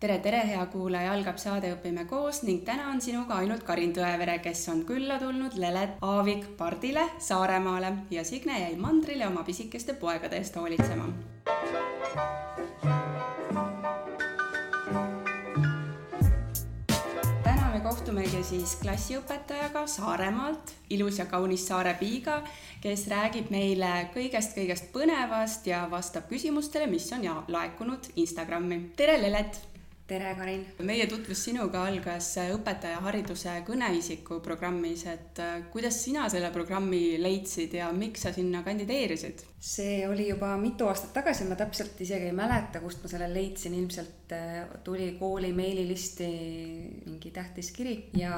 [0.00, 4.34] tere, tere, hea kuulaja, algab saade Õpime koos ning täna on sinuga ainult Karin Tõevere,
[4.44, 10.36] kes on külla tulnud Lelet Aavik pardile Saaremaale ja Signe jäi mandrile oma pisikeste poegade
[10.36, 11.08] eest hoolitsema.
[17.46, 22.42] täna me kohtumegi siis klassiõpetajaga Saaremaalt, ilus ja kaunis Saare Piiga,
[22.84, 28.90] kes räägib meile kõigest-kõigest põnevast ja vastab küsimustele, mis on ja laekunud Instagrami.
[28.96, 29.75] tere, Lelet!
[30.06, 30.62] Tere, Karin!
[30.86, 35.40] meie tutvus sinuga algas õpetajahariduse kõneisiku programmis, et
[35.72, 39.42] kuidas sina selle programmi leidsid ja miks sa sinna kandideerisid?
[39.60, 43.74] See oli juba mitu aastat tagasi, ma täpselt isegi ei mäleta, kust ma selle leidsin,
[43.74, 46.26] ilmselt äh, tuli kooli meililisti
[47.06, 48.36] mingi tähtis kiri ja,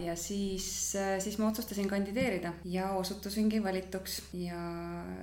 [0.00, 4.20] ja siis, äh, siis ma otsustasin kandideerida ja osutusingi valituks.
[4.32, 4.60] Ja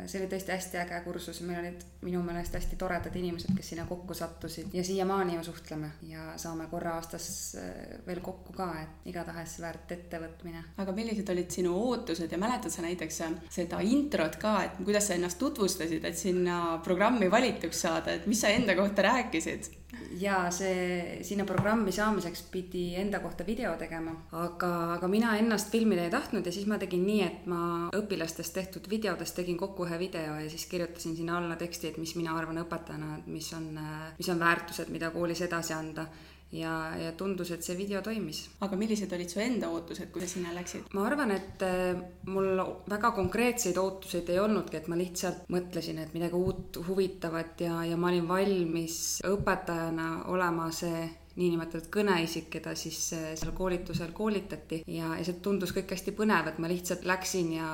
[0.05, 3.87] see oli tõesti hästi äge kursus, meil olid minu meelest hästi toredad inimesed, kes sinna
[3.87, 9.09] kokku sattusid ja siiamaani ju suhtleme ja saame korra aastas äh, veel kokku ka, et
[9.13, 10.65] igatahes väärt ettevõtmine.
[10.77, 12.31] aga millised olid sinu ootused?
[12.31, 17.31] Ja mäletad sa näiteks seda introt ka, et kuidas sa ennast tutvustasid, et sinna programmi
[17.31, 19.73] valituks saada, et mis sa enda kohta rääkisid?
[20.19, 26.03] ja see sinna programmi saamiseks pidi enda kohta video tegema, aga, aga mina ennast filmida
[26.03, 27.59] ei tahtnud ja siis ma tegin nii, et ma
[27.95, 32.15] õpilastest tehtud videodest tegin kokku ühe video ja siis kirjutasin sinna alla teksti, et mis
[32.19, 33.69] mina arvan õpetajana, et mis on,
[34.17, 36.07] mis on väärtused, mida koolis edasi anda
[36.51, 38.45] ja, ja tundus, et see video toimis.
[38.63, 40.87] aga millised olid su enda ootused, kui sa sinna läksid?
[40.95, 41.99] ma arvan, et äh,
[42.31, 47.83] mul väga konkreetseid ootuseid ei olnudki, et ma lihtsalt mõtlesin, et midagi uut, huvitavat ja,
[47.87, 51.07] ja ma olin valmis õpetajana olema see
[51.37, 56.49] niinimetatud kõneisik, keda siis äh, seal koolitusel koolitati ja, ja see tundus kõik hästi põnev,
[56.49, 57.67] et ma lihtsalt läksin ja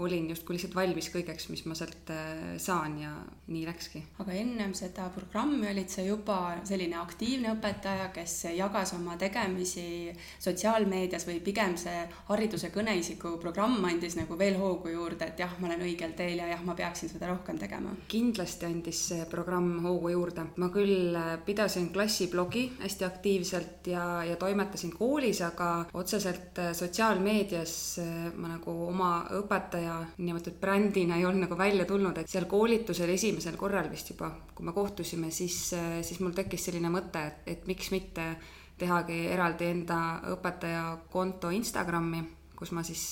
[0.00, 3.12] olin justkui lihtsalt valmis kõigeks, mis ma sealt äh, saan ja
[3.52, 4.02] nii läkski.
[4.24, 11.28] aga ennem seda programmi olid sa juba selline aktiivne õpetaja, kes jagas oma tegemisi sotsiaalmeedias
[11.28, 15.84] või pigem see hariduse kõneisiku programm andis nagu veel hoogu juurde, et jah, ma olen
[15.90, 17.92] õigel teel ja jah, ma peaksin seda rohkem tegema?
[18.08, 20.48] kindlasti andis see programm hoogu juurde.
[20.56, 27.74] ma küll äh, pidasin klassiblogi hästi aktiivselt ja, ja toimetasin koolis, aga otseselt äh, sotsiaalmeedias
[28.02, 33.12] äh, ma nagu oma õpetaja niinimetatud brändina ei olnud nagu välja tulnud, et seal koolitusel
[33.14, 37.44] esimesel korral vist juba, kui me kohtusime, siis, äh, siis mul tekkis selline mõte, et,
[37.56, 38.32] et miks mitte
[38.80, 40.00] tehagi eraldi enda
[40.32, 42.22] õpetaja konto Instagrami,
[42.56, 43.04] kus ma siis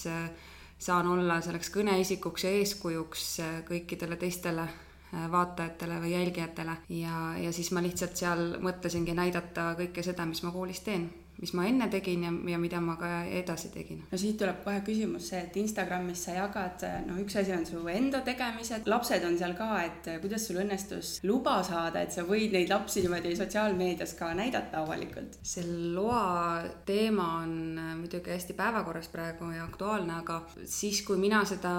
[0.79, 3.25] saan olla selleks kõneisikuks ja eeskujuks
[3.69, 4.69] kõikidele teistele
[5.13, 6.77] vaatajatele või jälgijatele.
[6.89, 11.09] Ja, ja siis ma lihtsalt seal mõtlesingi näidata kõike seda, mis ma koolis teen
[11.41, 13.09] mis ma enne tegin ja, ja mida ma ka
[13.41, 14.03] edasi tegin.
[14.11, 17.83] no siit tuleb kohe küsimus see, et Instagramis sa jagad, noh, üks asi on su
[17.93, 22.55] enda tegemised, lapsed on seal ka, et kuidas sul õnnestus luba saada, et sa võid
[22.55, 25.39] neid lapsi niimoodi sotsiaalmeedias ka näidata avalikult?
[25.43, 27.55] see loa teema on
[28.01, 31.73] muidugi hästi päevakorras praegu ja aktuaalne, aga siis, kui mina seda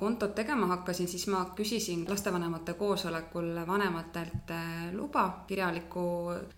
[0.00, 4.52] kontot tegema hakkasin, siis ma küsisin lastevanemate koosolekul vanematelt
[4.96, 6.06] luba, kirjaliku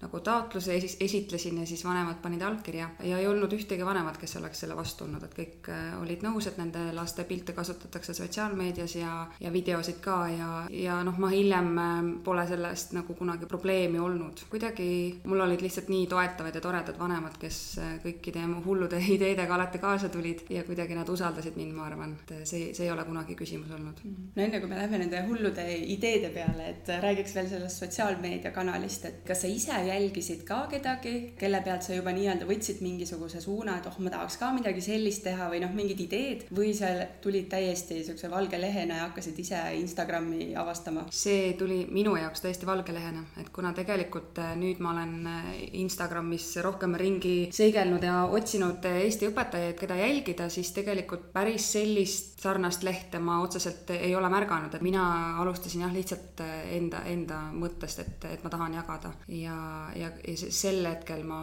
[0.01, 4.37] nagu taotluse esitlesin ja siis vanemad panid panid allkirja ja ei olnud ühtegi vanemat, kes
[4.38, 8.94] oleks selle vastu olnud, et kõik äh, olid nõus, et nende laste pilte kasutatakse sotsiaalmeedias
[8.99, 13.99] ja, ja videosid ka ja, ja noh, ma hiljem äh, pole sellest nagu kunagi probleemi
[13.99, 14.44] olnud.
[14.50, 14.88] kuidagi
[15.25, 19.82] mul olid lihtsalt nii toetavad ja toredad vanemad, kes äh, kõikide mu hullude ideedega alati
[19.82, 23.37] kaasa tulid ja kuidagi nad usaldasid mind, ma arvan, et see, see ei ole kunagi
[23.38, 24.05] küsimus olnud.
[24.37, 25.66] No enne kui me lähme nende hullude
[25.97, 31.62] ideede peale, et räägiks veel sellest sotsiaalmeediakanalist, et kas sa ise jälgisid ka kedagi, kelle
[31.65, 35.25] pealt sa juba nii nii-öelda võtsid mingisuguse suuna, et oh, ma tahaks ka midagi sellist
[35.25, 36.91] teha või noh, mingid ideed või sa
[37.25, 41.06] tulid täiesti niisuguse valge lehena ja hakkasid ise Instagrami avastama?
[41.15, 45.50] see tuli minu jaoks täiesti valge lehena, et kuna tegelikult äh, nüüd ma olen äh,
[45.81, 52.43] Instagramis rohkem ringi seigelnud ja otsinud äh, Eesti õpetajaid, keda jälgida, siis tegelikult päris sellist
[52.43, 55.05] sarnast lehte ma otseselt ei ole märganud, et mina
[55.43, 56.43] alustasin jah, lihtsalt
[56.75, 59.59] enda, enda mõttest, et, et ma tahan jagada ja,
[59.97, 61.41] ja, ja sel hetkel ma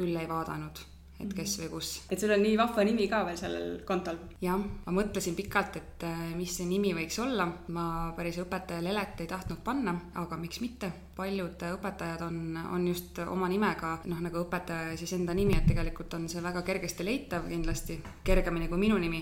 [0.00, 0.80] küll ei vaadanud,
[1.20, 1.90] et kes või kus.
[2.08, 4.18] et sul on nii vahva nimi ka veel sellel kontol?
[4.40, 4.56] jah,
[4.86, 7.86] ma mõtlesin pikalt, et äh, mis see nimi võiks olla, ma
[8.16, 12.38] päris õpetaja Lelet ei tahtnud panna, aga miks mitte, paljud õpetajad on,
[12.72, 16.62] on just oma nimega, noh, nagu õpetaja siis enda nimi, et tegelikult on see väga
[16.66, 19.20] kergesti leitav kindlasti, kergemini kui minu nimi,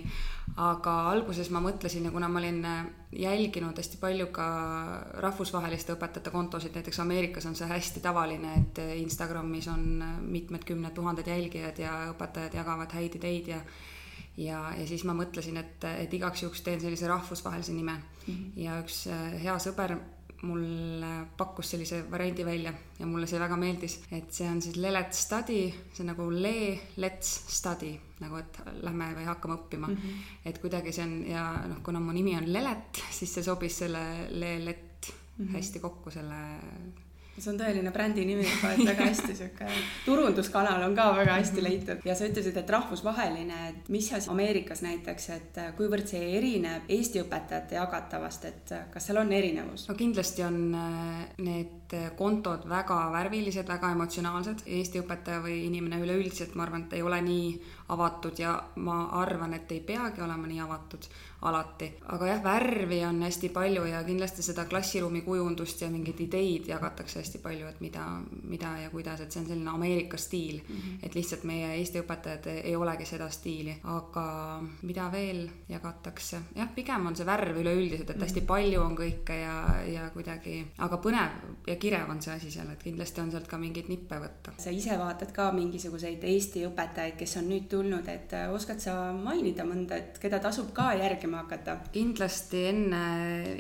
[0.63, 2.81] aga alguses ma mõtlesin ja kuna ma olin äh,
[3.25, 4.49] jälginud hästi palju ka
[5.25, 11.27] rahvusvaheliste õpetajate kontosid, näiteks Ameerikas on see hästi tavaline, et Instagramis on mitmed kümned tuhanded
[11.27, 13.63] jälgijad ja õpetajad jagavad häid ideid ja
[14.39, 18.35] ja, ja siis ma mõtlesin, et, et igaks juhuks teen sellise rahvusvahelise nime mm.
[18.35, 18.53] -hmm.
[18.63, 19.97] ja üks äh, hea sõber
[20.43, 25.25] mulle pakkus sellise variandi välja ja mulle see väga meeldis, et see on siis Let's
[25.27, 29.97] Study, see on nagu le, let's study nagu, et lähme või hakkame õppima mm.
[29.97, 30.37] -hmm.
[30.51, 34.05] et kuidagi see on ja noh, kuna mu nimi on Lelet, siis see sobis selle
[34.31, 35.53] le, let mm -hmm.
[35.57, 36.41] hästi kokku selle
[37.43, 39.69] see on tõeline brändi nimi juba, et väga hästi sihuke
[40.05, 44.83] turunduskanal on ka väga hästi leitud ja sa ütlesid, et rahvusvaheline, et mis asi Ameerikas
[44.85, 49.89] näiteks, et kuivõrd see erineb Eesti õpetajate jagatavast, et kas seal on erinevus?
[49.89, 51.27] no kindlasti on äh,
[51.93, 54.65] need kontod väga värvilised, väga emotsionaalsed.
[54.67, 57.49] Eesti õpetaja või inimene üleüldiselt, ma arvan, et ei ole nii
[57.95, 61.09] avatud ja ma arvan, et ei peagi olema nii avatud
[61.43, 61.93] alati.
[62.07, 67.21] aga jah, värvi on hästi palju ja kindlasti seda klassiruumi kujundust ja mingeid ideid jagatakse
[67.21, 68.07] hästi palju, et mida,
[68.43, 70.75] mida ja kuidas, et see on selline Ameerika stiil mm.
[70.75, 70.99] -hmm.
[71.03, 74.27] et lihtsalt meie Eesti õpetajad ei olegi seda stiili, aga
[74.83, 78.47] mida veel jagatakse, jah, pigem on see värv üleüldiselt, et hästi mhm.
[78.47, 79.57] palju on kõike ja,
[79.87, 83.61] ja kuidagi, aga põnev ja kirev on see asi seal, et kindlasti on sealt ka
[83.61, 84.57] mingeid nippe võtta.
[84.59, 89.67] sa ise vaatad ka mingisuguseid Eesti õpetajaid, kes on nüüd tulnud, et oskad sa mainida
[89.69, 91.77] mõnda, et keda tasub ka järgi rääkima hakata?
[91.93, 93.03] kindlasti enne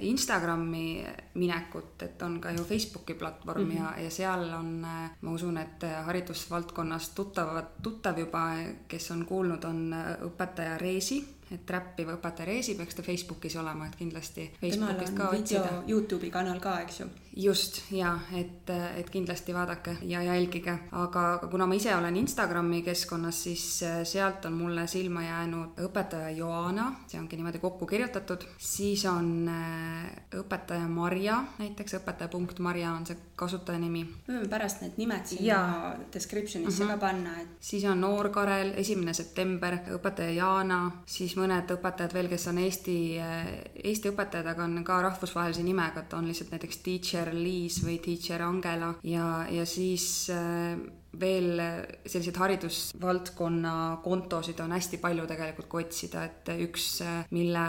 [0.06, 1.04] Instagrami
[1.34, 3.76] minekut, et on ka ju Facebooki platvorm mm -hmm.
[3.76, 4.86] ja, ja seal on,
[5.20, 8.56] ma usun, et haridusvaldkonnas tuttavad, tuttav juba,
[8.88, 13.96] kes on kuulnud, on õpetaja Reesi et räppiv õpetaja Reesi peaks ta Facebookis olema, et
[13.96, 15.82] kindlasti Facebookist ka otsida.
[15.88, 17.06] Youtube'i kanal ka, eks ju
[17.38, 23.42] just ja et, et kindlasti vaadake ja jälgige, aga kuna ma ise olen Instagrami keskkonnas,
[23.42, 29.04] siis äh, sealt on mulle silma jäänud õpetaja Joana, see ongi niimoodi kokku kirjutatud, siis
[29.06, 30.08] on äh,
[30.40, 34.02] õpetaja Marja, näiteks õpetaja punkt Marja on see kasutajanimi.
[34.26, 36.98] me võime pärast need nimed sinna description'isse uh -huh.
[36.98, 37.54] ka panna, et.
[37.60, 42.98] siis on Noor Karel, esimene september, õpetaja Jaana, siis mõned õpetajad veel, kes on Eesti,
[43.22, 43.46] äh,
[43.84, 47.98] Eesti õpetajad, aga on ka rahvusvahelise nimega, et on lihtsalt näiteks teacher teacher Liis või
[48.00, 48.94] teacher Angela.
[49.04, 50.78] Ja, ja siis äh,
[51.20, 51.60] veel
[52.06, 53.74] selliseid haridusvaldkonna
[54.04, 57.66] kontosid on hästi palju tegelikult, kui otsida, et üks, äh, mille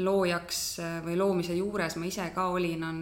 [0.00, 3.00] loojaks äh, või loomise juures ma ise ka olin, on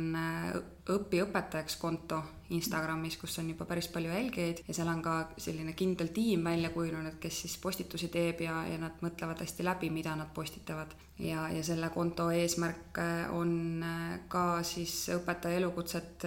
[0.88, 2.22] õpiõpetajaks konto
[2.56, 6.70] Instagramis, kus on juba päris palju jälgijaid ja seal on ka selline kindel tiim välja
[6.72, 10.94] kujunenud, kes siis postitusi teeb ja, ja nad mõtlevad hästi läbi, mida nad postitavad.
[11.20, 13.02] ja, ja selle konto eesmärk
[13.36, 13.84] on
[14.32, 16.24] ka siis õpetaja elukutset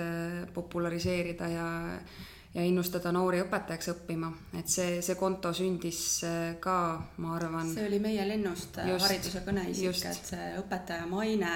[0.53, 1.65] populariseerida ja
[2.53, 6.01] ja innustada noori õpetajaks õppima, et see, see konto sündis
[6.63, 6.75] ka,
[7.23, 7.71] ma arvan.
[7.73, 11.51] see oli meie lennust just, hariduse kõneisik, et see õpetaja maine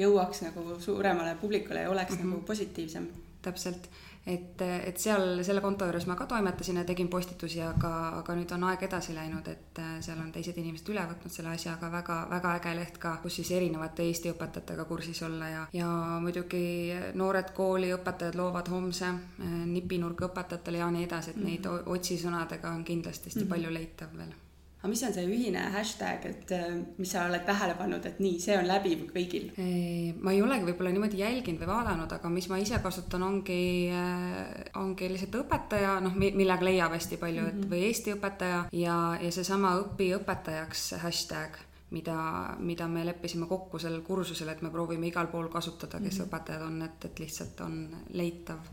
[0.00, 2.30] jõuaks nagu suuremale publikule ja oleks mm -hmm.
[2.34, 3.08] nagu positiivsem.
[3.42, 3.88] täpselt
[4.26, 8.52] et, et seal selle konto juures ma ka toimetasin ja tegin postitusi, aga, aga nüüd
[8.52, 11.90] on aeg edasi läinud, et äh, seal on teised inimesed üle võtnud selle asja, aga
[11.92, 15.88] väga, väga äge leht ka, kus siis erinevate Eesti õpetajatega kursis olla ja, ja
[16.20, 16.62] muidugi
[17.14, 21.50] noored kooliõpetajad loovad homse äh, nipinurga õpetajatele ja nii edasi, et -hmm.
[21.50, 23.56] neid otsisõnadega on kindlasti hästi mm -hmm.
[23.56, 24.38] palju leitav veel
[24.80, 28.38] aga mis on see ühine hashtag, et äh, mis sa oled tähele pannud, et nii,
[28.40, 29.50] see on läbiv kõigil?
[30.24, 33.62] ma ei olegi võib-olla niimoodi jälginud või vaadanud, aga mis ma ise kasutan, ongi,
[33.92, 37.72] äh, ongi lihtsalt õpetaja, noh, millega leiab hästi palju, et mhm.
[37.72, 41.60] või Eesti õpetaja ja, ja seesama õpi õpetajaks hashtag
[41.90, 46.24] mida, mida me leppisime kokku sellel kursusel, et me proovime igal pool kasutada, kes mm
[46.24, 46.28] -hmm.
[46.28, 47.76] õpetajad on, et, et lihtsalt on
[48.10, 48.72] leitav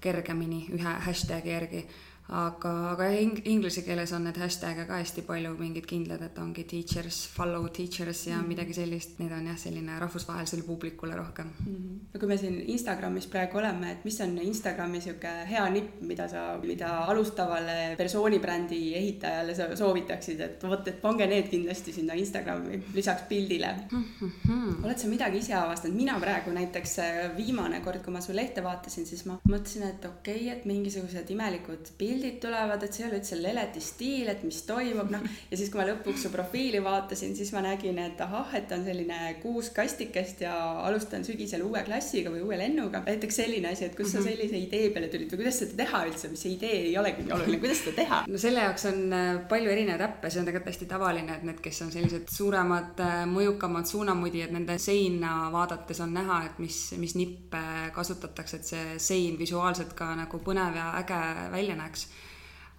[0.00, 1.86] kergemini ühe hashtag'i järgi
[2.30, 6.64] aga, aga jah, inglise keeles on need hashtag'e ka hästi palju, mingid kindlad, et ongi
[6.68, 8.48] teachers, follow teachers ja mm -hmm.
[8.48, 11.74] midagi sellist, need on jah, selline rahvusvahelisele publikule rohkem mm.
[11.74, 11.98] -hmm.
[12.14, 16.28] no kui me siin Instagramis praegu oleme, et mis on Instagrami niisugune hea nipp, mida
[16.28, 22.82] sa, mida alustavale persoonibrändi ehitajale sa soovitaksid, et vot, et pange need kindlasti sinna Instagrami
[22.94, 24.04] lisaks pildile mm.
[24.20, 24.84] -hmm.
[24.84, 28.62] oled sa midagi ise avastanud, mina praegu näiteks äh, viimane kord, kui ma su lehte
[28.62, 33.04] vaatasin, siis ma mõtlesin, et okei okay,, et mingisugused imelikud pildid pildid tulevad, et see
[33.04, 35.22] ei ole üldse Leleti stiil, et mis toimub, noh.
[35.50, 38.84] ja siis, kui ma lõpuks su profiili vaatasin, siis ma nägin, et ahah, et on
[38.84, 43.02] selline kuus kastikest ja alustan sügisel uue klassiga või uue lennuga.
[43.06, 44.28] näiteks selline asi, et kust sa mhm.
[44.28, 47.36] sellise idee peale tulid või kuidas seda teha üldse, mis see idee ei olegi nii
[47.36, 48.20] oluline, kuidas seda teha?
[48.28, 51.62] no selle jaoks on äh, palju erinevaid äppe, see on tegelikult hästi tavaline, et need,
[51.64, 57.16] kes on sellised suuremad, äh, mõjukamad suunamudijad, nende seina vaadates on näha, et mis, mis
[57.16, 57.64] nippe
[57.96, 61.20] kasutatakse, et see sein visuaalselt ka nagu põnev ja äge
[61.54, 62.09] välja näeks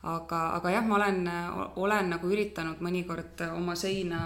[0.01, 1.19] aga, aga jah, ma olen,
[1.77, 4.21] olen nagu üritanud mõnikord oma seina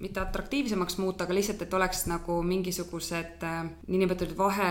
[0.00, 4.70] mitte atraktiivsemaks muuta, aga lihtsalt, et oleks nagu mingisugused äh, niinimetatud vahe,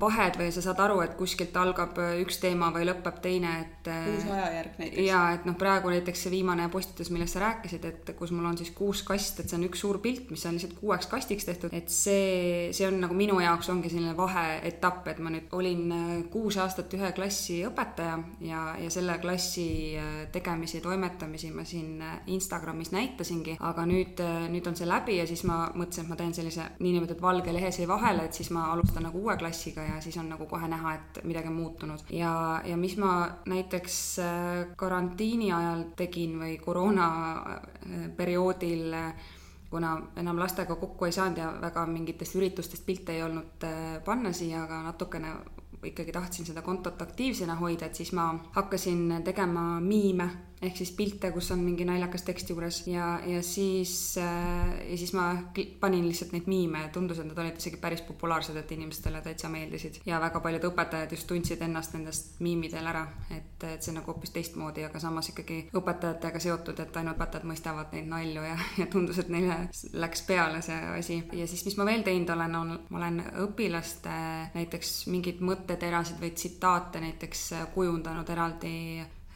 [0.00, 3.90] vahed või sa saad aru, et kuskilt algab äh, üks teema või lõpeb teine, et
[3.92, 5.02] äh, uus ajajärg näiteks.
[5.04, 8.56] jaa, et noh, praegu näiteks see viimane postitus, millest sa rääkisid, et kus mul on
[8.60, 11.76] siis kuus kast, et see on üks suur pilt, mis on lihtsalt kuueks kastiks tehtud,
[11.76, 15.84] et see, see on nagu minu jaoks ongi selline vaheetapp, et ma nüüd olin
[16.32, 18.16] kuus aastat ühe klassi õpetaja
[18.48, 19.68] ja, ja selle klassi
[20.32, 22.00] tegemisi ja toimetamisi ma siin
[22.32, 26.34] Instagramis näitasingi, aga nüüd, nüüd on see läbi ja siis ma mõtlesin, et ma teen
[26.34, 30.28] sellise niinimetatud valge lehesei vahele, et siis ma alustan nagu uue klassiga ja siis on
[30.32, 32.06] nagu kohe näha, et midagi on muutunud.
[32.10, 32.32] ja,
[32.64, 33.12] ja mis ma
[33.46, 38.94] näiteks äh, karantiini ajal tegin või koroona äh, perioodil
[39.72, 44.32] kuna enam lastega kokku ei saanud ja väga mingitest üritustest pilte ei olnud äh, panna
[44.36, 45.32] siia, aga natukene
[45.82, 50.28] ikkagi tahtsin seda kontot aktiivsena hoida, et siis ma hakkasin tegema miime
[50.62, 55.12] ehk siis pilte, kus on mingi naljakas tekst juures ja, ja siis äh,, ja siis
[55.16, 55.26] ma
[55.80, 59.50] panin lihtsalt neid miime ja tundus, et nad olid isegi päris populaarsed, et inimestele täitsa
[59.52, 60.00] meeldisid.
[60.06, 63.04] ja väga paljud õpetajad just tundsid ennast nendest miimidel ära,
[63.34, 67.96] et, et see nagu hoopis teistmoodi, aga samas ikkagi õpetajatega seotud, et ainult õpetajad mõistavad
[67.96, 69.58] neid nalju ja, ja tundus, et neile
[69.98, 71.18] läks peale see asi.
[71.38, 74.14] ja siis, mis ma veel teinud olen, on, ma olen õpilaste
[74.54, 78.76] näiteks mingeid mõtteterasid või tsitaate näiteks kujundanud eraldi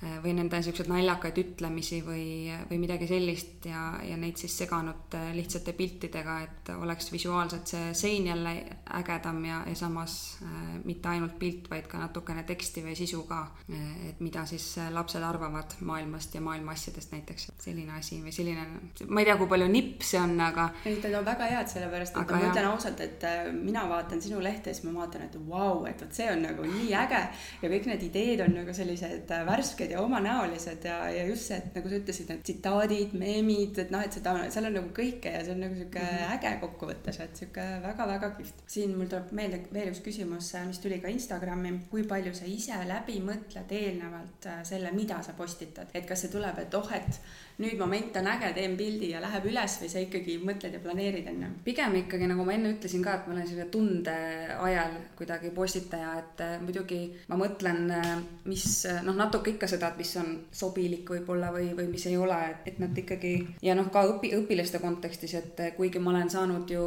[0.03, 5.31] või nende niisuguseid naljakaid ütlemisi või, või midagi sellist ja, ja neid siis seganud äh,
[5.37, 8.53] lihtsate piltidega, et oleks visuaalselt see sein jälle
[8.99, 13.41] ägedam ja, ja samas äh, mitte ainult pilt, vaid ka natukene teksti või sisu ka.
[13.73, 18.67] Äh, et mida siis lapsed arvavad maailmast ja maailma asjadest näiteks, selline asi või selline,
[19.09, 20.69] ma ei tea, kui palju nipp see on, aga.
[20.85, 23.27] ei, need on väga head, sellepärast et aga ma ütlen ausalt, et
[23.57, 26.45] mina vaatan sinu lehte ja siis ma vaatan, et vau wow,, et vot see on
[26.45, 27.23] nagu nii äge
[27.63, 31.57] ja kõik need ideed on nagu sellised värsked väikesed ja omanäolised ja, ja just see,
[31.57, 35.33] et nagu sa ütlesid, need tsitaadid, meemid, et noh, et seda, seal on nagu kõike
[35.33, 36.35] ja see on nagu sihuke mm -hmm.
[36.37, 38.63] äge kokkuvõttes, et sihuke väga-väga kihvt.
[38.67, 42.77] siin mul tuleb meelde veel üks küsimus, mis tuli ka Instagrami, kui palju sa ise
[42.87, 47.21] läbi mõtled eelnevalt äh, selle, mida sa postitad, et kas see tuleb, et oh, et
[47.59, 51.27] nüüd moment on äge, teen pildi ja läheb üles või sa ikkagi mõtled ja planeerid
[51.27, 51.51] enne?
[51.65, 54.17] pigem ikkagi, nagu ma enne ütlesin ka, et ma olen selline tunde
[54.61, 58.13] ajal kuidagi postitaja, et äh, muidugi ma mõtlen, äh,
[58.45, 62.39] mis noh, natuke ikka seda, et mis on sobilik võib-olla või, või mis ei ole,
[62.67, 66.85] et nad ikkagi ja noh, ka õpi-, õpilaste kontekstis, et kuigi ma olen saanud ju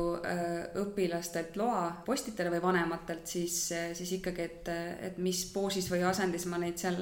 [0.84, 3.62] õpilastelt loa postitada või vanematelt, siis,
[3.98, 4.72] siis ikkagi, et,
[5.10, 7.00] et mis poosis või asendis ma neid seal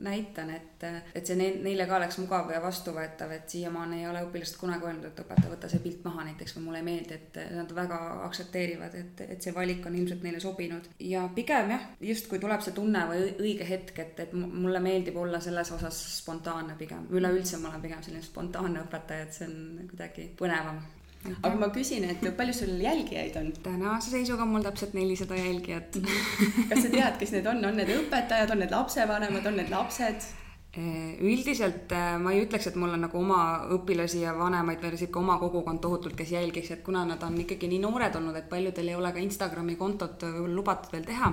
[0.00, 0.84] näitan, et,
[1.14, 5.06] et see neile ka oleks mugav ja vastuvõetav, et siiamaani ei ole õpilased kunagi öelnud,
[5.08, 8.96] et õpetaja, võta see pilt maha näiteks või mulle ei meeldi, et nad väga aktsepteerivad,
[9.00, 10.90] et, et see valik on ilmselt neile sobinud.
[10.98, 15.16] ja pigem jah, just kui tuleb see tunne või õige hetk, et, et mulle meeldib
[15.20, 19.88] olla selles osas spontaanne pigem, üleüldse ma olen pigem selline spontaanne õpetaja, et see on
[19.90, 20.82] kuidagi põnevam
[21.24, 23.50] aga ma küsin, et palju sul jälgijaid on?
[23.64, 26.00] tänase seisuga on mul täpselt nelisada jälgijat
[26.70, 30.32] kas sa tead, kes need on, on need õpetajad, on need lapsevanemad, on need lapsed?
[30.74, 33.38] Äh, üldiselt äh, ma ei ütleks, et mul on nagu oma
[33.76, 37.68] õpilasi ja vanemaid või sihuke oma kogukond tohutult, kes jälgiks, et kuna nad on ikkagi
[37.70, 41.30] nii noored olnud, et paljudel ei ole ka Instagrami kontot võib-olla lubatud veel teha.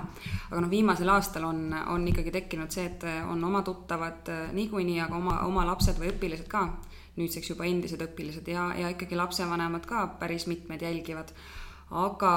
[0.52, 5.18] aga noh, viimasel aastal on, on ikkagi tekkinud see, et on oma tuttavad niikuinii, aga
[5.18, 6.68] oma, oma lapsed või õpilased ka
[7.20, 11.34] nüüdseks juba endised õpilased ja, ja ikkagi lapsevanemad ka päris mitmed jälgivad.
[11.92, 12.34] aga,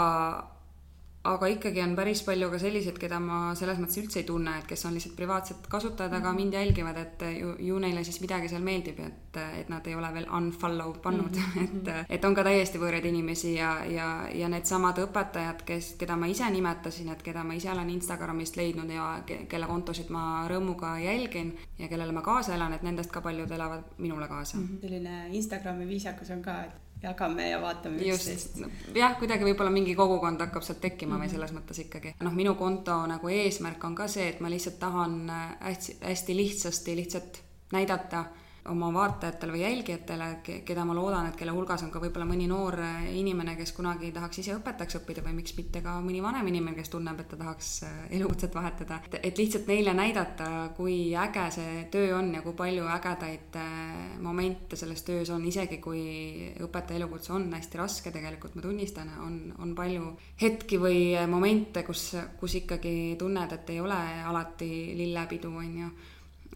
[1.24, 4.66] aga ikkagi on päris palju ka selliseid, keda ma selles mõttes üldse ei tunne, et
[4.68, 6.36] kes on lihtsalt privaatsed kasutajad, aga mhm.
[6.40, 10.10] mind jälgivad, et ju, ju neile siis midagi seal meeldib, et, et nad ei ole
[10.14, 11.88] veel unfollow pannud mm, -hmm.
[11.88, 16.28] et, et on ka täiesti võõraid inimesi ja, ja, ja needsamad õpetajad, kes, keda ma
[16.28, 20.98] ise nimetasin, et keda ma ise olen Instagramist leidnud ja ke, kelle kontosid ma rõõmuga
[21.00, 24.64] jälgin ja kellele ma kaasa elan, et nendest ka paljud elavad minule kaasa mm.
[24.64, 24.80] -hmm.
[24.80, 28.61] selline Instagrami viisakus on ka, et jagame ja vaatame üksteist.
[28.96, 31.23] jah, kuidagi võib-olla mingi kogukond hakkab sealt tekkima mm -hmm.
[31.23, 31.34] või mhm.
[31.37, 32.14] selles mõttes ikkagi.
[32.20, 35.20] noh, minu konto nagu eesmärk on ka see, et ma lihtsalt tahan
[35.61, 37.42] hästi, hästi lihtsasti lihtsalt
[37.73, 38.25] näidata
[38.71, 40.28] oma vaatajatele või jälgijatele,
[40.64, 42.78] keda ma loodan, et kelle hulgas on ka võib-olla mõni noor
[43.12, 46.92] inimene, kes kunagi tahaks ise õpetajaks õppida või miks mitte ka mõni vanem inimene, kes
[46.94, 49.00] tunneb, et ta tahaks äh, elukutset vahetada.
[49.21, 54.80] et lihtsalt neile näidata, kui äge see töö on ja kui palju ägedaid äh, momente
[54.80, 59.76] selles töös on, isegi kui õpetaja elukutse on hästi raske, tegelikult ma tunnistan, on, on
[59.76, 65.94] palju hetki või momente, kus, kus ikkagi tunned, et ei ole alati lillepidu, on ju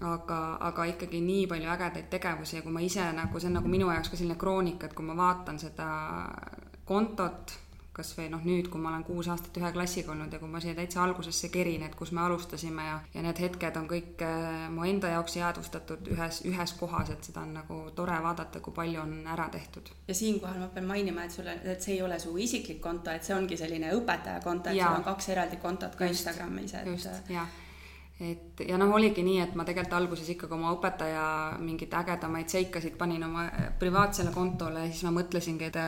[0.01, 3.71] aga, aga ikkagi nii palju ägedaid tegevusi ja kui ma ise nagu, see on nagu
[3.71, 5.89] minu jaoks ka selline kroonika, et kui ma vaatan seda
[6.89, 7.57] kontot,
[7.99, 10.61] kas või noh, nüüd, kui ma olen kuus aastat ühe klassiga olnud ja kui ma
[10.63, 14.69] siia täitsa algusesse kerin, et kus me alustasime ja, ja need hetked on kõik äh,
[14.71, 19.03] mu enda jaoks jäädvustatud ühes, ühes kohas, et seda on nagu tore vaadata, kui palju
[19.03, 19.91] on ära tehtud.
[20.07, 23.27] ja siinkohal ma pean mainima, et sulle, et see ei ole su isiklik konto, et
[23.27, 26.95] see ongi selline õpetaja konto, et sul on kaks eraldi kontot ka just, Instagramis, et
[26.95, 27.59] just, jah
[28.21, 31.27] et ja noh, oligi nii, et ma tegelikult alguses ikkagi oma õpetaja
[31.63, 33.47] mingeid ägedamaid seikasid panin oma
[33.79, 35.79] privaatsele kontole ja siis ma mõtlesingi, et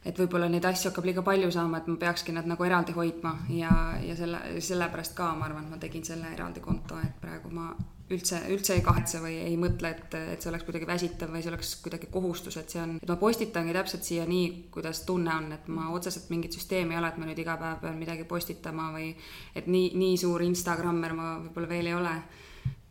[0.00, 3.34] et võib-olla neid asju hakkab liiga palju saama, et ma peakski nad nagu eraldi hoidma.
[3.52, 7.52] Ja, ja selle, sellepärast ka ma arvan, et ma tegin selle eraldi konto, et praegu
[7.52, 7.74] ma
[8.10, 11.52] üldse, üldse ei kahetse või ei mõtle, et, et see oleks kuidagi väsitav või see
[11.52, 15.50] oleks kuidagi kohustus, et see on, et ma postitangi täpselt siia nii, kuidas tunne on,
[15.56, 18.90] et ma otseselt mingit süsteemi ei ole, et ma nüüd iga päev pean midagi postitama
[18.96, 19.12] või
[19.54, 22.14] et nii, nii suur Instagrammer ma võib-olla veel ei ole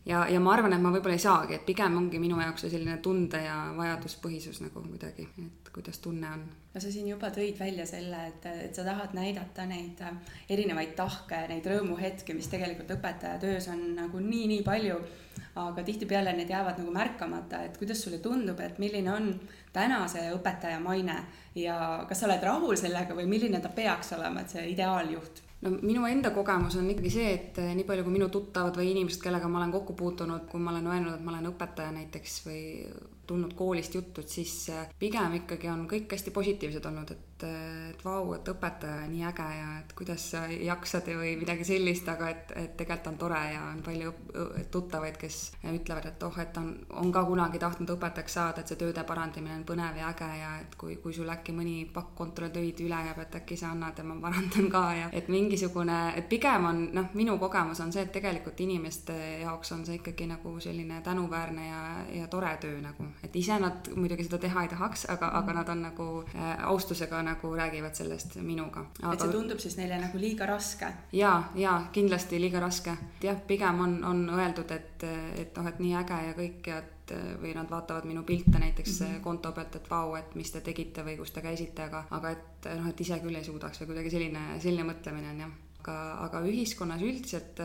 [0.06, 2.72] ja, ja ma arvan, et ma võib-olla ei saagi, et pigem ongi minu jaoks see
[2.72, 6.44] selline tunde ja vajaduspõhisus nagu kuidagi, et kuidas tunne on.
[6.74, 10.94] no sa siin juba tõid välja selle, et, et sa tahad näidata neid äh, erinevaid
[10.98, 14.96] tahke, neid rõõmuhetki, mis tegelikult õpetaja töös on nagu nii-nii palju,
[15.60, 19.30] aga tihtipeale need jäävad nagu märkamata, et kuidas sulle tundub, et milline on
[19.74, 21.20] täna see õpetaja maine
[21.58, 21.76] ja
[22.08, 26.06] kas sa oled rahul sellega või milline ta peaks olema, et see ideaaljuht no minu
[26.08, 29.48] enda kogemus on ikkagi see, et eh, nii palju kui minu tuttavad või inimesed, kellega
[29.48, 32.62] ma olen kokku puutunud, kui ma olen öelnud, et ma olen õpetaja näiteks või
[33.30, 37.94] tulnud koolist juttu, et siis eh, pigem ikkagi on kõik hästi positiivsed olnud, et et,
[37.94, 42.30] et vau, et õpetaja nii äge ja et kuidas sa jaksad või midagi sellist, aga
[42.30, 44.12] et, et tegelikult on tore ja on palju
[44.72, 45.38] tuttavaid, kes
[45.70, 46.70] ütlevad, et oh, et on,
[47.00, 50.50] on ka kunagi tahtnud õpetajaks saada, et see tööde parandamine on põnev ja äge ja
[50.60, 54.06] et kui, kui sul äkki mõni pakk kontrolltöid üle jääb, et äkki sa annad ja
[54.06, 58.12] ma parandan ka ja et mingisugune, et pigem on noh, minu kogemus on see, et
[58.14, 61.82] tegelikult inimeste jaoks on see ikkagi nagu selline tänuväärne ja,
[62.20, 65.72] ja tore töö nagu, et ise nad muidugi seda teha ei tahaks, aga, aga nad
[65.72, 69.12] on nagu äh, austusega nagu räägivad sellest minuga aga....
[69.12, 70.92] et see tundub siis neile nagu liiga raske?
[71.12, 72.96] ja, ja kindlasti liiga raske.
[73.22, 75.04] jah, pigem on, on öeldud, et,
[75.36, 76.96] et noh, et nii äge ja kõik ja et
[77.42, 79.20] või nad vaatavad minu pilte näiteks mm -hmm.
[79.24, 82.68] konto pealt, et vau, et mis te tegite või kus te käisite, aga, aga et
[82.76, 85.50] noh, et ise küll ei suudaks või kuidagi selline, selline mõtlemine on jah
[85.80, 85.96] aga,
[86.26, 87.60] aga ühiskonnas üldiselt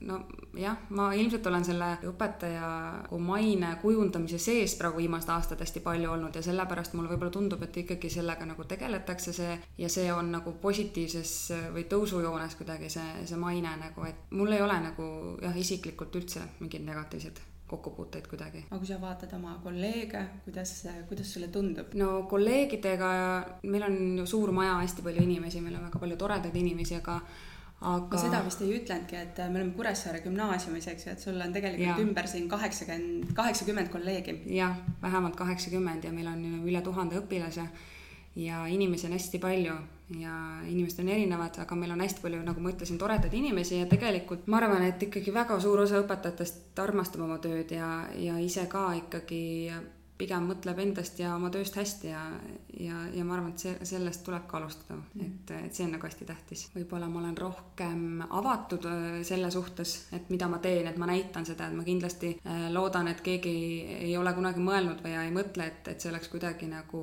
[0.00, 2.70] nojah, ma ilmselt olen selle õpetaja
[3.20, 7.76] maine kujundamise sees praegu viimased aastad hästi palju olnud ja sellepärast mulle võib-olla tundub, et
[7.84, 11.36] ikkagi sellega nagu tegeletakse see ja see on nagu positiivses
[11.76, 15.06] või tõusujoones kuidagi see, see maine nagu, et mul ei ole nagu
[15.44, 18.64] jah, isiklikult üldse mingeid negatiivseid kokkupuuteid kuidagi.
[18.70, 20.72] aga kui sa vaatad oma kolleege, kuidas,
[21.08, 21.94] kuidas sulle tundub?
[22.02, 23.10] no kolleegidega,
[23.62, 27.20] meil on ju suur maja, hästi palju inimesi, meil on väga palju toredaid inimesi, aga
[27.80, 28.18] aga.
[28.20, 31.86] seda vist ei ütlenudki, et me oleme Kuressaare gümnaasiumis, eks ju, et sul on tegelikult
[31.86, 32.00] ja.
[32.02, 34.36] ümber siin kaheksakümmend, kaheksakümmend kolleegi.
[34.56, 37.66] jah, vähemalt kaheksakümmend ja meil on üle tuhande õpilase
[38.36, 39.74] ja inimesi on hästi palju
[40.18, 40.34] ja
[40.66, 44.46] inimesed on erinevad, aga meil on hästi palju, nagu ma ütlesin, toredaid inimesi ja tegelikult
[44.50, 48.90] ma arvan, et ikkagi väga suur osa õpetajatest armastab oma tööd ja, ja ise ka
[48.98, 49.42] ikkagi
[50.20, 52.20] pigem mõtleb endast ja oma tööst hästi ja,
[52.80, 55.26] ja, ja ma arvan, et see, sellest tuleb ka alustada, mm.
[55.26, 56.66] et, et see on nagu hästi tähtis.
[56.74, 61.48] võib-olla ma olen rohkem avatud äh, selle suhtes, et mida ma teen, et ma näitan
[61.48, 63.54] seda, et ma kindlasti äh, loodan, et keegi
[63.96, 67.02] ei ole kunagi mõelnud või ei mõtle, et, et see oleks kuidagi nagu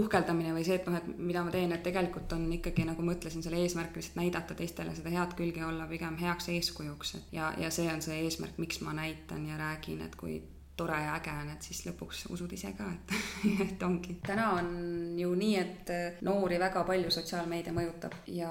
[0.00, 3.16] uhkeldamine või see, et noh, et mida ma teen, et tegelikult on ikkagi nagu ma
[3.16, 7.70] ütlesin, selle eesmärk lihtsalt näidata teistele seda head külge olla pigem heaks eeskujuks, ja, ja
[7.74, 10.40] see on see eesmärk, miks ma näitan ja räägin, et kui
[10.76, 13.16] tore ja äge on, et siis lõpuks usud ise ka, et,
[13.68, 14.18] et ongi.
[14.26, 14.70] täna on
[15.18, 15.92] ju nii, et
[16.26, 18.50] noori väga palju sotsiaalmeedia mõjutab ja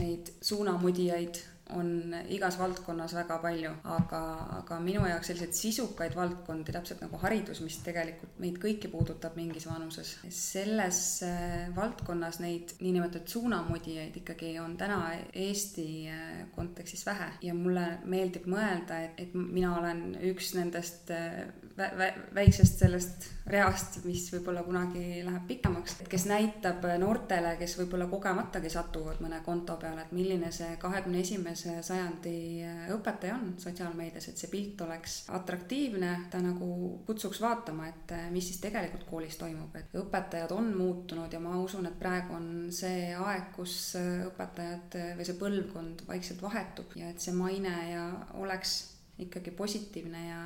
[0.00, 1.40] neid suunamudijaid
[1.74, 4.20] on igas valdkonnas väga palju, aga,
[4.60, 9.66] aga minu jaoks selliseid sisukaid valdkondi, täpselt nagu haridus, mis tegelikult meid kõiki puudutab mingis
[9.66, 15.00] vanuses, selles äh, valdkonnas neid niinimetatud suunamudijaid ikkagi on täna
[15.32, 17.32] Eesti äh, kontekstis vähe.
[17.48, 21.46] Ja mulle meeldib mõelda, et, et mina olen üks nendest äh,
[21.78, 28.08] vä vä väiksest sellest reast, mis võib-olla kunagi läheb pikemaks, kes näitab noortele, kes võib-olla
[28.10, 31.20] kogematagi satuvad mõne konto peale, et milline see kahekümne
[31.56, 32.36] esimese sajandi
[32.94, 36.68] õpetaja on sotsiaalmeedias, et see pilt oleks atraktiivne, ta nagu
[37.08, 41.88] kutsuks vaatama, et mis siis tegelikult koolis toimub, et õpetajad on muutunud ja ma usun,
[41.88, 47.34] et praegu on see aeg, kus õpetajad või see põlvkond vaikselt vahetub ja et see
[47.36, 48.04] maine ja
[48.40, 50.40] oleks ikkagi positiivne ja,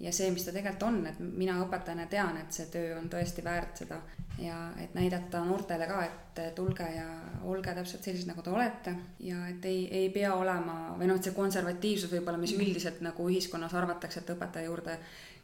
[0.00, 3.42] ja see, mis ta tegelikult on, et mina õpetajana tean, et see töö on tõesti
[3.42, 3.98] väärt seda
[4.38, 7.06] ja et näidata noortele ka, et tulge ja
[7.50, 8.94] olge täpselt sellised, nagu te olete
[9.26, 12.62] ja et ei, ei pea olema või noh, et see konservatiivsus võib-olla, mis mm.
[12.66, 14.96] üldiselt nagu ühiskonnas arvatakse, et õpetaja juurde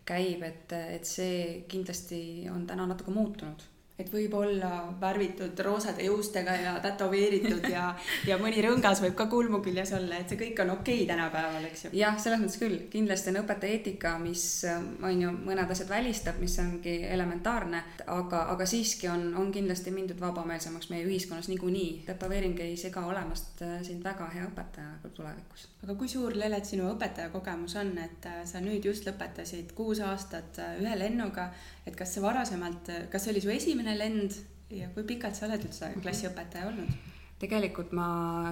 [0.09, 2.21] käib, et, et see kindlasti
[2.53, 3.67] on täna natuke muutunud
[3.99, 7.89] et võib olla värvitud roosade juustega ja tätoveeritud ja,
[8.29, 11.67] ja mõni rõngas võib ka kulmu küljes olla, et see kõik on okei okay tänapäeval,
[11.67, 11.91] eks ju.
[11.99, 16.55] jah, selles mõttes küll, kindlasti on õpetaja eetika, mis on ju mõned asjad välistab, mis
[16.63, 22.05] ongi elementaarne, aga, aga siiski on, on kindlasti mindud vabameelsemaks meie ühiskonnas niikuinii.
[22.07, 25.67] tätoveering ei sega olemast äh, sind väga hea õpetaja tulevikus.
[25.83, 30.59] Aga kui suur, Lelet, sinu õpetajakogemus on, et äh, sa nüüd just lõpetasid kuus aastat
[30.63, 31.51] äh, ühe lennuga,
[31.87, 34.35] et kas see varasemalt, kas see oli su esimene lend
[34.75, 36.03] ja kui pikalt sa oled üldse mhm.
[36.05, 37.15] klassiõpetaja olnud?
[37.39, 38.09] tegelikult ma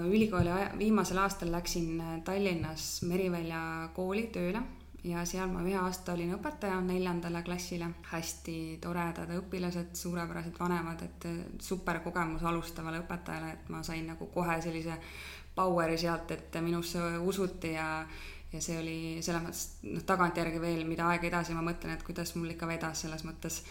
[0.07, 4.63] ülikooli viimasel aastal läksin Tallinnas Merivälja kooli tööle
[5.07, 7.89] ja seal ma ühe aasta olin õpetaja neljandale klassile.
[8.11, 11.27] hästi toredad õpilased, suurepärased vanemad, et
[11.63, 14.99] super kogemus alustavale õpetajale, et ma sain nagu kohe sellise
[15.57, 17.91] power'i sealt, et minusse usuti ja
[18.53, 22.35] ja see oli selles mõttes, noh, tagantjärgi veel, mida aeg edasi ma mõtlen, et kuidas
[22.37, 23.63] mul ikka vedas selles mõttes,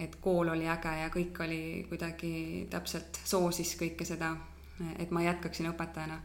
[0.00, 2.32] et kool oli äge ja kõik oli kuidagi
[2.70, 4.34] täpselt soosis kõike seda,
[4.98, 6.18] et ma jätkaksin õpetajana.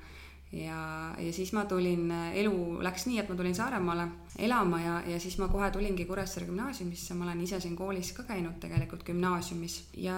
[0.51, 0.79] ja,
[1.21, 4.07] ja siis ma tulin, elu läks nii, et ma tulin Saaremaale
[4.41, 8.25] elama ja, ja siis ma kohe tulingi Kuressaare gümnaasiumisse, ma olen ise siin koolis ka
[8.25, 10.17] käinud tegelikult gümnaasiumis ja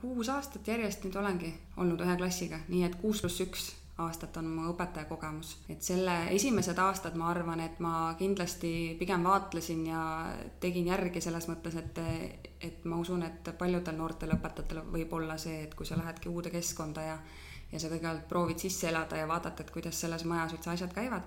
[0.00, 3.70] kuus aastat järjest nüüd olengi olnud ühe klassiga, nii et kuus pluss üks
[4.06, 5.52] aastat on mu õpetajakogemus.
[5.68, 10.02] et selle esimesed aastad ma arvan, et ma kindlasti pigem vaatlesin ja
[10.60, 12.02] tegin järgi selles mõttes, et,
[12.60, 16.50] et ma usun, et paljudel noortel õpetajatel võib olla see, et kui sa lähedki uude
[16.50, 17.18] keskkonda ja
[17.72, 21.24] ja sa kõigepealt proovid sisse elada ja vaadata, et kuidas selles majas üldse asjad käivad,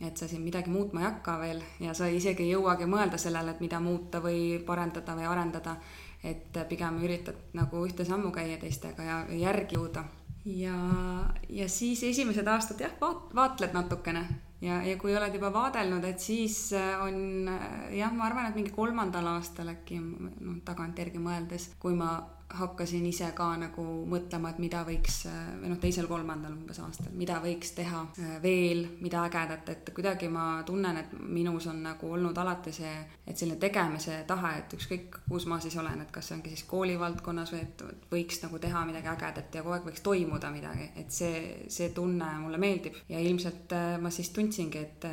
[0.00, 3.54] et sa siin midagi muutma ei hakka veel ja sa isegi ei jõuagi mõelda sellele,
[3.54, 5.76] et mida muuta või parendada või arendada,
[6.24, 10.04] et pigem üritad nagu ühte sammu käia teistega ja järgi jõuda
[10.44, 10.78] ja,
[11.48, 14.24] ja siis esimesed aastad jah, vaat-, vaatled natukene.
[14.64, 18.56] Ja, ja kui oled juba vaadelnud, et siis äh, on äh, jah, ma arvan, et
[18.56, 22.14] mingi kolmandal aastal äkki noh, tagantjärgi mõeldes, kui ma
[22.54, 25.24] hakkasin ise ka nagu mõtlema, et mida võiks,
[25.60, 30.62] või noh, teisel-kolmandal umbes aastal, mida võiks teha äh, veel, mida ägedat, et kuidagi ma
[30.66, 32.94] tunnen, et minus on nagu olnud alati see,
[33.26, 36.66] et selline tegemise tahe, et ükskõik, kus ma siis olen, et kas see ongi siis
[36.70, 41.14] koolivaldkonnas või et võiks nagu teha midagi ägedat ja kogu aeg võiks toimuda midagi, et
[41.14, 43.00] see, see tunne mulle meeldib.
[43.08, 45.08] Ja ilmselt äh, ma siis tundsingi, et,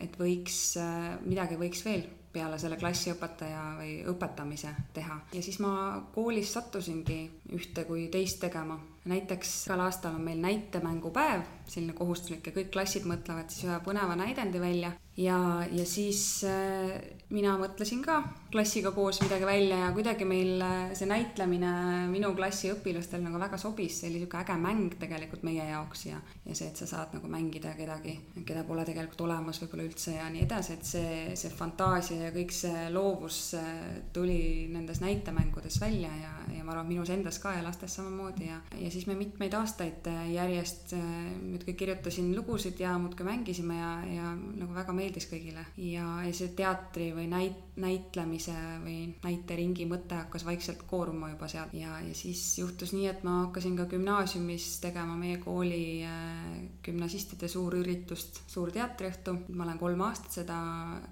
[0.00, 5.20] et võiks, äh, midagi võiks veel peale selle klassiõpetaja või õpetamise teha.
[5.32, 5.72] ja siis ma
[6.14, 7.20] koolis sattusingi
[7.56, 8.78] ühte kui teist tegema.
[9.08, 14.16] Näiteks igal aastal on meil näitemängupäev, selline kohustuslik ja kõik klassid mõtlevad siis ühe põneva
[14.18, 14.92] näidendi välja.
[15.20, 15.36] Ja,
[15.68, 16.94] ja siis äh,
[17.34, 18.20] mina mõtlesin ka
[18.52, 21.72] klassiga koos midagi välja ja kuidagi meil äh, see näitlemine
[22.08, 26.20] minu klassi õpilastel nagu väga sobis, see oli niisugune äge mäng tegelikult meie jaoks ja,
[26.46, 28.14] ja see, et sa saad nagu mängida kedagi,
[28.46, 32.54] keda pole tegelikult olemas võib-olla üldse ja nii edasi, et see, see fantaasia ja kõik
[32.56, 37.66] see loovus äh, tuli nendes näitemängudes välja ja, ja ma arvan, minus endas ka ja
[37.66, 43.78] lastes samamoodi ja, ja siis me mitmeid aastaid järjest muudkui kirjutasin lugusid ja muudkui mängisime
[43.78, 45.64] ja, ja nagu väga meeldis kõigile.
[45.76, 51.72] Ja, ja see teatri või näit-, näitlemise või näiteringi mõte hakkas vaikselt kooruma juba seal
[51.76, 56.46] ja, ja siis juhtus nii, et ma hakkasin ka gümnaasiumis tegema meie kooli äh,
[56.84, 59.36] gümnasistide suurüritust, suur teatriõhtu.
[59.48, 60.60] ma olen kolm aastat seda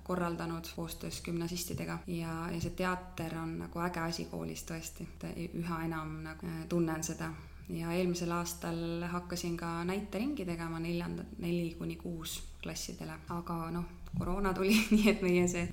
[0.05, 1.99] korraldanud koostöös gümnasistidega.
[2.07, 5.09] Ja, ja see teater on nagu äge asi koolis tõesti,
[5.49, 7.33] üha enam nagu äh, tunnen seda
[7.69, 13.85] ja eelmisel aastal hakkasin ka näiteringi tegema neljanda, neli kuni kuus klassidele, aga noh,
[14.19, 15.69] koroona tuli, nii et meie see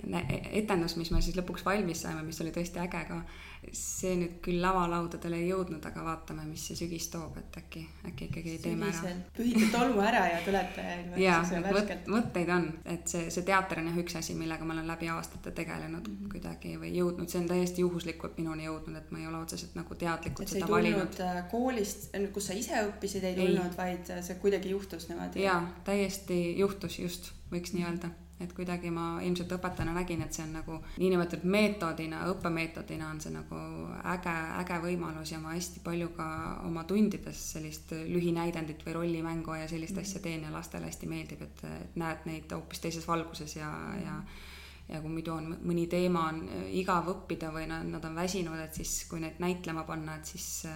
[0.51, 3.21] etendus, mis me siis lõpuks valmis saime, mis oli tõesti äge ka,
[3.73, 8.27] see nüüd küll lavalaudadele ei jõudnud, aga vaatame, mis see sügis toob, et äkki, äkki
[8.29, 9.13] ikkagi teeme ära.
[9.35, 10.83] pühite tolmu ära ja tulete
[11.21, 11.39] jaa,
[11.95, 15.09] et mõtteid on, et see, see teater on jah üks asi, millega ma olen läbi
[15.13, 16.31] aastate tegelenud mm -hmm.
[16.35, 19.95] kuidagi või jõudnud, see on täiesti juhuslikult minuni jõudnud, et ma ei ole otseselt nagu
[19.95, 21.19] teadlikult seda valinud.
[21.19, 25.41] Äh, koolist, kus sa ise õppisid, ei tulnud, vaid see kuidagi juhtus niimoodi?
[25.41, 30.43] jaa, täiesti juhtus just, võiks nii öelda et kuidagi ma ilmselt õpetajana nägin, et see
[30.43, 33.59] on nagu niinimetatud meetodina, õppemeetodina on see nagu
[34.11, 36.27] äge, äge võimalus ja ma hästi palju ka
[36.67, 41.63] oma tundides sellist lühinäidendit või rollimängu ja sellist asja teen ja lastele hästi meeldib, et,
[41.85, 44.19] et näed neid hoopis teises valguses ja ja
[44.85, 46.43] ja kui muidu on mõni teema on
[46.77, 50.67] igav õppida või nad, nad on väsinud, et siis kui neid näitlema panna, et siis
[50.69, 50.75] äh,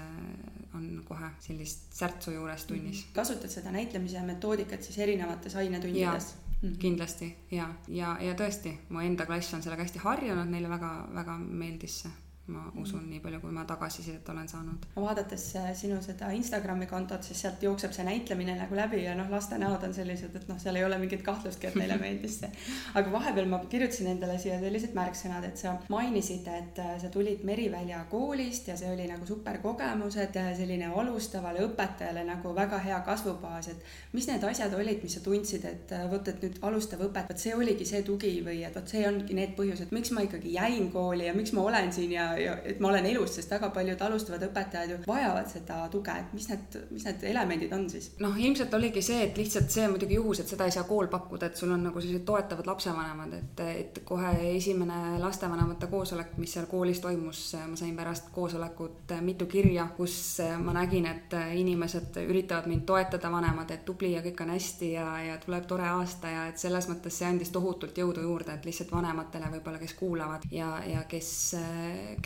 [0.74, 3.04] on kohe sellist särtsu juures tunnis.
[3.14, 6.32] kasutad seda näitlemise metoodikat siis erinevates ainetundides?
[6.62, 6.78] Mm -hmm.
[6.78, 11.38] kindlasti ja, ja, ja tõesti, mu enda klass on sellega hästi harjunud, neile väga, väga
[11.38, 12.12] meeldis see
[12.50, 14.86] ma usun, nii palju, kui ma tagasisidet olen saanud.
[14.96, 19.30] vaadates äh, sinu seda Instagrami kontot, siis sealt jookseb see näitlemine nagu läbi ja noh,
[19.32, 22.52] laste näod on sellised, et noh, seal ei ole mingit kahtlustki, et neile meeldis see.
[23.00, 27.44] aga vahepeal ma kirjutasin endale siia sellised märksõnad, et sa mainisid, et äh, sa tulid
[27.48, 32.82] Merivälja koolist ja see oli nagu super kogemus, et äh, selline alustavale õpetajale nagu väga
[32.86, 37.06] hea kasvubaas, et mis need asjad olid, mis sa tundsid, et vot, et nüüd alustav
[37.06, 40.26] õpetaja, vot see oligi see tugi või et vot see ongi need põhjused, miks ma
[40.26, 43.52] ikkagi jäin kooli ja miks ma olen siin ja ja et ma olen elus, sest
[43.52, 47.88] väga paljud alustavad õpetajad ju vajavad seda tuge, et mis need, mis need elemendid on
[47.92, 48.12] siis?
[48.24, 51.10] noh, ilmselt oligi see, et lihtsalt see on muidugi juhus, et seda ei saa kool
[51.12, 56.54] pakkuda, et sul on nagu sellised toetavad lapsevanemad, et, et kohe esimene lastevanemate koosolek, mis
[56.56, 60.16] seal koolis toimus, ma sain pärast koosolekut mitu kirja, kus
[60.64, 65.08] ma nägin, et inimesed üritavad mind toetada, vanemad, et tubli ja kõik on hästi ja,
[65.26, 68.92] ja tuleb tore aasta ja et selles mõttes see andis tohutult jõudu juurde, et lihtsalt
[68.94, 71.32] vanematele võib-olla, kes kuulavad ja, ja kes,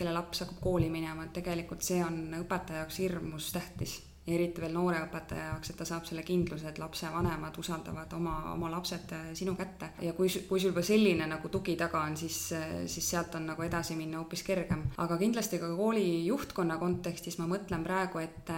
[0.04, 4.62] kelle laps hakkab kooli minema, et tegelikult see on õpetaja jaoks hirmus tähtis ja eriti
[4.62, 9.12] veel noore õpetaja jaoks, et ta saab selle kindluse, et lapsevanemad usaldavad oma, oma lapsed
[9.36, 9.90] sinu kätte.
[10.00, 12.38] ja kui, kui sul juba selline nagu tugi taga on, siis,
[12.86, 14.86] siis sealt on nagu edasi minna hoopis kergem.
[14.96, 18.52] aga kindlasti ka kooli juhtkonna kontekstis ma mõtlen praegu, et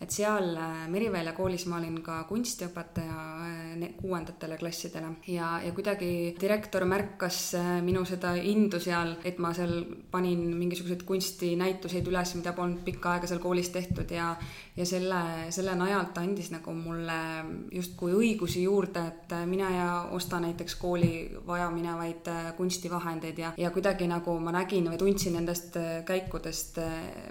[0.00, 5.14] et seal äh, Merivälja koolis ma olin ka kunstiõpetaja äh, kuuendatele klassidele.
[5.26, 11.04] Ja, ja kuidagi direktor märkas äh, minu seda indu seal, et ma seal panin mingisuguseid
[11.08, 14.34] kunstinäituseid üles, mida polnud pikka aega seal koolis tehtud ja
[14.78, 17.16] ja selle, selle najal ta andis nagu mulle
[17.74, 21.10] justkui õigusi juurde, et mine ja osta näiteks kooli
[21.46, 26.78] vajaminevaid kunstivahendeid ja, ja kuidagi nagu ma nägin või tundsin nendest käikudest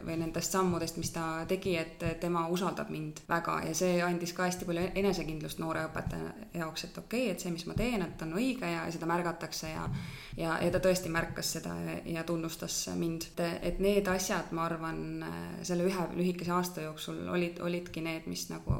[0.05, 3.61] või nendest sammudest, mis ta tegi, et tema usaldab mind väga.
[3.69, 7.51] Ja see andis ka hästi palju enesekindlust noore õpetaja jaoks, et okei okay,, et see,
[7.51, 9.87] mis ma teen, et on õige ja seda märgatakse ja
[10.37, 13.29] ja, ja ta tõesti märkas seda ja, ja tunnustas mind.
[13.61, 14.99] et need asjad, ma arvan,
[15.65, 18.77] selle ühe lühikese aasta jooksul olid, olidki need, mis nagu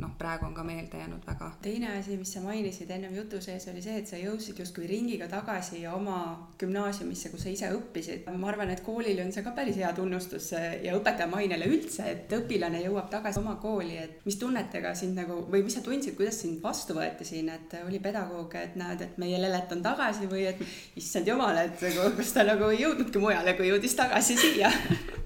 [0.00, 1.50] noh, praegu on ka meelde jäänud väga.
[1.62, 5.28] teine asi, mis sa mainisid ennem jutu sees, oli see, et sa jõudsid justkui ringiga
[5.28, 8.28] tagasi oma gümnaasiumisse, kus sa ise õppisid.
[8.36, 12.36] ma arvan, et koolile on see ka päris hea tunnustus ja õpetaja mainele üldse, et
[12.40, 16.40] õpilane jõuab tagasi oma kooli, et mis tunnetega sind nagu või mis sa tundsid, kuidas
[16.44, 20.46] sind vastu võeti siin, et oli pedagoog, et näed, et meie Lelet on tagasi või
[20.50, 20.62] et
[20.98, 24.72] issand jumal, et nagu kas ta nagu ei jõudnudki mujale, kui jõudis tagasi siia.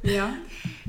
[0.04, 0.36] Jah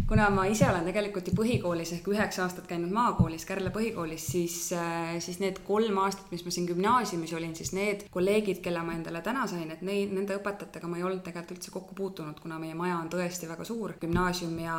[0.07, 4.57] kuna ma ise olen tegelikult ju põhikoolis ehk üheksa aastat käinud maakoolis, Kärle põhikoolis, siis,
[4.77, 8.93] äh, siis need kolm aastat, mis ma siin gümnaasiumis olin, siis need kolleegid, kelle ma
[8.93, 12.59] endale täna sain, et neid, nende õpetajatega ma ei olnud tegelikult üldse kokku puutunud, kuna
[12.61, 13.95] meie maja on tõesti väga suur.
[14.01, 14.75] gümnaasium ja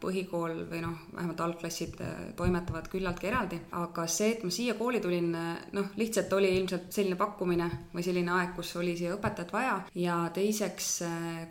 [0.00, 5.02] põhikool või noh, vähemalt algklassid äh, toimetavad küllaltki eraldi, aga see, et ma siia kooli
[5.04, 9.54] tulin, äh, noh, lihtsalt oli ilmselt selline pakkumine või selline aeg, kus oli siia õpetajat
[9.54, 10.92] vaja ja teiseks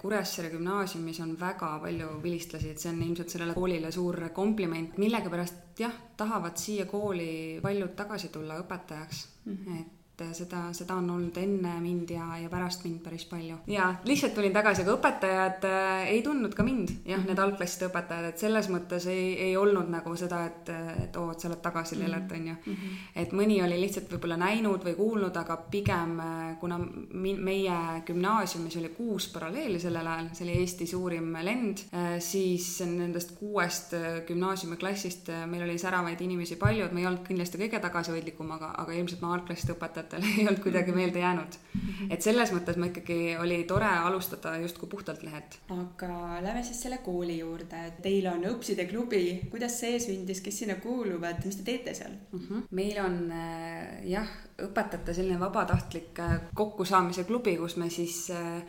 [0.01, 5.79] Kuressaare gümnaasiumis on väga palju vilistlasi, et see on ilmselt sellele koolile suur kompliment, millegipärast
[5.79, 9.81] jah, tahavad siia kooli paljud tagasi tulla õpetajaks mm, -hmm.
[9.81, 13.57] et et seda, seda on olnud enne mind ja, ja pärast mind päris palju.
[13.67, 17.43] ja lihtsalt tulin tagasi, aga õpetajad äh, ei tundnud ka mind, jah, need mhm.
[17.47, 20.69] algklasside õpetajad, et selles mõttes ei, ei olnud nagu seda, et,
[21.07, 22.35] et oo, et sa oled tagasi Lellet, mhm.
[22.39, 22.77] on ju mm.
[22.77, 23.01] -hmm.
[23.23, 28.77] et mõni oli lihtsalt võib-olla näinud või kuulnud, aga pigem äh, kuna mi, meie gümnaasiumis
[28.77, 34.21] oli kuus paralleeli sellel ajal, see oli Eesti suurim lend, äh, siis nendest kuuest äh,
[34.27, 38.73] gümnaasiumiklassist äh, meil oli säravaid inimesi palju, et me ei olnud kindlasti kõige tagasihoidlikum, aga,
[38.83, 40.99] aga ilmselt ma algklasside õpetajat õpetajatele ei olnud kuidagi mhm.
[40.99, 41.57] meelde jäänud.
[41.73, 42.11] Mhm.
[42.11, 45.59] et selles mõttes ma ikkagi, oli tore alustada justkui puhtalt lehelt.
[45.69, 50.59] aga lähme siis selle kooli juurde, et teil on õpside klubi, kuidas see sündis, kes
[50.63, 52.39] sinna kuuluvad, mis te teete seal mm?
[52.39, 52.63] -hmm.
[52.71, 54.29] meil on äh, jah,
[54.61, 58.63] õpetajate selline vabatahtlik äh, kokkusaamise klubi, kus me siis äh,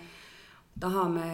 [0.80, 1.24] tahame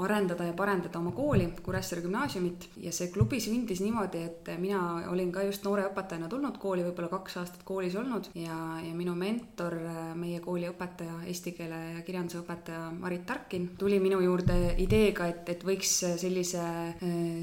[0.00, 5.32] arendada ja parendada oma kooli, Kuressaare gümnaasiumit ja see klubi sündis niimoodi, et mina olin
[5.32, 9.76] ka just noore õpetajana tulnud kooli, võib-olla kaks aastat koolis olnud ja, ja minu mentor,
[10.18, 15.52] meie kooli õpetaja, eesti keele ja kirjanduse õpetaja Marit Tarkin tuli minu juurde ideega, et,
[15.52, 16.64] et võiks sellise,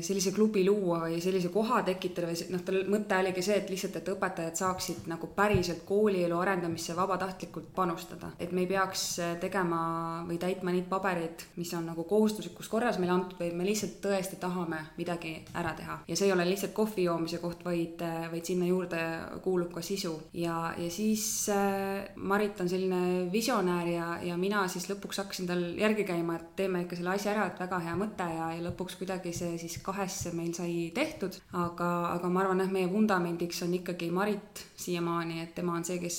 [0.01, 3.99] sellise klubi luua või sellise koha tekitada või noh, tal mõte oligi see, et lihtsalt,
[4.01, 9.07] et õpetajad saaksid nagu päriselt koolielu arendamisse vabatahtlikult panustada, et me ei peaks
[9.43, 9.79] tegema
[10.27, 13.99] või täitma neid neid pabereid, mis on nagu kohustuslikus korras meile antud, vaid me lihtsalt
[14.03, 15.99] tõesti tahame midagi ära teha.
[16.07, 18.99] ja see ei ole lihtsalt kohvi joomise koht, vaid, vaid sinna juurde
[19.43, 20.15] kuulub ka sisu.
[20.33, 25.63] ja, ja siis äh, Marit on selline visionäär ja, ja mina siis lõpuks hakkasin tal
[25.77, 28.97] järgi käima, et teeme ikka selle asja ära, et väga hea mõte ja, ja lõpuks
[28.99, 31.41] kuidagi see siis kahesse meil sai tehtud.
[31.53, 35.97] aga, aga ma arvan, et meie vundamendiks on ikkagi Marit siiamaani, et tema on see,
[36.01, 36.17] kes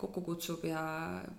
[0.00, 0.82] kokku kutsub ja,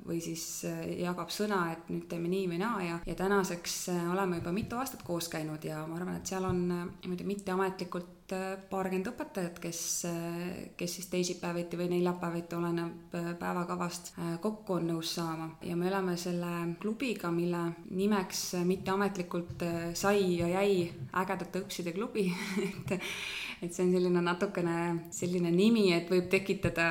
[0.07, 0.63] või siis
[1.01, 3.77] jagab sõna, et nüüd teeme nii või naa ja, ja tänaseks
[4.13, 8.14] oleme juba mitu aastat koos käinud ja ma arvan, et seal on niimoodi mitteametlikult
[8.69, 9.79] paarkümmend õpetajat, kes,
[10.77, 15.51] kes siis teisipäeviti või neljapäeviti, oleneb päevakavast, kokku on nõus saama.
[15.65, 17.61] Ja me oleme selle klubiga, mille
[17.91, 20.87] nimeks mitteametlikult sai ja jäi
[21.21, 22.29] ägedate õpside klubi.
[22.65, 22.97] Et
[23.61, 24.77] et see on selline natukene
[25.15, 26.87] selline nimi, et võib tekitada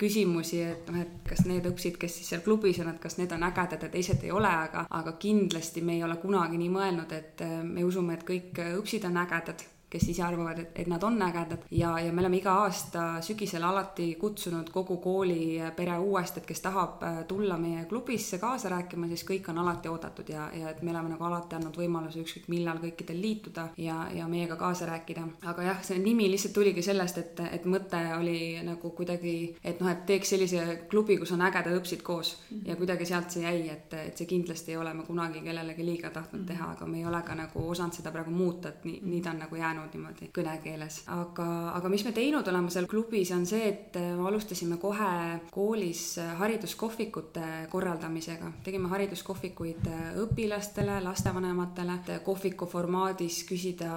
[0.00, 3.32] küsimusi, et noh, et kas need õpsid, kes siis seal klubis on, et kas need
[3.34, 7.16] on ägedad ja teised ei ole, aga, aga kindlasti me ei ole kunagi nii mõelnud,
[7.18, 11.22] et me usume, et kõik õpsid on ägedad kes ise arvavad, et, et nad on
[11.22, 16.48] ägedad ja, ja me oleme iga aasta sügisel alati kutsunud kogu kooli pere uuesti, et
[16.48, 20.70] kes tahab äh, tulla meie klubisse kaasa rääkima, siis kõik on alati oodatud ja, ja
[20.70, 24.86] et me oleme nagu alati andnud võimaluse ükskõik millal kõikidel liituda ja, ja meiega kaasa
[24.90, 25.24] rääkida.
[25.52, 29.90] aga jah, see nimi lihtsalt tuligi sellest, et, et mõte oli nagu kuidagi, et noh,
[29.92, 32.68] et teeks sellise klubi, kus on ägedad õpsid koos mm -hmm.
[32.68, 36.10] ja kuidagi sealt see jäi, et, et see kindlasti ei ole me kunagi kellelegi liiga
[36.10, 36.52] tahtnud mm -hmm.
[36.52, 39.30] teha, aga me ei ole ka nagu osanud seda praegu muuta, et nii, nii ta
[39.30, 41.02] on nagu jäänud jäänud niimoodi kõnekeeles.
[41.06, 46.18] aga, aga mis me teinud oleme seal klubis, on see, et me alustasime kohe koolis
[46.38, 48.52] hariduskohvikute korraldamisega.
[48.64, 49.88] tegime hariduskohvikuid
[50.24, 53.90] õpilastele, lastevanematele, kohviku formaadis küsida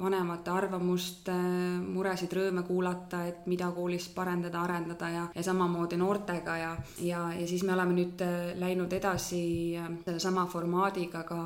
[0.00, 1.28] vanemate arvamust,
[1.84, 7.46] muresid, rõõme kuulata, et mida koolis parendada, arendada ja, ja samamoodi noortega ja, ja, ja
[7.46, 8.24] siis me oleme nüüd
[8.60, 9.44] läinud edasi
[10.04, 11.40] sellesama formaadiga ka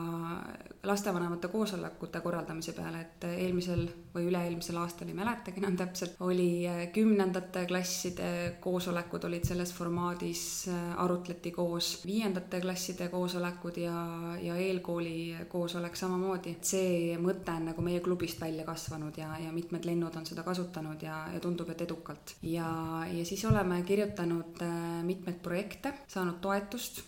[0.83, 3.83] lastevanemate koosolekute korraldamise peale, et eelmisel
[4.15, 8.31] või üle-eelmisel aastal, ei mäletagi enam täpselt, oli äh, kümnendate klasside
[8.63, 13.97] koosolekud olid selles formaadis, äh, arutleti koos, viiendate klasside koosolekud ja,
[14.43, 16.57] ja eelkooli koosolek samamoodi.
[16.63, 21.03] see mõte on nagu meie klubist välja kasvanud ja, ja mitmed lennud on seda kasutanud
[21.03, 22.37] ja, ja tundub, et edukalt.
[22.43, 22.71] ja,
[23.11, 27.03] ja siis oleme kirjutanud äh, mitmeid projekte, saanud toetust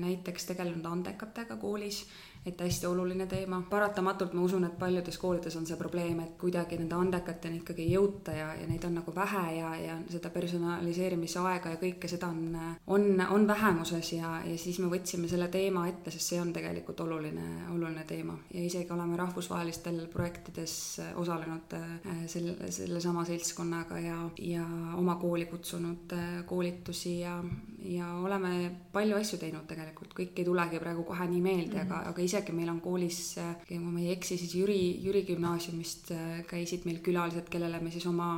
[0.00, 2.06] näiteks tegelenud andekatega koolis
[2.46, 3.62] et hästi oluline teema.
[3.70, 7.92] paratamatult ma usun, et paljudes koolides on see probleem, et kuidagi nende andekateni ikkagi ei
[7.92, 12.30] jõuta ja, ja neid on nagu vähe ja, ja seda personaliseerimise aega ja kõike seda
[12.32, 13.04] on, on,
[13.36, 17.66] on vähemuses ja, ja siis me võtsime selle teema ette, sest see on tegelikult oluline,
[17.74, 18.38] oluline teema.
[18.54, 20.74] ja isegi oleme rahvusvahelistel projektides
[21.20, 24.64] osalenud äh, selle, sellesama seltskonnaga ja, ja
[24.96, 27.36] oma kooli kutsunud äh, koolitusi ja,
[27.84, 31.92] ja oleme palju asju teinud tegelikult, kõik ei tulegi praegu kohe nii meelde mm, -hmm.
[31.92, 33.20] aga, aga isegi meil on koolis,
[33.66, 38.06] kui ma ei eksi, siis Jüri, Jüri gümnaasiumist äh, käisid meil külalised, kellele me siis
[38.10, 38.30] oma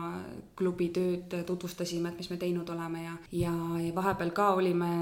[0.59, 4.93] klubi tööd tutvustasime, et mis me teinud oleme ja, ja, ja vahepeal ka olime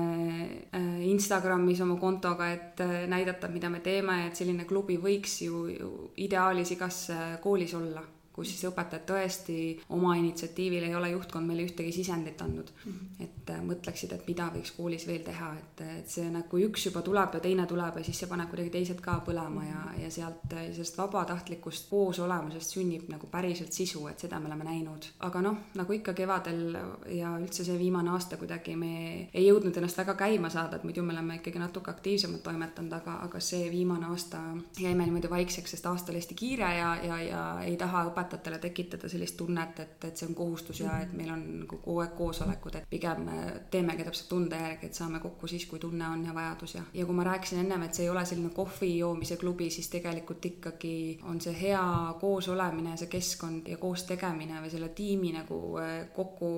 [0.77, 5.67] äh, Instagramis oma kontoga, et äh, näidata, mida me teeme, et selline klubi võiks ju,
[5.71, 7.07] ju ideaalis igas
[7.45, 9.57] koolis olla kus siis õpetajad tõesti
[9.97, 12.93] oma initsiatiivil ei ole juhtkond meile ühtegi sisendit andnud mm.
[12.93, 13.25] -hmm.
[13.25, 17.03] et äh, mõtleksid, et mida võiks koolis veel teha, et, et see nagu üks juba
[17.03, 20.55] tuleb ja teine tuleb ja siis see paneb kuidagi teised ka põlema ja, ja sealt
[20.55, 25.11] äh, sellest vabatahtlikust koosolemusest sünnib nagu päriselt sisu, et seda me oleme näinud.
[25.19, 28.95] aga noh, nagu ikka kevadel ja üldse see viimane aasta kuidagi me
[29.35, 33.19] ei jõudnud ennast väga käima saada, et muidu me oleme ikkagi natuke aktiivsemalt toimetanud, aga,
[33.27, 34.39] aga see viimane aasta
[34.79, 38.20] jäi meil niimoodi vaikseks, sest aasta oli hästi kiire ja, ja, ja ei taha õpetajad
[38.25, 42.01] õpetajatele tekitada sellist tunnet, et, et see on kohustus ja et meil on nagu kogu
[42.05, 43.29] aeg koosolekud, et pigem
[43.71, 47.07] teemegi täpselt tunde järgi, et saame kokku siis, kui tunne on ja vajadus ja, ja
[47.07, 50.95] kui ma rääkisin ennem, et see ei ole selline kohvi joomise klubi, siis tegelikult ikkagi
[51.29, 51.85] on see hea
[52.21, 56.51] koos olemine, see keskkond ja koos tegemine või selle tiimi nagu eh, kokku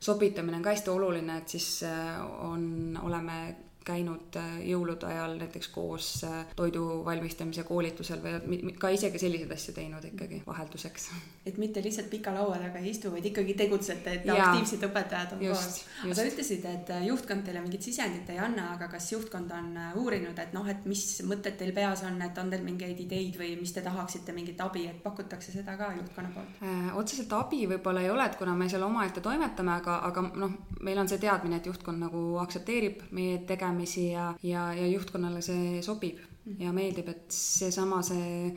[0.00, 3.40] sobitamine on ka hästi oluline, et siis eh, on, oleme
[3.84, 9.74] käinud äh, jõulude ajal näiteks koos äh, toidu valmistamise koolitusel või ka isegi selliseid asju
[9.76, 11.08] teinud ikkagi vahelduseks.
[11.46, 15.32] et mitte lihtsalt pika laua taga ei istu, vaid ikkagi tegutsete, et ja, aktiivsed õpetajad
[15.36, 16.16] on just, koos.
[16.16, 20.38] sa ütlesid, et äh, juhtkond teile mingit sisendit ei anna, aga kas juhtkond on uurinud,
[20.38, 23.72] et noh, et mis mõtted teil peas on, et on teil mingeid ideid või mis
[23.72, 26.68] te tahaksite, mingit abi, et pakutakse seda ka juhtkonna poolt
[27.00, 30.52] otseselt abi võib-olla ei ole, et kuna me seal omaette toimetame, aga, aga noh,
[30.84, 35.42] meil on see teadmine, et juhtkond nagu aktsepteerib meie tegemist tegemisi ja, ja, ja juhtkonnale
[35.42, 36.18] see sobib
[36.58, 38.52] ja meeldib, et seesama, see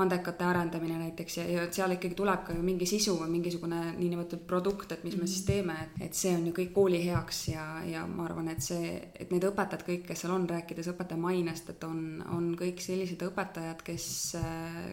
[0.00, 4.44] andekate arendamine näiteks ja, ja seal ikkagi tuleb ka ju mingi sisu või mingisugune niinimetatud
[4.46, 7.64] produkt, et mis me siis teeme, et, et see on ju kõik kooli heaks ja,
[7.82, 11.72] ja ma arvan, et see, et need õpetajad kõik, kes seal on, rääkides õpetaja mainest,
[11.74, 14.06] et on, on kõik sellised õpetajad, kes,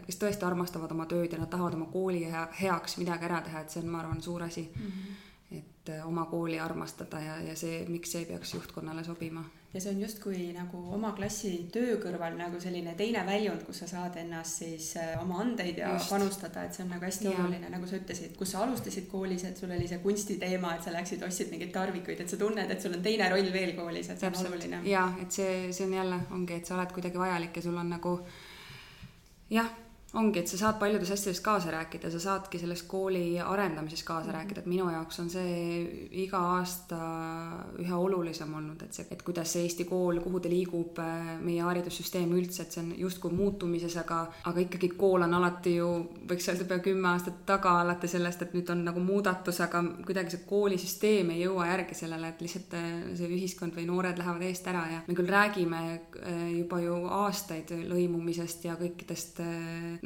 [0.07, 2.25] kes tõesti armastavad oma tööd ja nad tahavad oma kooli
[2.57, 4.91] heaks midagi ära teha, et see on, ma arvan, suur asi mm.
[4.91, 5.23] -hmm
[6.05, 10.39] oma kooli armastada ja, ja see, miks see peaks juhtkonnale sobima ja see on justkui
[10.55, 15.15] nagu oma klassi töö kõrval nagu selline teine väljund, kus sa saad ennast siis äh,
[15.21, 16.09] oma andeid ja Just.
[16.13, 17.35] panustada, et see on nagu hästi ja.
[17.35, 20.93] oluline, nagu sa ütlesid, kus sa alustasid koolis, et sul oli see kunstiteema, et sa
[20.95, 24.15] läksid, ostsid mingeid tarvikuid, et sa tunned, et sul on teine roll veel koolis, et
[24.15, 24.47] see Täpselt.
[24.47, 24.81] on oluline.
[24.89, 27.91] ja et see, see on jälle, ongi, et sa oled kuidagi vajalik ja sul on
[27.97, 28.15] nagu
[29.53, 29.69] jah
[30.15, 34.29] ongi, et sa saad paljudes asjades kaasa rääkida, sa saadki selles kooli arendamises kaasa mm
[34.31, 34.35] -hmm.
[34.37, 36.97] rääkida, et minu jaoks on see iga aasta
[37.79, 40.97] üha olulisem olnud, et see, et kuidas see Eesti kool, kuhu ta liigub,
[41.41, 45.89] meie haridussüsteem üldse, et see on justkui muutumises, aga, aga ikkagi kool on alati ju,
[46.29, 50.31] võiks öelda pea kümme aastat taga alati sellest, et nüüd on nagu muudatus, aga kuidagi
[50.31, 52.77] see koolisüsteem ei jõua järgi sellele, et lihtsalt
[53.17, 55.99] see ühiskond või noored lähevad eest ära ja me küll räägime
[56.57, 59.41] juba ju aastaid lõimumisest ja kõikidest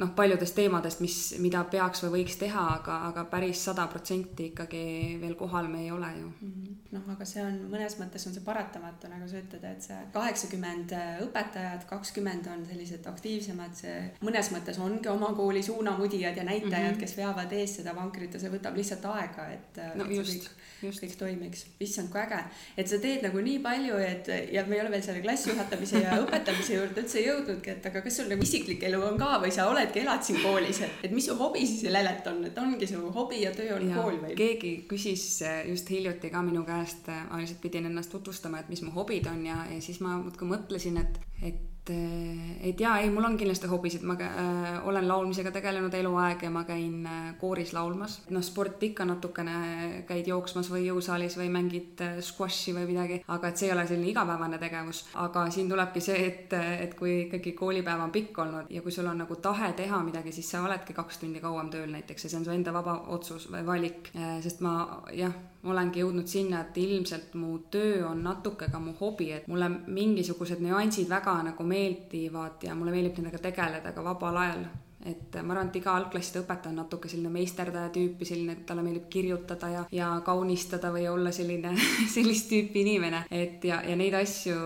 [0.00, 4.82] noh, paljudest teemadest, mis, mida peaks või võiks teha, aga, aga päris sada protsenti ikkagi
[5.20, 6.76] veel kohal me ei ole ju mm -hmm..
[6.96, 10.94] noh, aga see on mõnes mõttes on see paratamatu, nagu sa ütled, et see kaheksakümmend
[11.26, 16.94] õpetajat, kakskümmend on sellised aktiivsemad, see mõnes mõttes ongi oma kooli suunamudijad ja näitajad mm,
[16.94, 17.00] -hmm.
[17.00, 20.50] kes veavad ees seda vankrit ja see võtab lihtsalt aega, et no et just, kõik,
[20.82, 21.02] just.
[21.02, 21.66] kõik toimiks.
[21.80, 22.44] issand, kui äge,
[22.76, 26.02] et sa teed nagu nii palju, et ja me ei ole veel selle klassi juhatamise
[26.02, 29.52] ja õpetamise juurde üldse jõudnudki, et aga kas sul nagu isiklik elu on ka või
[29.54, 32.58] sa oled oledki, elad siin koolis, et, et mis su hobi siis Lelet on, et
[32.62, 34.36] ongi su hobi ja töö on ja, kool või?
[34.38, 35.26] keegi küsis
[35.68, 39.44] just hiljuti ka minu käest, ma lihtsalt pidin ennast tutvustama, et mis mu hobid on
[39.46, 41.60] ja, ja siis ma muudkui mõtlesin, et, et
[41.90, 41.92] et,
[42.62, 46.64] et jaa, ei, mul on kindlasti hobisid, ma äh, olen laulmisega tegelenud eluaeg ja ma
[46.68, 48.20] käin äh, kooris laulmas.
[48.30, 53.48] noh, sport ikka natukene, käid jooksmas või jõusaalis või mängid äh, squashi või midagi, aga
[53.48, 55.04] et see ei ole selline igapäevane tegevus.
[55.14, 59.10] aga siin tulebki see, et, et kui ikkagi koolipäev on pikk olnud ja kui sul
[59.10, 62.42] on nagu tahe teha midagi, siis sa oledki kaks tundi kauem tööl näiteks ja see
[62.42, 64.12] on su enda vaba otsus või valik.
[64.14, 68.94] Äh, sest ma jah olengi jõudnud sinna, et ilmselt mu töö on natuke ka mu
[68.98, 74.40] hobi, et mulle mingisugused nüansid väga nagu meeldivad ja mulle meeldib nendega tegeleda ka vabal
[74.42, 74.64] ajal.
[75.02, 78.84] et ma arvan, et iga algklasside õpetaja on natuke selline meisterdaja tüüpi, selline, et talle
[78.86, 81.72] meeldib kirjutada ja, ja kaunistada või olla selline
[82.14, 84.60] sellist tüüpi inimene, et ja, ja neid asju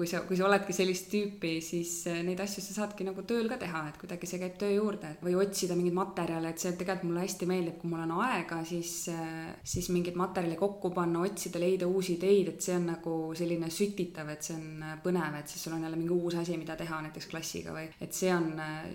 [0.00, 3.50] kui sa, kui sa oledki sellist tüüpi, siis eh, neid asju sa saadki nagu tööl
[3.50, 7.10] ka teha, et kuidagi see käib töö juurde või otsida mingeid materjale, et see tegelikult
[7.10, 11.60] mulle hästi meeldib, kui mul on aega, siis, eh, siis mingeid materjale kokku panna, otsida,
[11.60, 15.52] leida uusi ideid, et see on nagu selline sütitav, et see on eh, põnev, et
[15.52, 18.48] siis sul on jälle mingi uus asi, mida teha näiteks klassiga või et see on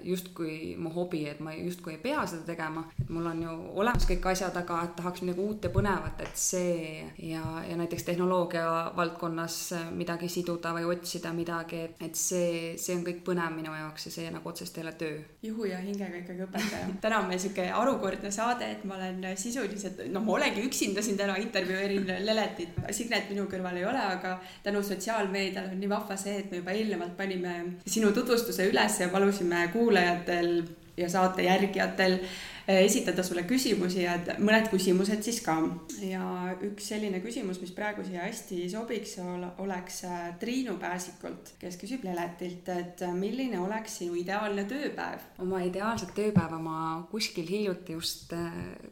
[0.10, 4.10] justkui mu hobi, et ma justkui ei pea seda tegema, et mul on ju olemas
[4.10, 8.66] kõik asjad, aga tahaks midagi uut ja põnevat, et see ja, ja näiteks tehnoloogia
[8.98, 9.62] valdkonnas
[9.94, 14.14] midagi siduda või otsida midagi, et, et see, see on kõik põnev minu jaoks ja
[14.16, 15.18] see nagu otseselt ei ole töö.
[15.46, 16.92] juhu ja hingega ikkagi õpetaja.
[17.06, 21.20] täna on meil sihuke harukordne saade, et ma olen sisuliselt, noh, ma olengi üksinda siin
[21.20, 22.80] täna intervjueerin Leletit.
[22.96, 26.76] Signet minu kõrval ei ole, aga tänu sotsiaalmeediale on nii vahva see, et me juba
[26.76, 30.64] eelnevalt panime sinu tutvustuse üles ja palusime kuulajatel
[30.98, 32.20] ja saate järgijatel
[32.68, 35.54] Eh, esitada sulle küsimusi ja mõned küsimused siis ka.
[36.02, 39.20] ja üks selline küsimus, mis praegu siia hästi sobiks,
[39.62, 45.30] oleks äh, Triinu Pääsikult, kes küsib Leletilt, et äh, milline oleks sinu ideaalne tööpäev?
[45.46, 46.80] oma ideaalset tööpäeva ma
[47.12, 48.34] kuskil hiljuti just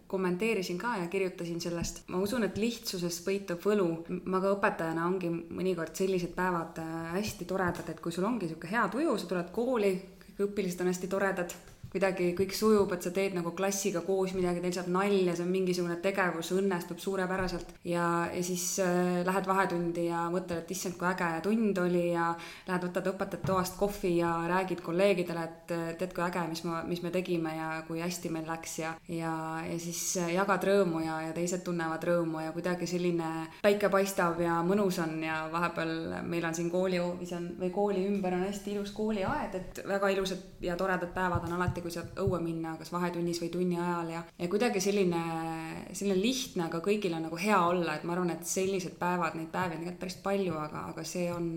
[0.06, 2.04] kommenteerisin ka ja kirjutasin sellest.
[2.14, 3.90] ma usun, et lihtsusest peitub võlu.
[4.30, 6.78] ma ka õpetajana ongi mõnikord sellised päevad
[7.18, 9.96] hästi toredad, et kui sul ongi niisugune hea tuju, sa tuled kooli,
[10.28, 11.62] kõik õpilased on hästi toredad
[11.94, 15.52] kuidagi kõik sujub, et sa teed nagu klassiga koos midagi, teil saab nalja, see on
[15.54, 17.76] mingisugune tegevus, õnnestub suurepäraselt.
[17.86, 22.32] ja, ja siis äh, lähed vahetundi ja mõtled, et issand, kui äge tund oli ja
[22.68, 27.04] lähed, võtad õpetajate toast kohvi ja räägid kolleegidele, et tead, kui äge, mis ma, mis
[27.06, 29.34] me tegime ja kui hästi meil läks ja, ja,
[29.68, 30.02] ja siis
[30.34, 33.30] jagad rõõmu ja, ja teised tunnevad rõõmu ja kuidagi selline
[33.62, 35.94] päike paistab ja mõnus on ja vahepeal
[36.26, 40.64] meil on siin koolihoovis on või kooli ümber on hästi ilus kooliaed, et väga ilusad
[40.64, 44.24] ja toredad päevad on alati kui saad õue minna kas vahetunnis või tunni ajal ja,
[44.40, 45.24] ja kuidagi selline,
[45.92, 49.52] selline lihtne, aga kõigil on nagu hea olla, et ma arvan, et sellised päevad, neid
[49.54, 51.52] päevi on tegelikult päris palju, aga, aga see on,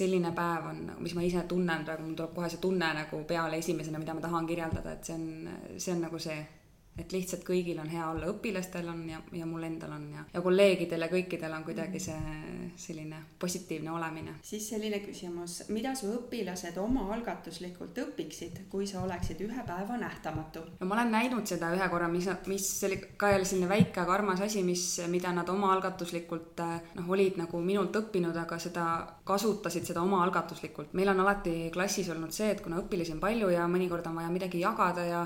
[0.00, 3.60] selline päev on, mis ma ise tunnen praegu, mul tuleb kohe see tunne nagu peale
[3.62, 6.38] esimesena, mida ma tahan kirjeldada, et see on, see on nagu see
[6.98, 10.42] et lihtsalt kõigil on hea olla, õpilastel on ja, ja mul endal on ja, ja
[10.44, 12.38] kolleegidel ja kõikidel on kuidagi see
[12.78, 14.34] selline positiivne olemine.
[14.42, 20.64] siis selline küsimus, mida su õpilased omaalgatuslikult õpiksid, kui sa oleksid ühe päeva nähtamatu?
[20.80, 24.16] no ma olen näinud seda ühe korra, mis, mis oli ka jälle selline väike, aga
[24.18, 26.64] armas asi, mis, mida nad omaalgatuslikult
[26.98, 28.88] noh, olid nagu minult õppinud, aga seda
[29.28, 30.94] kasutasid seda omaalgatuslikult.
[30.98, 34.32] meil on alati klassis olnud see, et kuna õpilasi on palju ja mõnikord on vaja
[34.32, 35.22] midagi jagada ja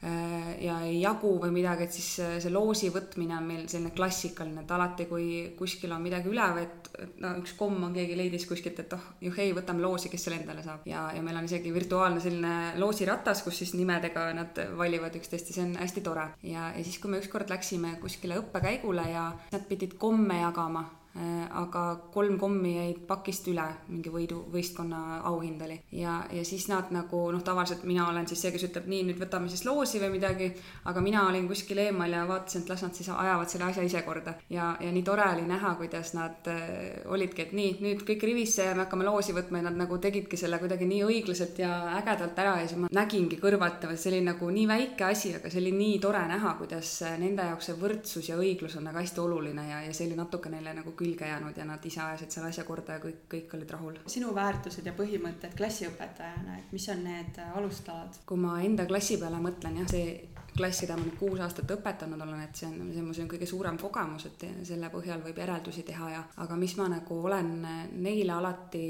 [0.00, 2.08] ja ei jagu või midagi, et siis
[2.40, 5.26] see loosi võtmine on meil selline klassikaline, et alati, kui
[5.58, 6.88] kuskil on midagi üle võetud,
[7.20, 10.64] no üks komm on keegi leidis kuskilt, et oh, juhei, võtame loosi, kes selle endale
[10.64, 10.86] saab.
[10.88, 15.58] ja, ja meil on isegi virtuaalne selline loosiratas, kus siis nimedega nad valivad üksteist ja
[15.58, 16.30] see on hästi tore.
[16.48, 20.99] ja, ja siis, kui me ükskord läksime kuskile õppekäigule ja nad pidid komme jagama Äh,
[21.14, 21.84] aga
[22.14, 25.80] kolm kommi jäid pakist üle, mingi võidu, võistkonna auhind oli.
[25.98, 29.18] ja, ja siis nad nagu noh, tavaliselt mina olen siis see, kes ütleb nii, nüüd
[29.18, 30.52] võtame siis loosi või midagi,
[30.86, 34.04] aga mina olin kuskil eemal ja vaatasin, et las nad siis ajavad selle asja ise
[34.06, 34.36] korda.
[34.50, 38.68] ja, ja nii tore oli näha, kuidas nad äh, olidki, et nii, nüüd kõik rivisse
[38.68, 42.38] ja me hakkame loosi võtma ja nad nagu tegidki selle kuidagi nii õiglaselt ja ägedalt
[42.38, 45.74] ära ja siis ma nägingi kõrvalt, see oli nagu nii väike asi, aga see oli
[45.74, 49.82] nii tore näha, kuidas nende jaoks see võrdsus ja õiglus on nagu hästi oluline ja,
[49.88, 52.98] ja see oli natuke neile nagu külge jäänud ja nad ise ajasid selle asja korda
[52.98, 53.98] ja kõik, kõik olid rahul.
[54.10, 58.20] sinu väärtused ja põhimõtted klassiõpetajana, et mis on need alustalad?
[58.26, 60.14] kui ma enda klassi peale mõtlen jah, see
[60.56, 63.30] klass, keda ma nüüd kuus aastat õpetanud olen, et see on, see on see on
[63.30, 67.54] kõige suurem kogemus, et selle põhjal võib järeldusi teha ja, aga mis ma nagu olen
[68.02, 68.88] neile alati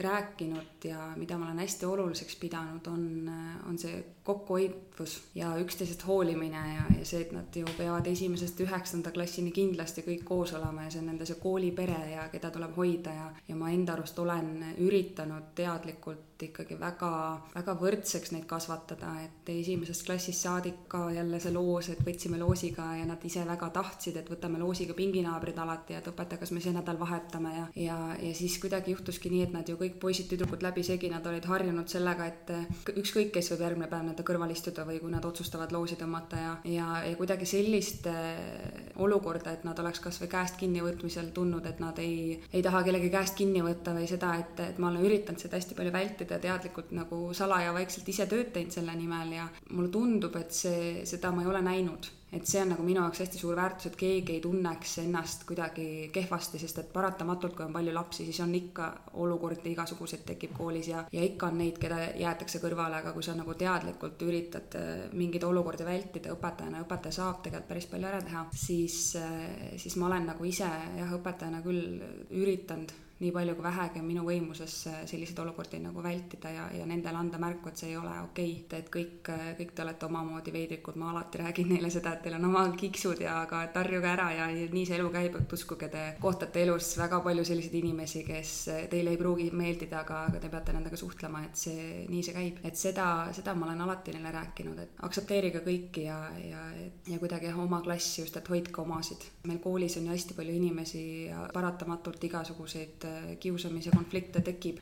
[0.00, 3.30] rääkinud ja mida ma olen hästi oluliseks pidanud, on,
[3.68, 3.98] on see
[4.30, 10.06] kokkuhoidvus ja üksteisest hoolimine ja, ja see, et nad ju peavad esimesest üheksanda klassini kindlasti
[10.06, 13.58] kõik koos olema ja see on nende see koolipere ja keda tuleb hoida ja, ja
[13.58, 17.10] ma enda arust olen üritanud teadlikult ikkagi väga,
[17.54, 22.86] väga võrdseks neid kasvatada, et esimesest klassist saadik ka jälle see loos, et võtsime loosiga
[22.98, 26.74] ja nad ise väga tahtsid, et võtame loosiga pinginaabrid alati, et õpetaja, kas me see
[26.76, 31.12] nädal vahetame ja, ja, ja siis kuidagi juhtuski nii, et nad ju kõik poisid-tüdrukud läbisegi,
[31.12, 35.10] nad olid harjunud sellega, et ükskõik, kes võib järgmine päev nende kõrval istuda või kui
[35.10, 40.28] nad otsustavad loosi tõmmata ja, ja, ja kuidagi sellist äh, olukorda, et nad oleks kasvõi
[40.28, 44.60] käest kinnivõtmisel tundnud, et nad ei, ei taha kellegi käest kinni võtta või seda, et,
[44.60, 48.74] et ma olen üritanud seda hästi palju vältida teadlikult nagu salaja vaikselt ise tööd teinud
[48.74, 52.70] selle nimel ja mulle tundub, et see, seda ma ei ole näinud et see on
[52.72, 56.92] nagu minu jaoks hästi suur väärtus, et keegi ei tunneks ennast kuidagi kehvasti, sest et
[56.92, 58.88] paratamatult, kui on palju lapsi, siis on ikka
[59.24, 63.34] olukordi igasuguseid tekib koolis ja, ja ikka on neid, keda jäetakse kõrvale, aga kui sa
[63.38, 68.46] nagu teadlikult üritad äh, mingeid olukordi vältida õpetajana, õpetaja saab tegelikult päris palju ära teha,
[68.54, 74.00] siis, äh, siis ma olen nagu ise jah, õpetajana küll üritanud nii palju kui vähegi
[74.00, 74.74] on minu võimuses
[75.10, 78.80] selliseid olukordi nagu vältida ja, ja nendele anda märku, et see ei ole okei okay.,
[78.80, 82.46] et kõik, kõik te olete omamoodi veidrikud, ma alati räägin neile seda, et teil on
[82.48, 86.04] oma kiksud ja aga et harjuge ära ja nii see elu käib, et uskuge, te
[86.20, 88.54] kohtate elus väga palju selliseid inimesi, kes
[88.92, 92.64] teile ei pruugi meeldida, aga, aga te peate nendega suhtlema, et see, nii see käib.
[92.64, 96.64] et seda, seda ma olen alati neile rääkinud, et aktsepteerige kõiki ja, ja,
[97.10, 99.28] ja kuidagi jah, oma klassi just, et hoidke omasid.
[99.44, 103.09] meil koolis on ju hästi palju inimesi ja paratamatult igasuguseid
[103.40, 104.80] kiusamise konflikte tekib,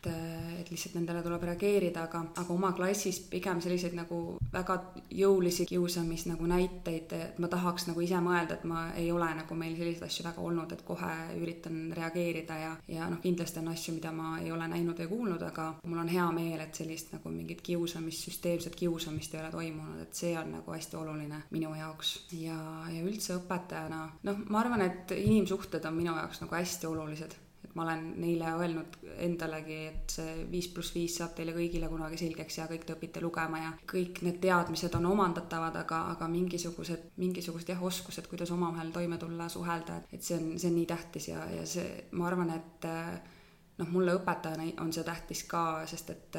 [0.59, 4.21] et lihtsalt nendele tuleb reageerida, aga, aga oma klassis pigem selliseid nagu
[4.53, 4.79] väga
[5.15, 9.59] jõulisi kiusamis nagu näiteid, et ma tahaks nagu ise mõelda, et ma ei ole nagu
[9.59, 13.97] meil selliseid asju väga olnud, et kohe üritan reageerida ja, ja noh, kindlasti on asju,
[13.99, 17.33] mida ma ei ole näinud või kuulnud, aga mul on hea meel, et sellist nagu
[17.33, 22.15] mingit kiusamist, süsteemset kiusamist ei ole toimunud, et see on nagu hästi oluline minu jaoks.
[22.39, 22.59] Ja,
[22.93, 27.37] ja üldse õpetajana, noh, ma arvan, et inimsuhted on minu jaoks nagu hästi olulised
[27.79, 32.59] ma olen neile öelnud endalegi, et see viis pluss viis saab teile kõigile kunagi selgeks
[32.59, 37.71] ja kõik te õpite lugema ja kõik need teadmised on omandatavad, aga, aga mingisugused, mingisugused
[37.71, 41.45] jah, oskused, kuidas omavahel toime tulla, suhelda, et see on, see on nii tähtis ja,
[41.55, 41.87] ja see,
[42.19, 42.89] ma arvan, et
[43.79, 46.39] noh, mulle õpetajana on see tähtis ka, sest et,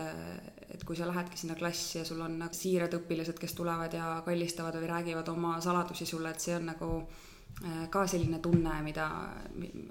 [0.75, 4.75] et kui sa lähedki sinna klassi ja sul on siirad õpilased, kes tulevad ja kallistavad
[4.81, 6.89] või räägivad oma saladusi sulle, et see on nagu
[7.89, 9.05] ka selline tunne, mida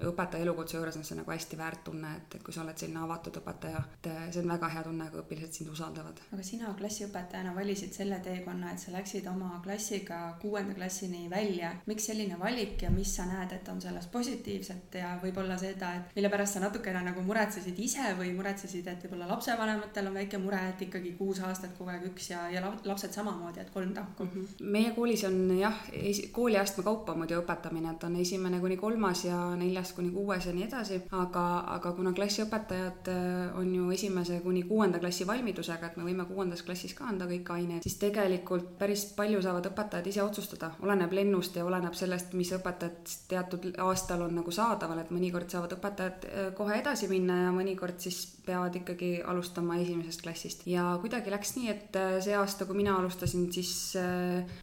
[0.09, 3.01] õpetaja elukutse juures on see nagu hästi väärt tunne, et, et kui sa oled selline
[3.03, 6.21] avatud õpetaja, et äh, see on väga hea tunne, kui õpilased sind usaldavad.
[6.33, 11.73] aga sina klassiõpetajana valisid selle teekonna, et sa läksid oma klassiga kuuenda klassini välja.
[11.85, 16.15] miks selline valik ja mis sa näed, et on selles positiivset ja võib-olla seda, et
[16.17, 20.61] mille pärast sa natukene nagu muretsesid ise või muretsesid, et võib-olla lapsevanematel on väike mure,
[20.73, 24.33] et ikkagi kuus aastat kogu aeg üks ja, ja lapsed samamoodi, et kolm tahku mm.
[24.33, 24.65] -hmm.
[24.77, 25.85] meie koolis on jah,
[26.33, 30.53] kooliastme kaupa muidu õpetaja õpetamine, et on esimene kuni kolmas ja neljas kuni kuues ja
[30.55, 31.45] nii edasi, aga,
[31.75, 36.63] aga kuna klassiõpetajad äh, on ju esimese kuni kuuenda klassi valmidusega, et me võime kuuendas
[36.63, 41.57] klassis ka anda kõik ained, siis tegelikult päris palju saavad õpetajad ise otsustada, oleneb lennust
[41.59, 46.49] ja oleneb sellest, mis õpetajad teatud aastal on nagu saadaval, et mõnikord saavad õpetajad äh,
[46.57, 50.65] kohe edasi minna ja mõnikord siis peavad ikkagi alustama esimesest klassist.
[50.67, 53.69] ja kuidagi läks nii, et äh, see aasta, kui mina alustasin, siis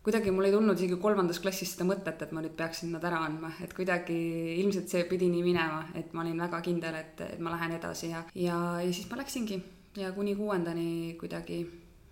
[0.04, 3.04] kuidagi mul ei tulnud isegi kolmandas klassis seda mõtet, et ma nüüd peaksin peaksin nad
[3.04, 4.16] ära andma, et kuidagi
[4.60, 8.10] ilmselt see pidi nii minema, et ma olin väga kindel, et, et ma lähen edasi
[8.10, 9.62] ja, ja, ja siis ma läksingi.
[9.96, 11.64] Ja kuni kuuendani kuidagi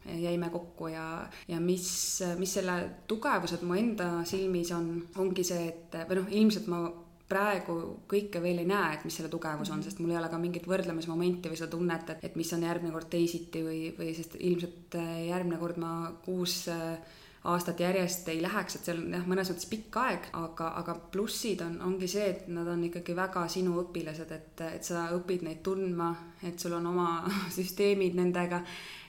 [0.04, 5.96] jäime kokku ja, ja mis, mis selle tugevused mu enda silmis on, ongi see, et
[6.08, 6.80] või noh, ilmselt ma
[7.28, 7.76] praegu
[8.08, 10.68] kõike veel ei näe, et mis selle tugevus on, sest mul ei ole ka mingit
[10.68, 14.96] võrdlemismomenti või seda tunnet, et, et mis on järgmine kord teisiti või, või sest ilmselt
[15.28, 15.92] järgmine kord ma
[16.24, 20.70] kuus äh, aastat järjest ei läheks, et see on jah, mõnes mõttes pikk aeg, aga,
[20.80, 25.10] aga plussid on, ongi see, et nad on ikkagi väga sinu õpilased, et, et sa
[25.16, 26.10] õpid neid tundma,
[26.42, 27.08] et sul on oma
[27.56, 28.62] süsteemid nendega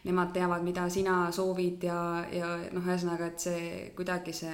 [0.05, 1.97] nemad teavad, mida sina soovid ja,
[2.31, 3.61] ja noh, ühesõnaga, et see
[3.97, 4.53] kuidagi see,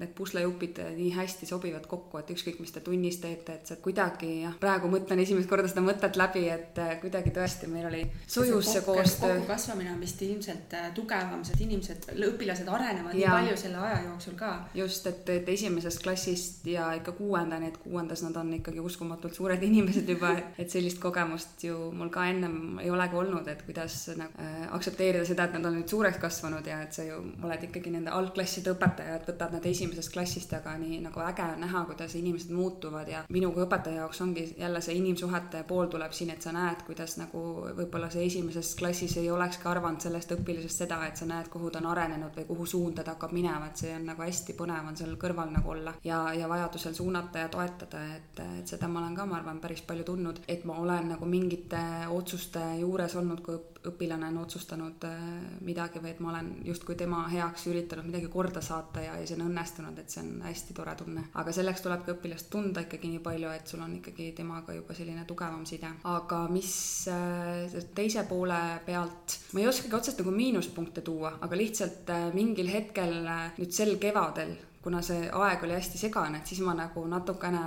[0.00, 4.30] need puslejupid nii hästi sobivad kokku, et ükskõik, mis te tunnis teete, et see kuidagi
[4.42, 8.72] jah, praegu mõtlen esimest korda seda mõtet läbi, et äh, kuidagi tõesti meil oli sujus
[8.72, 9.36] see koostöö.
[9.36, 13.36] kokkukasvamine on vist ilmselt äh, tugevam, sest inimesed, õpilased arenevad ja.
[13.36, 14.52] nii palju selle aja jooksul ka.
[14.74, 19.62] just, et, et esimesest klassist ja ikka kuuendani, et kuuendas nad on ikkagi uskumatult suured
[19.70, 24.34] inimesed juba, et sellist kogemust ju mul ka ennem ei olegi olnud, et kuidas nagu
[24.42, 27.92] äh, aktsepteerida seda, et nad on nüüd suureks kasvanud ja et sa ju oled ikkagi
[27.92, 32.16] nende algklasside õpetaja, et võtad nad esimesest klassist, aga nii nagu äge on näha, kuidas
[32.18, 36.42] inimesed muutuvad ja minu kui õpetaja jaoks ongi jälle see inimsuhete pool tuleb siin, et
[36.42, 37.42] sa näed, kuidas nagu
[37.78, 41.82] võib-olla see esimeses klassis ei olekski arvanud sellest õpilasest seda, et sa näed, kuhu ta
[41.82, 44.98] on arenenud või kuhu suunda ta hakkab minema, et see on nagu hästi põnev on
[44.98, 49.18] seal kõrval nagu olla ja, ja vajadusel suunata ja toetada, et, et seda ma olen
[49.18, 53.58] ka, ma arvan, päris palju tundnud, et ma olen nagu mingite otsuste juures olnud, kui
[53.86, 55.20] õpilane on otsustanud äh,
[55.64, 59.38] midagi või et ma olen justkui tema heaks üritanud midagi korda saata ja, ja see
[59.38, 61.24] on õnnestunud, et see on hästi tore tunne.
[61.40, 65.24] aga selleks tulebki õpilast tunda ikkagi nii palju, et sul on ikkagi temaga juba selline
[65.28, 65.94] tugevam side.
[66.12, 66.72] aga mis
[67.12, 72.68] äh, teise poole pealt, ma ei oskagi otseselt nagu miinuspunkte tuua, aga lihtsalt äh, mingil
[72.72, 73.16] hetkel
[73.56, 77.64] nüüd sel kevadel, kuna see aeg oli hästi segane, et siis ma nagu natukene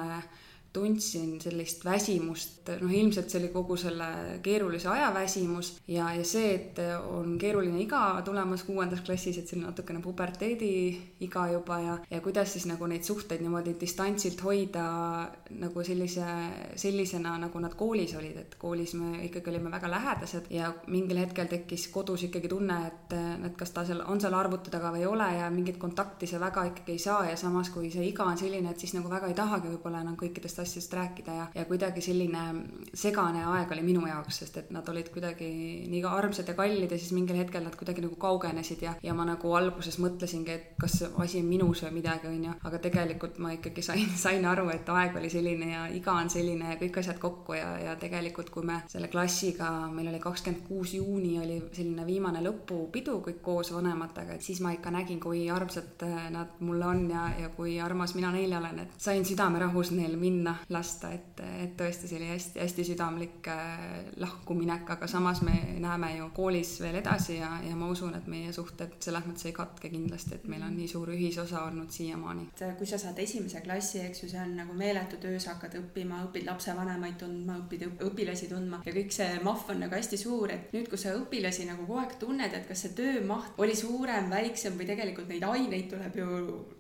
[0.74, 4.08] tundsin sellist väsimust, noh ilmselt see oli kogu selle
[4.44, 6.80] keerulise aja väsimus ja, ja see, et
[7.14, 10.72] on keeruline iga tulemas kuuendas klassis, et on natukene puberteedi
[11.26, 14.86] iga juba ja, ja kuidas siis nagu neid suhteid niimoodi distantsilt hoida
[15.62, 16.26] nagu sellise,
[16.80, 21.52] sellisena, nagu nad koolis olid, et koolis me ikkagi olime väga lähedased ja mingil hetkel
[21.52, 23.16] tekkis kodus ikkagi tunne, et,
[23.46, 26.42] et kas ta seal on seal arvuti taga või ei ole ja mingit kontakti sa
[26.42, 29.30] väga ikkagi ei saa ja samas, kui see iga on selline, et siis nagu väga
[29.30, 32.44] ei tahagi võib-olla enam kõikidest asjadest rääkida ja, ja kuidagi selline
[32.94, 35.50] segane aeg oli minu jaoks, sest et nad olid kuidagi
[35.90, 39.26] nii armsad ja kallid ja siis mingil hetkel nad kuidagi nagu kaugenesid ja, ja ma
[39.28, 43.86] nagu alguses mõtlesingi, et kas asi on minus või midagi, onju, aga tegelikult ma ikkagi
[43.86, 47.58] sain, sain aru, et aeg oli selline ja iga on selline ja kõik asjad kokku
[47.58, 52.44] ja, ja tegelikult, kui me selle klassiga, meil oli kakskümmend kuus juuni oli selline viimane
[52.46, 57.28] lõpupidu kõik koos vanematega, et siis ma ikka nägin, kui armsad nad mulle on ja,
[57.40, 61.74] ja kui armas mina neile olen, et sain südamerahus neil minna minna, lasta, et, et
[61.78, 67.38] tõesti see oli hästi-hästi südamlik äh, lahkuminek, aga samas me näeme ju koolis veel edasi
[67.40, 70.76] ja, ja ma usun, et meie suhted selles mõttes ei katke kindlasti, et meil on
[70.78, 72.50] nii suur ühisosa olnud siiamaani.
[72.54, 75.78] et kui sa saad esimese klassi, eks ju, see on nagu meeletu töö, sa hakkad
[75.80, 80.52] õppima, õpid lapsevanemaid tundma, õpid õpilasi tundma ja kõik see mahv on nagu hästi suur,
[80.54, 84.30] et nüüd, kui sa õpilasi nagu kogu aeg tunned, et kas see töömaht oli suurem,
[84.32, 86.30] väiksem või tegelikult neid aineid tuleb ju,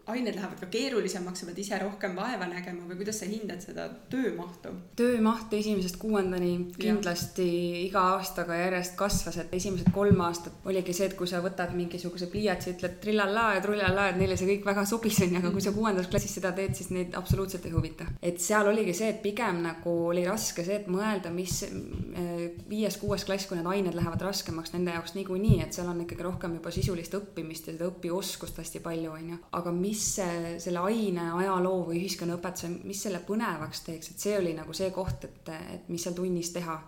[0.07, 3.85] ained lähevad ka keerulisemaks, sa pead ise rohkem vaeva nägema või kuidas sa hindad seda
[4.11, 4.73] töömahtu?
[4.99, 7.83] töömaht esimesest kuuendani kindlasti ja.
[7.85, 12.27] iga aastaga järjest kasvas, et esimesed kolm aastat oligi see, et kui sa võtad mingisuguse
[12.33, 15.73] pliiatsi, ütled trillallaa ja trullallaa, et neile see kõik väga sobis, onju, aga kui sa
[15.77, 18.09] kuuendas klassis seda teed, siis neid absoluutselt ei huvita.
[18.21, 23.23] et seal oligi see, et pigem nagu oli raske see, et mõelda, mis eh, viies-kuues
[23.23, 26.75] klass, kui need ained lähevad raskemaks nende jaoks niikuinii, et seal on ikkagi rohkem juba
[26.75, 29.39] sisulist õppimist ja seda õpioskust hästi palju, onju.
[29.55, 34.35] aga mis see, selle aine ajaloo või ühiskonnaõpetuse, mis selle põnev põnevaks teeks, et see
[34.37, 36.81] oli nagu see koht, et, et mis seal tunnis teha.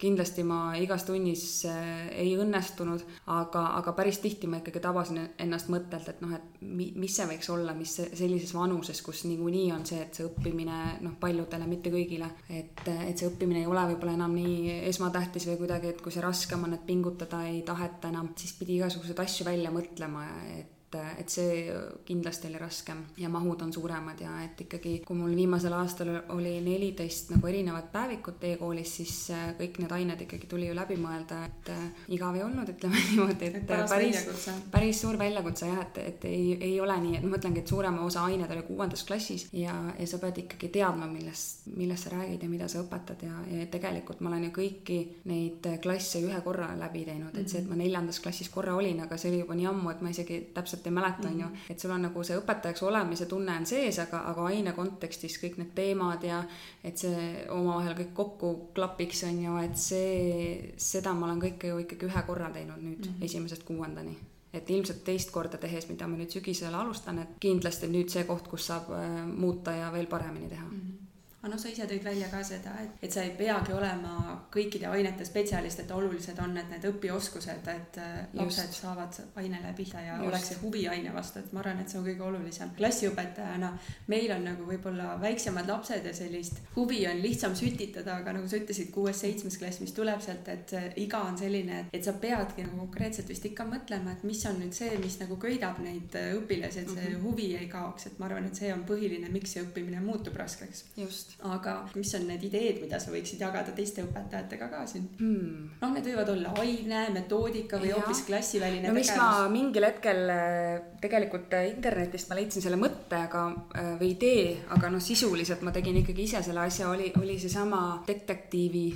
[0.00, 3.02] kindlasti ma igas tunnis äh, ei õnnestunud,
[3.34, 7.26] aga, aga päris tihti ma ikkagi tabasin ennast mõttelt, et noh, et mi-, mis see
[7.28, 11.92] võiks olla, mis sellises vanuses, kus niikuinii on see, et see õppimine noh, paljudele, mitte
[11.92, 16.16] kõigile, et, et see õppimine ei ole võib-olla enam nii esmatähtis või kuidagi, et kui
[16.16, 20.24] see raskem on, et pingutada ei taheta enam, siis pidi igasuguseid asju välja mõtlema,
[20.56, 21.74] et et, et see
[22.06, 26.56] kindlasti oli raskem ja mahud on suuremad ja et ikkagi, kui mul viimasel aastal oli
[26.64, 31.42] neliteist nagu erinevat päevikut e-koolis, siis äh, kõik need ained ikkagi tuli ju läbi mõelda,
[31.46, 31.84] et äh,
[32.16, 34.26] igav ei olnud, ütleme niimoodi, et päris,
[34.70, 38.04] päris suur väljakutse jah, et, et ei, ei ole nii, et ma mõtlengi, et suurema
[38.06, 42.44] osa ained oli kuuendas klassis ja, ja sa pead ikkagi teadma, millest, millest sa räägid
[42.44, 46.72] ja mida sa õpetad ja, ja tegelikult ma olen ju kõiki neid klasse ühe korra
[46.78, 49.68] läbi teinud, et see, et ma neljandas klassis korra olin, aga see oli juba nii
[49.70, 51.70] ammu, et ma isegi täpselt täpselt ei mäleta, on ju, mhm.
[51.70, 55.58] et sul on nagu see õpetajaks olemise tunne on sees, aga, aga aine kontekstis kõik
[55.60, 56.42] need teemad ja
[56.84, 61.80] et see omavahel kõik kokku klapiks, on ju, et see, seda ma olen kõike ju
[61.84, 63.24] ikkagi ühe korra teinud nüüd mm -hmm.
[63.24, 64.16] esimesest kuuendani
[64.52, 68.48] et ilmselt teist korda tehes, mida ma nüüd sügisel alustan, et kindlasti nüüd see koht,
[68.48, 70.80] kus saab äh, muuta ja veel paremini teha mm.
[70.80, 70.99] -hmm
[71.40, 74.90] aga noh, sa ise tõid välja ka seda, et, et sa ei peagi olema kõikide
[74.92, 78.82] ainete spetsialist, et olulised on, et need õpioskused, et äh, lapsed Just.
[78.82, 80.28] saavad ainele pihta ja Just.
[80.28, 82.74] oleks see huvi aine vastu, et ma arvan, et see on kõige olulisem.
[82.76, 83.70] klassiõpetajana
[84.12, 88.60] meil on nagu võib-olla väiksemad lapsed ja sellist huvi on lihtsam sütitada, aga nagu sa
[88.60, 93.32] ütlesid, kuues-seitsmes klass, mis tuleb sealt, et iga on selline, et sa peadki nagu konkreetselt
[93.32, 97.08] vist ikka mõtlema, et mis on nüüd see, mis nagu köidab neid õpilasi, et see
[97.08, 97.24] mm -hmm.
[97.24, 100.84] huvi ei kaoks, et ma arvan, et see on põhiline, miks see õppimine muutub raskeks.
[100.96, 105.06] just just, aga mis on need ideed, mida sa võiksid jagada teiste õpetajatega ka siin
[105.18, 105.68] hmm.?
[105.80, 109.16] noh, need võivad olla aine, metoodika või hoopis klassiväline no tegevus.
[109.18, 110.72] ma mingil hetkel äh,
[111.02, 114.44] tegelikult äh, internetist ma leidsin selle mõtte, aga äh, või idee,
[114.76, 118.86] aga noh, sisuliselt ma tegin ikkagi ise selle asja, oli, oli seesama detektiivi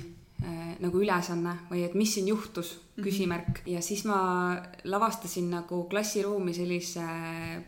[0.81, 3.03] nagu ülesanne või et mis siin juhtus, mhm.
[3.05, 3.61] küsimärk.
[3.65, 4.17] ja siis ma
[4.83, 7.05] lavastasin nagu klassiruumi sellise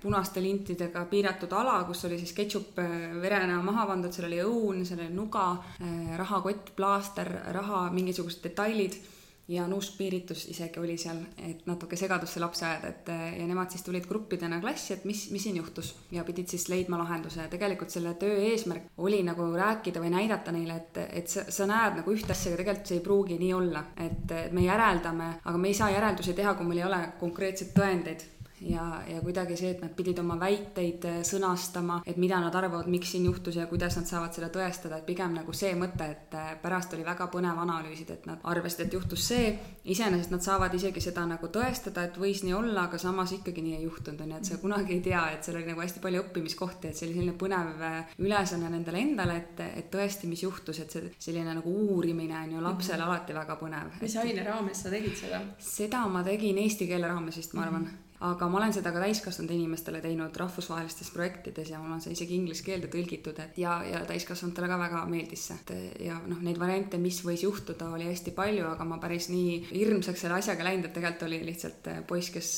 [0.01, 4.85] punaste lintidega piiratud ala, kus oli siis ketšup äh, verena maha pandud, seal oli õun,
[4.85, 5.49] seal oli nuga,
[5.81, 8.99] äh, rahakott, plaaster, raha, mingisugused detailid
[9.47, 14.07] ja nuuskpiiritus isegi oli seal, et natuke segadusse lapse ajada, et ja nemad siis tulid
[14.07, 15.93] gruppidena klassi, et mis, mis siin juhtus.
[16.11, 17.41] Ja pidid siis leidma lahenduse.
[17.41, 21.67] Ja tegelikult selle töö eesmärk oli nagu rääkida või näidata neile, et, et sa, sa
[21.69, 25.61] näed nagu ühte asja, aga tegelikult see ei pruugi nii olla, et me järeldame, aga
[25.61, 28.27] me ei saa järeldusi teha, kui meil ei ole konkreetseid tõendeid
[28.61, 32.89] ja, ja kuidagi see, et nad pidid oma väiteid äh, sõnastama, et mida nad arvavad,
[32.91, 36.37] miks siin juhtus ja kuidas nad saavad seda tõestada, et pigem nagu see mõte, et
[36.37, 39.51] äh, pärast oli väga põnev analüüsida, et nad arvasid, et juhtus see,
[39.85, 43.77] iseenesest nad saavad isegi seda nagu tõestada, et võis nii olla, aga samas ikkagi nii
[43.77, 46.23] ei juhtunud, on ju, et sa kunagi ei tea, et seal oli nagu hästi palju
[46.25, 50.81] õppimiskohti, et see oli selline põnev äh, ülesanne nendele endale, et, et tõesti, mis juhtus,
[50.81, 53.13] et see selline nagu uurimine on ju lapsele mm -hmm.
[53.13, 54.01] alati väga põnev.
[54.01, 55.41] mis aine raames sa tegid seda?
[55.59, 57.87] seda ma tegin eesti keele raames vist, ma arvan mm.
[57.87, 62.15] -hmm aga ma olen seda ka täiskasvanud inimestele teinud rahvusvahelistes projektides ja mul on see
[62.15, 65.59] isegi inglise keelde tõlgitud, et ja, ja täiskasvanutele ka väga meeldis see.
[65.61, 69.67] et ja noh, neid variante, mis võis juhtuda, oli hästi palju, aga ma päris nii
[69.69, 72.51] hirmsaks selle asjaga läinud, et tegelikult oli lihtsalt poiss, kes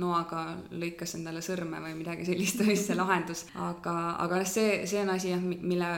[0.00, 0.42] noaga
[0.74, 3.44] lõikas endale sõrme või midagi sellist oli see lahendus.
[3.54, 5.90] aga, aga see, see on asi jah, mille,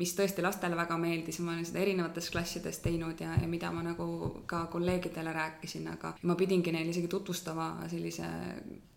[0.00, 3.84] mis tõesti lastele väga meeldis, ma olen seda erinevates klassides teinud ja, ja mida ma
[3.86, 4.08] nagu
[4.50, 8.28] ka kolleegidele rääkisin, aga ma pidingi neile isegi tutvustama sellise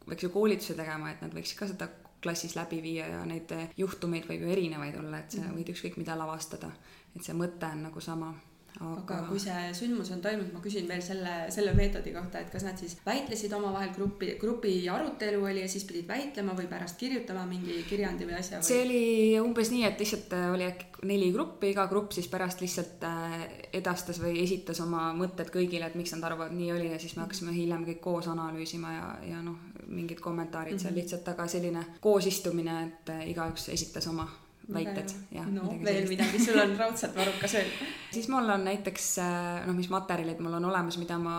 [0.08, 1.90] väikse koolituse tegema, et nad võiksid ka seda
[2.24, 5.58] klassis läbi viia ja neid juhtumeid võib ju erinevaid olla, et sa mhm.
[5.60, 6.72] võid ükskõik mida lavastada.
[7.16, 8.34] et see mõte on nagu sama
[8.80, 9.02] aga...
[9.02, 12.66] aga kui see sündmus on toimunud, ma küsin veel selle, selle meetodi kohta, et kas
[12.68, 17.46] nad siis väitlesid omavahel grupi, grupi arutelu oli ja siis pidid väitlema või pärast kirjutama
[17.50, 18.70] mingi kirjandi või asja või...?
[18.70, 19.02] see oli
[19.42, 23.36] umbes nii, et lihtsalt äh, oli äkki neli gruppi, iga grupp siis pärast lihtsalt äh,
[23.78, 27.26] edastas või esitas oma mõtted kõigile, et miks nad arvavad, nii oli ja siis me
[27.26, 30.82] hakkasime hiljem kõik koos analüüsima ja, ja noh, mingid kommentaarid mm -hmm.
[30.82, 31.02] seal mhm.
[31.02, 34.28] lihtsalt, aga selline koosistumine, et äh, igaüks esitas oma
[34.74, 36.14] väited ja no veel sellist.
[36.14, 37.70] midagi, sul on raudselt varukas veel
[38.16, 41.38] siis mul on näiteks äh, noh, mis materjalid mul on olemas, mida ma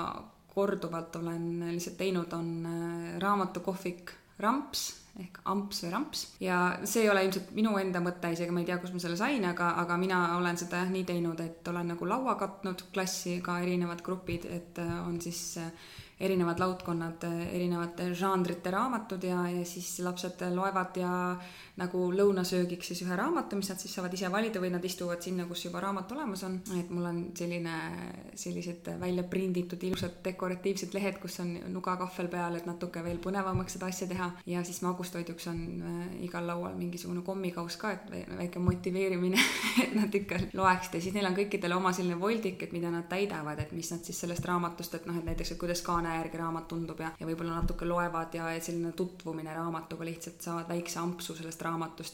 [0.55, 7.11] korduvalt olen lihtsalt teinud, on äh, raamatukohvik Ramps ehk amps või ramps ja see ei
[7.11, 9.97] ole ilmselt minu enda mõte, isegi ma ei tea, kust ma selle sain, aga, aga
[9.99, 14.79] mina olen seda nii teinud, et olen nagu laua katnud klassi ka erinevad grupid, et
[14.83, 15.59] äh, on siis
[16.19, 17.25] erinevad laudkonnad,
[17.55, 21.13] erinevate žanrite raamatud ja, ja siis lapsed loevad ja
[21.79, 25.47] nagu lõunasöögiks siis ühe raamatu, mis nad siis saavad ise valida või nad istuvad sinna,
[25.47, 26.59] kus juba raamat olemas on.
[26.79, 27.75] et mul on selline,
[28.39, 33.91] sellised välja prinditud ilusad dekoratiivsed lehed, kus on nugakahvel peal, et natuke veel põnevamaks seda
[33.93, 34.31] asja teha.
[34.47, 35.61] ja siis magustoiduks on
[35.91, 39.39] äh, igal laual mingisugune kommikauss ka, et väike motiveerimine
[39.85, 43.07] et nad ikka loeksid ja siis neil on kõikidel oma selline voldik, et mida nad
[43.11, 46.43] täidavad, et mis nad siis sellest raamatust, et noh, et näiteks, et kuidas kaane järgi
[46.43, 51.39] raamat tundub ja, ja võib-olla natuke loevad ja selline tutvumine raamatuga lihtsalt saavad väikse ampsu
[51.39, 51.68] sellest raamatust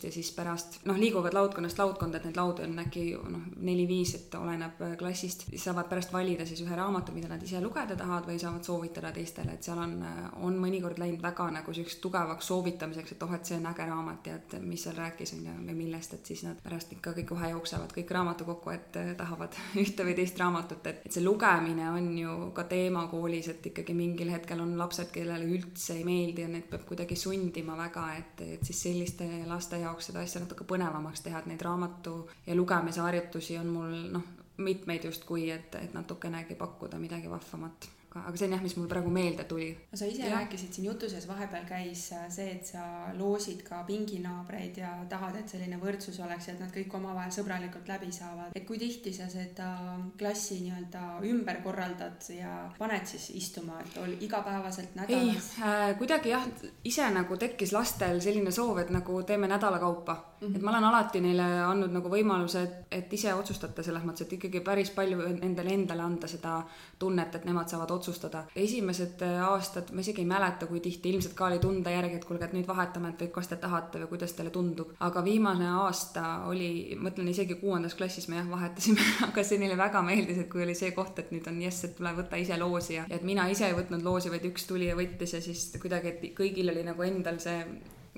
[0.04, 4.34] ja siis pärast noh, liiguvad laudkonnast laudkonda, et neid laudu on äkki noh, neli-viis, et
[4.38, 8.38] oleneb äh, klassist, saavad pärast valida siis ühe raamatu, mida nad ise lugeda tahavad või
[8.40, 13.14] saavad soovitada teistele, et seal on, äh, on mõnikord läinud väga nagu selliseks tugevaks soovitamiseks,
[13.14, 15.78] et oh, et see on äge raamat ja et mis seal rääkis, on ju, või
[15.84, 19.56] millest, et siis nad pärast ikka kõik kohe jooksevad kõik raamatu kokku, et äh, tahavad
[19.84, 23.96] ühte või teist raamatut, et, et see lugemine on ju ka teema koolis, et ikkagi
[23.96, 28.44] mingil hetkel on lapsed, kellele üldse ei meeldi ja neid peab kuidagi sundima väga, et,
[28.58, 32.16] et siis selliste laste jaoks seda asja natuke põnevamaks teha, et neid raamatu
[32.46, 38.28] ja lugemise harjutusi on mul noh, mitmeid justkui, et, et natukenegi pakkuda midagi vahvamat aga,
[38.28, 39.70] aga see on jah, mis mul praegu meelde tuli.
[39.90, 40.38] no sa ise ja.
[40.38, 42.84] rääkisid siin jutu sees, vahepeal käis äh, see, et sa
[43.18, 47.90] loosid ka pinginaabreid ja tahad, et selline võrdsus oleks ja et nad kõik omavahel sõbralikult
[47.90, 48.54] läbi saavad.
[48.54, 49.70] et kui tihti sa seda
[50.18, 55.50] klassi nii-öelda ümber korraldad ja paned siis istuma, et ol, igapäevaselt nädalas?
[55.58, 56.46] ei äh,, kuidagi jah,
[56.84, 60.16] ise nagu tekkis lastel selline soov, et nagu teeme nädala kaupa.
[60.54, 64.34] Et ma olen alati neile andnud nagu võimaluse, et, et ise otsustate selles mõttes, et
[64.36, 66.56] ikkagi päris palju endale endale anda seda
[66.98, 68.44] tunnet, et nemad saavad otsustada.
[68.56, 72.28] esimesed äh, aastad, ma isegi ei mäleta, kui tihti, ilmselt ka oli tunda järgi, et
[72.28, 74.94] kuulge, et nüüd vahetame, et kas te tahate või kuidas teile tundub.
[75.00, 80.02] aga viimane aasta oli, mõtlen isegi kuuendas klassis me jah, vahetasime aga see neile väga
[80.06, 82.98] meeldis, et kui oli see koht, et nüüd on jess, et tule võta ise loosi
[82.98, 86.14] ja et mina ise ei võtnud loosi, vaid üks tuli ja võttis ja siis kuidagi,
[86.14, 87.60] et kõigil oli nagu endal see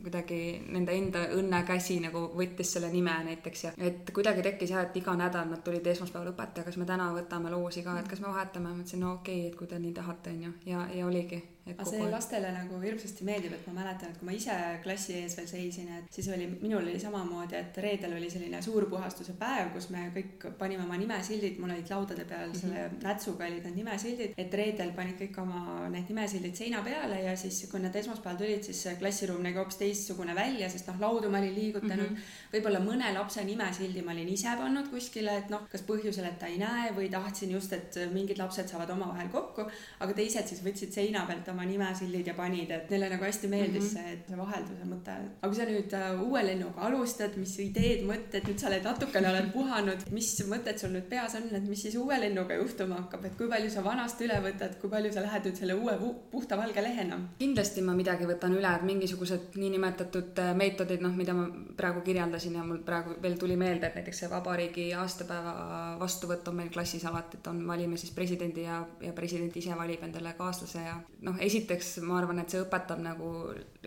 [0.02, 0.38] kuidagi
[0.68, 5.16] nende enda õnnekäsi nagu võttis selle nime näiteks ja et kuidagi tekkis jah, et iga
[5.16, 8.72] nädal nad tulid esmaspäeval õpetaja, kas me täna võtame loosi ka, et kas me vahetame,
[8.72, 11.84] ma ütlesin no okei okay,, et kui te nii tahate, onju, ja, ja oligi aga
[11.88, 12.12] see aeg.
[12.12, 14.54] lastele nagu hirmsasti meeldib, et ma mäletan, et kui ma ise
[14.84, 18.86] klassi ees veel seisin, et siis oli, minul oli samamoodi, et reedel oli selline suur
[18.90, 22.60] puhastuse päev, kus me kõik panime oma nimesildid, mul olid laudade peal mm -hmm.
[22.60, 27.36] selle nätsuga olid need nimesildid, et reedel panid kõik oma need nimesildid seina peale ja
[27.36, 31.38] siis, kui nad esmaspäeval tulid, siis klassiruum nägi hoopis teistsugune välja, sest noh, laudu ma
[31.38, 32.16] olin liigutanud mm.
[32.16, 32.52] -hmm.
[32.54, 36.46] võib-olla mõne lapse nimesildi ma olin ise pannud kuskile, et noh, kas põhjusel, et ta
[36.46, 39.66] ei näe või tahtsin just, et mingid lapsed saavad omavahel kokku,
[40.00, 43.92] aga teised siis võtsid seina pealt oma nimesildid ja panid, et neile nagu hästi meeldis
[43.92, 44.02] mm -hmm.
[44.02, 45.16] see, et vahelduse mõte.
[45.42, 49.28] aga kui sa nüüd äh, uue lennuga alustad, mis ideed, mõtted, nüüd sa oled natukene
[49.30, 53.24] oled puhanud, mis mõtted sul nüüd peas on, et mis siis uue lennuga juhtuma hakkab,
[53.24, 55.96] et kui palju sa vanast üle võtad, kui palju sa lähed nüüd selle uue
[56.30, 57.20] puhta valge lehena?
[57.38, 62.54] kindlasti ma midagi võtan üle, et mingisugused niinimetatud äh, meetodid, noh, mida ma praegu kirjeldasin
[62.54, 67.04] ja mul praegu veel tuli meelde, et näiteks see vabariigi aastapäeva vastuvõtt on meil klassis
[67.04, 70.96] alati, et on, valime siis presidendi ja, ja president ise valib endale kaaslase ja
[71.26, 73.32] noh, esiteks ma arvan, et see õpetab nagu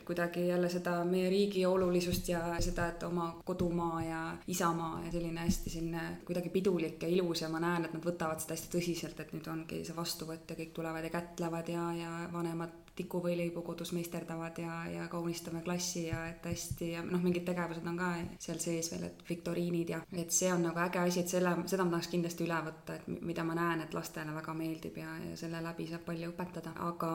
[0.05, 5.45] kuidagi jälle seda meie riigi olulisust ja seda, et oma kodumaa ja isamaa ja selline
[5.45, 9.20] hästi selline kuidagi pidulik ja ilus ja ma näen, et nad võtavad seda hästi tõsiselt,
[9.22, 13.93] et nüüd ongi see vastuvõtt ja kõik tulevad ja kätlevad ja, ja vanemad tikuvõileibu kodus
[13.95, 18.60] meisterdavad ja, ja kaunistame klassi ja et hästi ja noh, mingid tegevused on ka seal
[18.62, 21.95] sees veel, et viktoriinid ja et see on nagu äge asi, et selle, seda ma
[21.95, 25.62] tahaks kindlasti üle võtta, et mida ma näen, et lastele väga meeldib ja, ja selle
[25.64, 26.74] läbi saab palju õpetada.
[26.89, 27.12] aga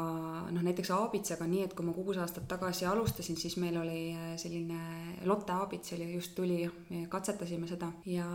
[0.55, 4.35] noh, näiteks aabitsaga nii, et kui ma kuus aastat tagasi alustasin, siis meil oli äh,
[4.41, 4.81] selline
[5.25, 6.65] Lotte aabits oli, just tuli,
[7.09, 8.27] katsetasime seda ja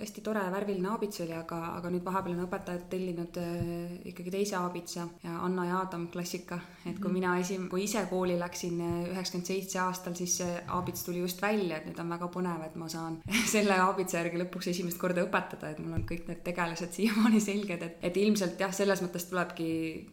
[0.00, 4.58] hästi tore värviline aabits oli, aga, aga nüüd vahepeal on õpetajad tellinud äh, ikkagi teise
[4.60, 8.80] aabitsa ja Anna ja Adam klassika, et et kui mina esim-, kui ise kooli läksin
[8.80, 12.62] eh, üheksakümmend seitse aastal, siis see aabits tuli just välja, et nüüd on väga põnev,
[12.64, 13.18] et ma saan
[13.54, 17.84] selle aabitsa järgi lõpuks esimest korda õpetada, et mul on kõik need tegelased siiamaani selged,
[17.84, 19.68] et, et ilmselt jah, selles mõttes tulebki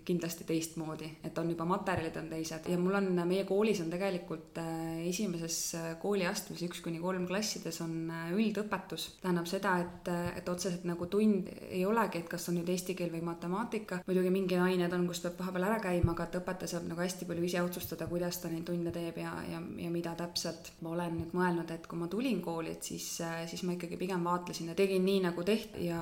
[0.08, 2.68] kindlasti teistmoodi, et on juba materjalid on teised.
[2.70, 7.80] Ja mul on, meie koolis on tegelikult eh, esimeses eh, kooliastmes üks kuni kolm klassides
[7.86, 9.14] on üldõpetus.
[9.24, 13.12] tähendab seda, et, et otseselt nagu tund ei olegi, et kas on nüüd eesti keel
[13.14, 16.88] või matemaatika, muidugi mingi ained on, kus peab vahepeal ära käima, aga et õpetaja saab
[16.90, 20.74] nagu hästi palju ise otsustada, kuidas ta neid tunde teeb ja, ja, ja mida täpselt.
[20.82, 23.08] ma olen nüüd mõelnud, et kui ma tulin kooli, et siis,
[23.50, 26.02] siis ma ikkagi pigem vaatlesin ja tegin nii, nagu tehti ja,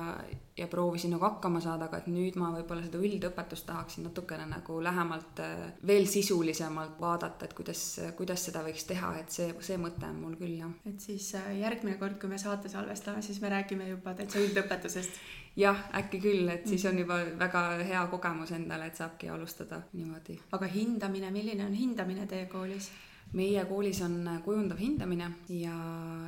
[0.58, 4.78] ja proovisin nagu hakkama saada, aga et nüüd ma võib-olla seda üldõpetust tahaksin natukene nagu
[4.84, 5.42] lähemalt
[5.86, 7.84] veel sisulisemalt vaadata, et kuidas,
[8.18, 10.72] kuidas seda võiks teha, et see, see mõte on mul küll, jah.
[10.88, 15.20] et siis äh, järgmine kord, kui me saate salvestame, siis me räägime juba täitsa üldõpetusest
[15.56, 20.38] jah, äkki küll, et siis on juba väga hea kogemus endale, et saabki alustada niimoodi.
[20.52, 22.90] aga hindamine, milline on hindamine teie koolis?
[23.32, 25.72] meie koolis on kujundav hindamine ja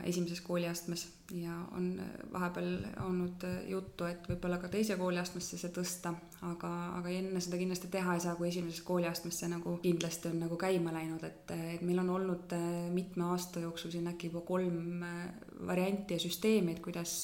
[0.04, 2.00] esimeses kooliastmes ja on
[2.32, 2.68] vahepeal
[3.06, 6.12] olnud juttu, et võib-olla ka teise kooliastmesse see tõsta,
[6.46, 6.70] aga,
[7.00, 10.58] aga enne seda kindlasti teha ei saa, kui esimeses kooliastmes see nagu kindlasti on nagu
[10.60, 12.54] käima läinud, et, et meil on olnud
[12.94, 15.04] mitme aasta jooksul siin äkki juba kolm
[15.66, 17.14] varianti ja süsteemi, et kuidas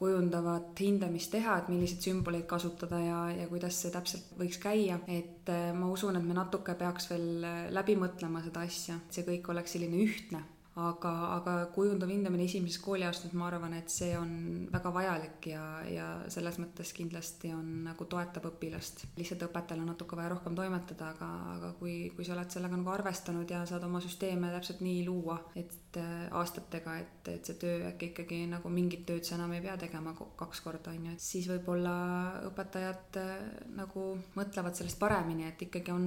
[0.00, 5.50] kujundavat hindamist teha, et milliseid sümboleid kasutada ja, ja kuidas see täpselt võiks käia, et
[5.76, 9.76] ma usun, et me natuke peaks veel läbi mõtlema seda asja, et see kõik oleks
[9.76, 10.44] selline ühtne
[10.76, 14.32] aga, aga kujundav hindamine esimeses kooliaastas, ma arvan, et see on
[14.72, 19.06] väga vajalik ja, ja selles mõttes kindlasti on nagu toetab õpilast.
[19.16, 22.92] lihtsalt õpetajal on natuke vaja rohkem toimetada, aga, aga kui, kui sa oled sellega nagu
[22.92, 27.88] arvestanud ja saad oma süsteeme täpselt nii luua, et äh, aastatega, et, et see töö
[27.94, 31.24] äkki ikkagi nagu mingit tööd sa enam ei pea tegema kaks korda, on ju, et
[31.24, 31.96] siis võib-olla
[32.50, 33.34] õpetajad äh,
[33.80, 34.06] nagu
[34.36, 36.06] mõtlevad sellest paremini, et ikkagi on,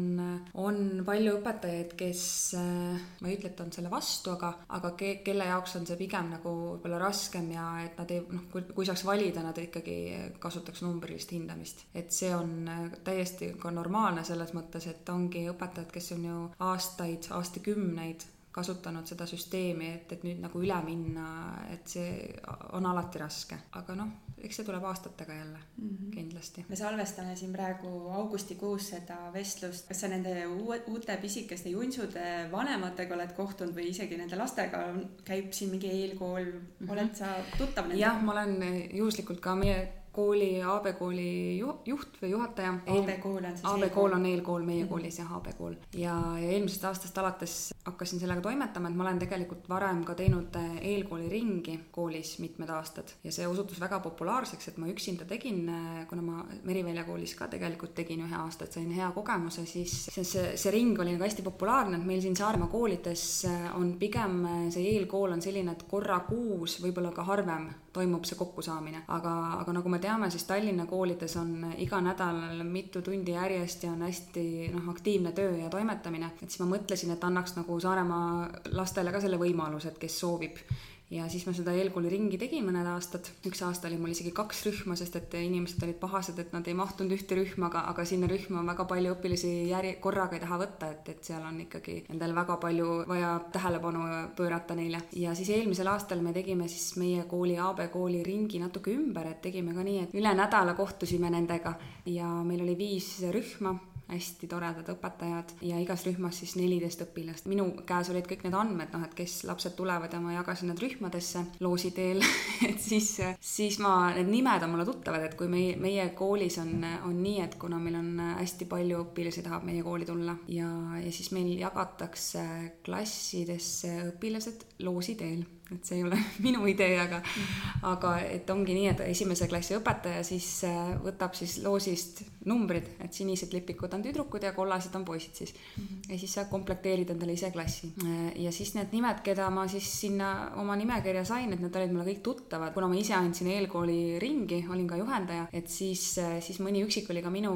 [0.61, 2.23] on palju õpetajaid, kes,
[2.61, 5.97] äh, ma ei ütle, et on selle vastu, aga aga ke-, kelle jaoks on see
[5.99, 9.99] pigem nagu võib-olla raskem ja et nad ei, noh, kui, kui saaks valida, nad ikkagi
[10.39, 11.85] kasutaks numbrilist hindamist.
[11.93, 12.69] et see on
[13.03, 16.41] täiesti ka normaalne selles mõttes, et ongi õpetajad, kes on ju
[16.71, 18.27] aastaid, aastakümneid
[18.59, 21.29] kasutanud seda süsteemi, et, et nüüd nagu üle minna,
[21.73, 22.33] et see
[22.77, 26.11] on alati raske, aga noh, eks see tuleb aastatega jälle mm -hmm.
[26.15, 26.65] kindlasti.
[26.69, 27.89] me salvestame siin praegu
[28.21, 34.17] augustikuus seda vestlust, kas sa nende uue, uute pisikeste junsude vanematega oled kohtunud või isegi
[34.17, 34.83] nende lastega
[35.25, 36.91] käib siin mingi eelkool mm, -hmm.
[36.91, 38.07] oled sa tuttav nendega?
[38.07, 42.73] jah, ma olen juhuslikult ka meie kooli, AB kooli juht või juhataja.
[42.87, 44.91] AB kool on siis AB kool on eelkool meie mhm.
[44.91, 45.75] koolis jah, AB kool.
[45.93, 50.55] ja, ja eelmisest aastast alates hakkasin sellega toimetama, et ma olen tegelikult varem ka teinud
[50.59, 53.13] äh, eelkooli ringi koolis mitmed aastad.
[53.23, 57.47] Ja see osutus väga populaarseks, et ma üksinda tegin, äh, kuna ma Merivälja koolis ka
[57.51, 61.25] tegelikult tegin ühe aasta, et sain hea kogemuse, siis see, see, see ring oli nagu
[61.25, 64.41] hästi populaarne, et meil siin Saaremaa koolides äh, on pigem
[64.73, 69.73] see eelkool on selline, et korra kuus, võib-olla ka harvem toimub see kokkusaamine, aga, aga
[69.79, 74.43] nagu me teame, siis Tallinna koolides on iga nädal mitu tundi järjest ja on hästi
[74.75, 79.21] noh, aktiivne töö ja toimetamine, et siis ma mõtlesin, et annaks nagu Saaremaa lastele ka
[79.21, 80.63] selle võimaluse, et kes soovib.
[81.09, 84.59] Ja siis ma seda eelkooli ringi tegin mõned aastad, üks aasta oli mul isegi kaks
[84.67, 88.29] rühma, sest et inimesed olid pahased, et nad ei mahtunud ühte rühma, aga, aga sinna
[88.29, 91.97] rühma on väga palju õpilasi järje, korraga ei taha võtta, et, et seal on ikkagi
[92.13, 94.05] endal väga palju vaja tähelepanu
[94.37, 95.01] pöörata neile.
[95.17, 99.41] ja siis eelmisel aastal me tegime siis meie kooli, AB kooli ringi natuke ümber, et
[99.41, 101.73] tegime ka nii, et üle nädala kohtusime nendega.
[102.05, 103.73] Ja meil oli viis rühma
[104.09, 107.47] hästi toredad õpetajad ja igas rühmas siis neliteist õpilast.
[107.51, 110.81] minu käes olid kõik need andmed, noh, et kes lapsed tulevad ja ma jagasin nad
[110.81, 112.23] rühmadesse loosi teel
[112.69, 116.83] et siis, siis ma, need nimed on mulle tuttavad, et kui meie, meie koolis on,
[117.07, 121.13] on nii, et kuna meil on hästi palju õpilasi tahab meie kooli tulla ja, ja
[121.13, 122.45] siis meil jagatakse
[122.85, 125.45] klassidesse õpilased loosi teel
[125.75, 127.87] et see ei ole minu idee, aga mm, -hmm.
[127.93, 133.13] aga et ongi nii, et esimese klassi õpetaja siis äh, võtab siis loosist numbrid, et
[133.13, 135.83] sinised lipikud on tüdrukud ja kollased on poisid siis mm.
[135.83, 136.11] -hmm.
[136.13, 137.91] ja siis sa komplekteerid endale ise klassi.
[138.05, 141.93] Äh, ja siis need nimed, keda ma siis sinna oma nimekirja sain, et need olid
[141.93, 146.39] mulle kõik tuttavad, kuna ma ise andsin eelkooli ringi, olin ka juhendaja, et siis, äh,
[146.41, 147.53] siis mõni üksik oli ka minu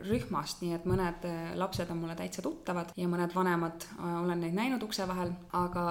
[0.00, 4.82] rühmast, nii et mõned lapsed on mulle täitsa tuttavad ja mõned vanemad olen neid näinud
[4.82, 5.84] ukse vahel, aga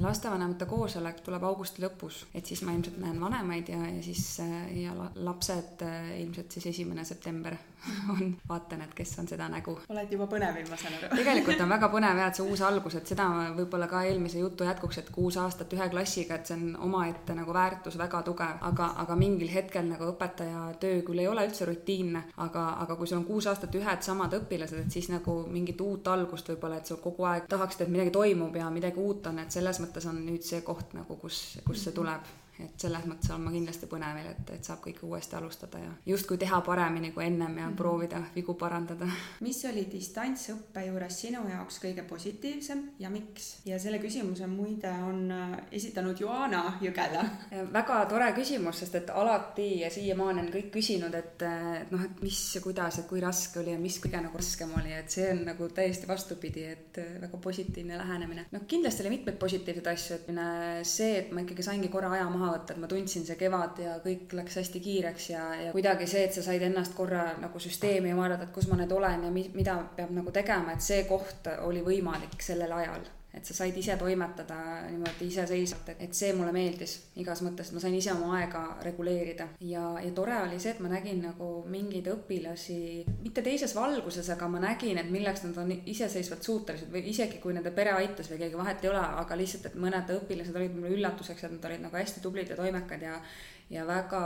[0.00, 4.40] lastevanemate koosolek koosolek tuleb augusti lõpus, et siis ma ilmselt näen vanemaid ja, ja siis
[4.76, 5.82] ja lapsed
[6.18, 7.56] ilmselt siis esimene september
[8.12, 9.74] on, vaatan, et kes on seda nägu.
[9.88, 11.10] oled juba põnevil, ma saan aru.
[11.16, 13.26] Tegelikult on väga põnev jah, et see uus algus, et seda
[13.56, 17.54] võib-olla ka eelmise jutu jätkuks, et kuus aastat ühe klassiga, et see on omaette nagu
[17.54, 22.24] väärtus väga tugev, aga, aga mingil hetkel nagu õpetaja töö küll ei ole üldse rutiinne,
[22.46, 26.12] aga, aga kui sul on kuus aastat ühed samad õpilased, et siis nagu mingit uut
[26.12, 29.54] algust võib-olla, et sa kogu aeg tahaksid, et midagi toimub ja midagi uut on, et
[29.54, 32.26] selles mõttes on nüüd see koht nagu, kus, kus see tuleb
[32.64, 36.38] et selles mõttes olen ma kindlasti põnevil, et, et saab kõike uuesti alustada ja justkui
[36.40, 37.76] teha paremini kui ennem ja mm -hmm.
[37.76, 39.06] proovida vigu parandada.
[39.46, 43.60] mis oli distantsõppe juures sinu jaoks kõige positiivsem ja miks?
[43.64, 47.24] ja selle küsimuse muide on äh, esitanud Joana Jõgela.
[47.78, 51.42] väga tore küsimus, sest et alati ja siiamaani on kõik küsinud, et,
[51.82, 54.74] et noh, et mis ja kuidas, et kui raske oli ja mis kõige nagu raskem
[54.80, 58.46] oli, et see on nagu täiesti vastupidi, et äh, väga positiivne lähenemine.
[58.52, 62.47] noh, kindlasti oli mitmeid positiivseid asju, et see, et ma ikkagi saingi korra aja maha
[62.48, 66.08] maha võtta, et ma tundsin see kevad ja kõik läks hästi kiireks ja, ja kuidagi
[66.08, 69.34] see, et sa said ennast korra nagu süsteemi vaadata, et kus ma nüüd olen ja
[69.34, 73.76] mi-, mida peab nagu tegema, et see koht oli võimalik sellel ajal et sa said
[73.76, 74.56] ise toimetada
[74.88, 78.62] niimoodi iseseisvalt, et, et see mulle meeldis igas mõttes, et ma sain ise oma aega
[78.86, 79.50] reguleerida.
[79.68, 82.78] Ja, ja tore oli see, et ma nägin nagu mingeid õpilasi,
[83.24, 87.54] mitte teises valguses, aga ma nägin, et milleks nad on iseseisvalt suutelised või isegi kui
[87.56, 90.96] nende pere aitas või keegi vahet ei ole, aga lihtsalt, et mõned õpilased olid mulle
[90.96, 93.20] üllatuseks, et nad olid nagu hästi tublid ja toimekad ja
[93.68, 94.20] ja väga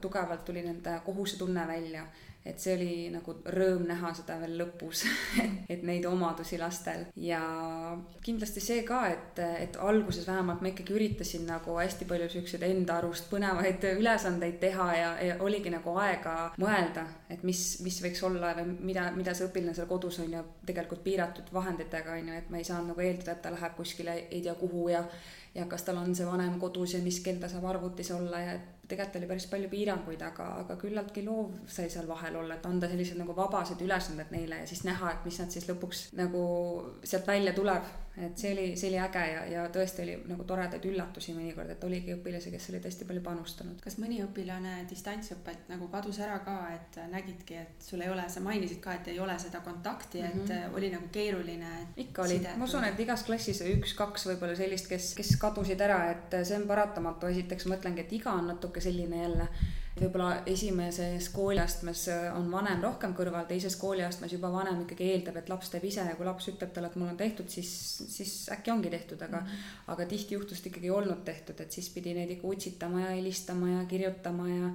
[0.00, 2.02] tugevalt tuli nende kohusetunne välja
[2.46, 5.02] et see oli nagu rõõm näha seda veel lõpus
[5.72, 7.06] et neid omadusi lastel.
[7.18, 7.40] Ja
[8.24, 13.00] kindlasti see ka, et, et alguses vähemalt ma ikkagi üritasin nagu hästi palju siukseid enda
[13.00, 18.54] arust põnevaid ülesandeid teha ja, ja oligi nagu aega mõelda, et mis, mis võiks olla
[18.60, 22.52] või mida, mida see õpilane seal kodus on ju tegelikult piiratud vahenditega on ju, et
[22.52, 25.04] ma ei saanud nagu eeldada, et ta läheb kuskile ei tea kuhu ja
[25.56, 28.56] ja kas tal on see vanem kodus ja mis kell ta saab arvutis olla ja
[28.88, 32.88] tegelikult oli päris palju piiranguid, aga, aga küllaltki loov sai seal vahel olla, et anda
[32.90, 36.42] sellised nagu vabased ülesanded neile ja siis näha, et mis nad siis lõpuks nagu
[37.04, 40.84] sealt välja tuleb et see oli, see oli äge ja, ja tõesti oli nagu toredaid
[40.88, 43.80] üllatusi mõnikord, et oligi õpilasi, kes olid hästi palju panustanud.
[43.84, 48.40] kas mõni õpilane distantsõppelt nagu kadus ära ka, et nägidki, et sul ei ole, sa
[48.44, 50.52] mainisid ka, et ei ole seda kontakti mm, -hmm.
[50.68, 51.72] et oli nagu keeruline.
[51.96, 56.38] ikka oli, ma usun, et igas klassis üks-kaks võib-olla sellist, kes, kes kadusid ära, et
[56.42, 59.48] see on paratamatu, esiteks mõtlengi, et iga on natuke selline jälle
[59.96, 62.02] võib-olla esimeses kooliastmes
[62.36, 66.16] on vanem rohkem kõrval, teises kooliastmes juba vanem ikkagi eeldab, et laps teeb ise ja
[66.18, 67.70] kui laps ütleb talle, et mul on tehtud, siis,
[68.12, 69.80] siis äkki ongi tehtud, aga mm, -hmm.
[69.94, 73.16] aga tihti juhtus, et ikkagi ei olnud tehtud, et siis pidi neid ikka utsitama ja
[73.16, 74.70] helistama ja kirjutama ja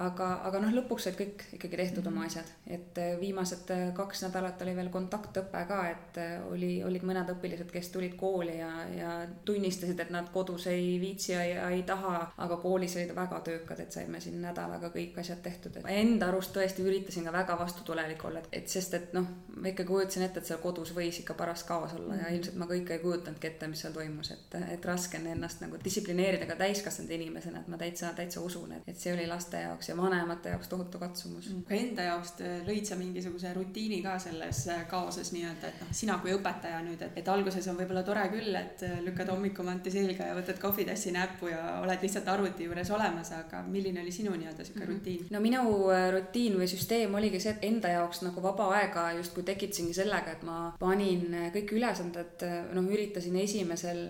[0.00, 3.82] aga, aga noh, lõpuks said kõik ikkagi tehtud mm oma asjad, et äh, viimased äh,
[3.96, 8.58] kaks nädalat oli veel kontaktõpe ka, et äh, oli, olid mõned õpilased, kes tulid kooli
[8.58, 9.12] ja, ja
[9.46, 13.80] tunnistasid, et nad kodus ei viitsi ja, ja ei taha, aga koolis olid väga töökad,
[13.82, 18.42] et saime siin nädalaga kõik asjad tehtud, enda arust tõesti üritasin ka väga vastutulelik olla,
[18.52, 19.26] et, sest et noh,
[19.56, 22.34] ma ikka kujutasin ette, et seal kodus võis ikka paras kaos olla mm ja mhm.
[22.36, 25.78] ilmselt ma kõike ei kujutanudki ette, mis seal toimus, et, et raske on ennast nagu
[25.82, 29.83] distsiplineerida ka täiskasvanud inimesena, et ma täitsa, täitsa usun, et, et see oli laste jaoks
[29.84, 31.48] jaoks ja vanemate jaoks tohutu katsumus.
[31.50, 31.64] Mm.
[31.68, 32.32] ka enda jaoks
[32.66, 37.02] lõid sa mingisuguse rutiini ka selles äh, kaoses nii-öelda, et noh, sina kui õpetaja nüüd,
[37.02, 41.12] et, et alguses on võib-olla tore küll, et äh, lükkad hommikumanti selga ja võtad kohvitassi
[41.14, 44.94] näppu ja oled lihtsalt arvuti juures olemas, aga milline oli sinu nii-öelda sihuke mm -hmm.
[44.94, 45.26] rutiin?
[45.30, 49.42] no minu äh, rutiin või süsteem oligi see, et enda jaoks nagu vaba aega justkui
[49.42, 54.04] tekitasingi sellega, et ma panin kõik ülesanded, noh, üritasin esimesel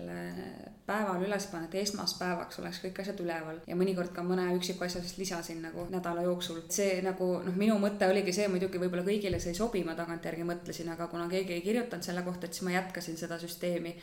[0.85, 5.01] päeval üles panna, et esmaspäevaks oleks kõik asjad üleval ja mõnikord ka mõne üksiku asja
[5.01, 6.61] siis lisasin nagu nädala jooksul.
[6.69, 10.45] see nagu noh, minu mõte oligi see, muidugi võib-olla kõigile see ei sobi, ma tagantjärgi
[10.45, 13.95] mõtlesin, aga kuna keegi ei kirjutanud selle kohta, et siis ma jätkasin seda süsteemi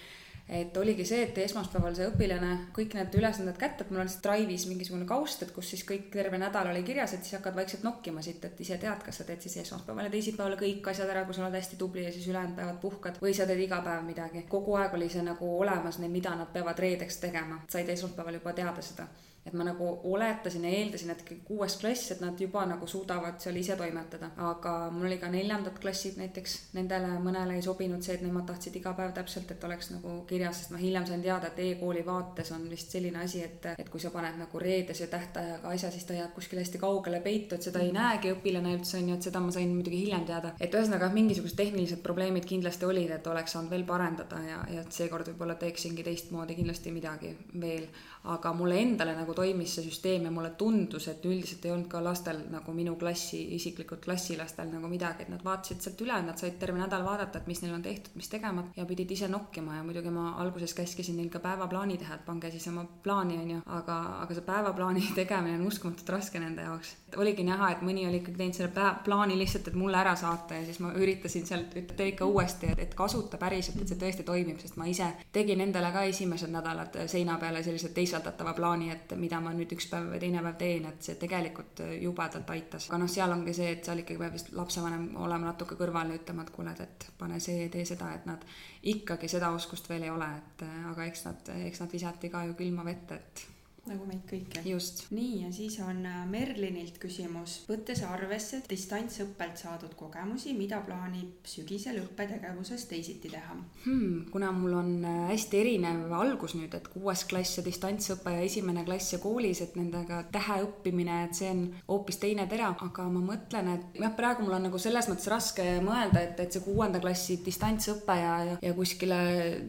[0.49, 4.23] et oligi see, et esmaspäeval see õpilane kõik need ülesanded kätte, et mul on siis
[4.25, 7.87] Drive'is mingisugune kaust, et kus siis kõik terve nädal oli kirjas, et siis hakkad vaikselt
[7.87, 11.25] nokkima siit, et ise tead, kas sa teed siis esmaspäeval ja teisipäeval kõik asjad ära,
[11.25, 14.07] kui sa oled hästi tubli ja siis ülejäänud päevad puhkad või sa teed iga päev
[14.07, 14.47] midagi.
[14.49, 18.83] kogu aeg oli see nagu olemas, mida nad peavad reedeks tegema, said esmaspäeval juba teada
[18.83, 19.09] seda
[19.47, 23.57] et ma nagu oletasin ja eeldasin, et kuues klass, et nad juba nagu suudavad seal
[23.59, 28.23] ise toimetada, aga mul oli ka neljandad klassid näiteks, nendele mõnele ei sobinud see, et
[28.23, 31.59] nemad tahtsid iga päev täpselt, et oleks nagu kirjas, sest ma hiljem sain teada, et
[31.65, 35.91] e-kooli vaates on vist selline asi, et, et kui sa paned nagu reedese tähtajaga asja,
[35.91, 39.19] siis ta jääb kuskile hästi kaugele peitu, et seda ei näegi õpilane üldse, on ju,
[39.19, 40.55] et seda ma sain muidugi hiljem teada.
[40.61, 45.33] et ühesõnaga mingisugused tehnilised probleemid kindlasti olid, et oleks saanud veel parendada ja, ja seekord
[45.33, 47.89] võib-olla teeksingi teistmoodi kindlasti midagi veel
[48.25, 52.03] aga mulle endale nagu toimis see süsteem ja mulle tundus, et üldiselt ei olnud ka
[52.05, 56.55] lastel nagu minu klassi, isiklikult klassilastel nagu midagi, et nad vaatasid sealt üle, nad said
[56.61, 59.87] terve nädal vaadata, et mis neil on tehtud, mis tegemata ja pidid ise nokkima ja
[59.87, 63.63] muidugi ma alguses käskisin neil ka päevaplaani teha, et pange siis oma plaani, on ju,
[63.79, 66.95] aga, aga see päevaplaani tegemine on uskumatult raske nende jaoks.
[67.17, 70.61] oligi näha, et mõni oli ikkagi teinud selle päev, plaani lihtsalt, et mulle ära saata
[70.61, 73.99] ja siis ma üritasin sealt, et tee ikka uuesti, et, et kasuta päriselt, et see
[73.99, 78.53] tõesti toimib, sest ma ise tegin endale ka esimesed nädalad seina peale sellised teised isaldatava
[78.57, 82.53] plaani, et mida ma nüüd üks päev või teine päev teen, et see tegelikult jubedalt
[82.55, 82.89] aitas.
[82.91, 86.21] aga noh, seal ongi see, et seal ikkagi peab vist lapsevanem olema natuke kõrval ja
[86.21, 88.45] ütlema, et kuule, et pane see, tee seda, et nad
[88.93, 92.59] ikkagi seda oskust veel ei ole, et aga eks nad, eks nad visati ka ju
[92.59, 93.47] külma vette, et
[93.91, 94.61] nagu meid kõiki.
[94.71, 95.09] just.
[95.11, 97.59] nii, ja siis on äh, Merlinilt küsimus.
[97.67, 104.29] võttes arvesse distantsõppelt saadud kogemusi, mida plaanib sügisel õppetegevuses teisiti teha hmm,?
[104.31, 108.85] kuna mul on äh, hästi erinev algus nüüd, et kuues klass ja distantsõpe ja esimene
[108.87, 113.25] klass ja koolis, et nendega tähe õppimine, et see on hoopis teine tera, aga ma
[113.33, 117.03] mõtlen, et jah, praegu mul on nagu selles mõttes raske mõelda, et, et see kuuenda
[117.03, 119.19] klassi distantsõpe ja, ja, ja kuskile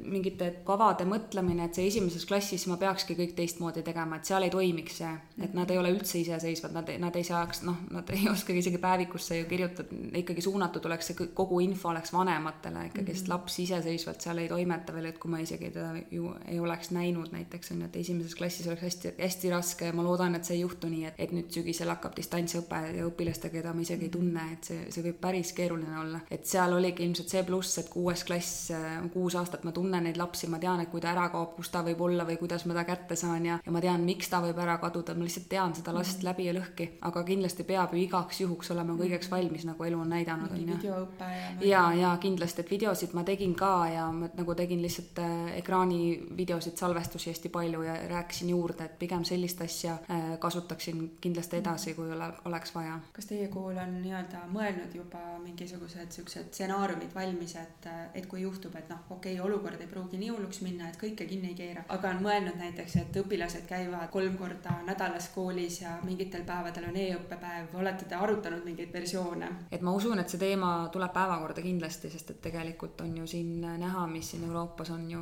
[0.06, 4.44] mingite kavade mõtlemine, et see esimeses klassis ma peakski kõik teistmoodi tegema tegema, et seal
[4.44, 5.12] ei toimiks see,
[5.44, 8.80] et nad ei ole üldse iseseisvad, nad, nad ei saaks, noh, nad ei oskagi isegi
[8.82, 13.18] päevikusse ju kirjutada, ikkagi suunatud oleks see kogu info oleks vanematele ikkagi mm, -hmm.
[13.18, 16.92] sest laps iseseisvalt seal ei toimeta veel, et kui ma isegi teda ju ei oleks
[16.92, 20.46] näinud näiteks on ju, et esimeses klassis oleks hästi, hästi raske ja ma loodan, et
[20.46, 24.10] see ei juhtu nii, et, et nüüd sügisel hakkab distantsõpe ja õpilastega, keda ma isegi
[24.10, 26.20] ei tunne, et see, see võib päris keeruline olla.
[26.32, 28.72] et seal oligi ilmselt see pluss, et kuues klass,
[29.14, 31.84] kuus aastat ma tunnen neid lapsi, ma tean, et kui ta ära kaob, kus ta
[31.86, 34.40] võib olla või kuidas ma ta kätte saan ja, ja ma tean, tean, miks ta
[34.44, 36.28] võib ära kaduda, ma lihtsalt tean seda last mm.
[36.28, 39.36] läbi ja lõhki, aga kindlasti peab ju igaks juhuks olema kõigeks mhm.
[39.36, 40.78] valmis, nagu elu on näidanud, on ju.
[40.78, 41.52] videoõpe ja.
[41.68, 46.00] ja, ja kindlasti, et videosid ma tegin ka ja ma nagu tegin lihtsalt äh, ekraani
[46.38, 51.96] videosid, salvestusi hästi palju ja rääkisin juurde, et pigem sellist asja äh, kasutaksin kindlasti edasi,
[51.98, 53.00] kui ole, oleks vaja.
[53.14, 58.76] kas teie kool on nii-öelda mõelnud juba mingisugused siuksed stsenaariumid valmis, et, et kui juhtub,
[58.80, 61.86] et noh, okei okay,, olukord ei pruugi nii hulluks minna, et kõike kinni ei keera,
[61.94, 66.88] aga on mõelnud näiteks, et õpilased käivad käivad kolm korda nädalas koolis ja mingitel päevadel
[66.90, 69.50] on e-õppepäev, olete te arutanud mingeid versioone?
[69.72, 73.62] et ma usun, et see teema tuleb päevakorda kindlasti, sest et tegelikult on ju siin
[73.62, 75.22] näha, mis siin Euroopas on ju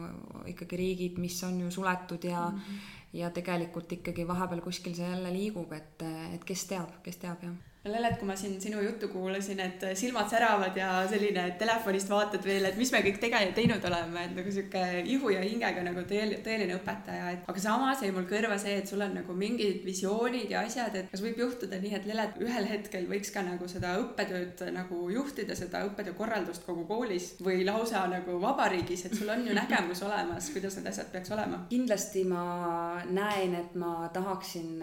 [0.54, 3.18] ikkagi riigid, mis on ju suletud ja mm -hmm.
[3.24, 7.71] ja tegelikult ikkagi vahepeal kuskil see jälle liigub, et, et kes teab, kes teab jah
[7.90, 12.68] Lelet, kui ma siin sinu juttu kuulasin, et silmad säravad ja selline telefonist vaatad veel,
[12.70, 16.44] et mis me kõik tegelikult teinud oleme, et nagu sihuke ihu ja hingega nagu tõeline,
[16.46, 20.54] tõeline õpetaja, et aga samas jäi mul kõrva see, et sul on nagu mingid visioonid
[20.54, 23.96] ja asjad, et kas võib juhtuda nii, et Lelet ühel hetkel võiks ka nagu seda
[24.04, 29.42] õppetööd nagu juhtida, seda õppetöö korraldust kogu koolis või lausa nagu vabariigis, et sul on
[29.48, 31.64] ju nägemus olemas, kuidas need asjad peaks olema?
[31.74, 32.46] kindlasti ma
[33.10, 34.78] näen, et ma tahaksin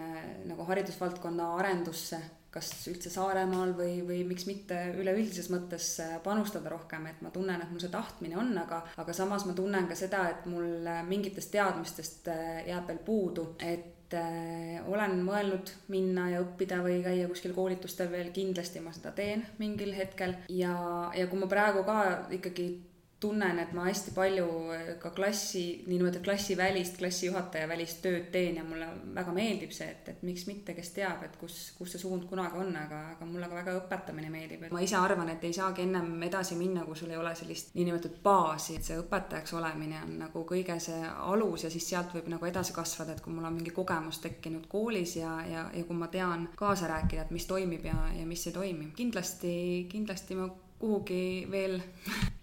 [0.51, 2.19] nagu haridusvaldkonna arendusse
[2.53, 5.91] kas üldse Saaremaal või, või miks mitte üleüldises mõttes
[6.25, 9.87] panustada rohkem, et ma tunnen, et mul see tahtmine on, aga, aga samas ma tunnen
[9.89, 16.29] ka seda, et mul mingitest teadmistest äh, jääb veel puudu, et äh, olen mõelnud minna
[16.33, 20.35] ja õppida või käia kuskil koolitustel veel, kindlasti ma seda teen mingil hetkel.
[20.49, 20.73] Ja,
[21.15, 21.99] ja kui ma praegu ka
[22.33, 22.71] ikkagi
[23.19, 28.63] tunnen, et ma hästi palju eh, ka klassi, niinimetatud klassivälist, klassijuhataja välist tööd teen ja
[28.63, 32.23] mulle väga meeldib see, et, et miks mitte, kes teab, et kus, kus see suund
[32.29, 35.55] kunagi on, aga, aga mulle ka väga õpetamine meeldib, et ma ise arvan, et ei
[35.55, 39.99] saagi ennem edasi minna, kui sul ei ole sellist niinimetatud baasi, et see õpetajaks olemine
[40.05, 43.49] on nagu kõige see alus ja siis sealt võib nagu edasi kasvada, et kui mul
[43.49, 47.47] on mingi kogemus tekkinud koolis ja, ja, ja kui ma tean kaasa rääkida, et mis
[47.51, 48.91] toimib ja, ja mis ei toimi.
[48.95, 49.53] kindlasti,
[49.91, 50.47] kindlasti ma
[50.79, 51.79] kuhugi veel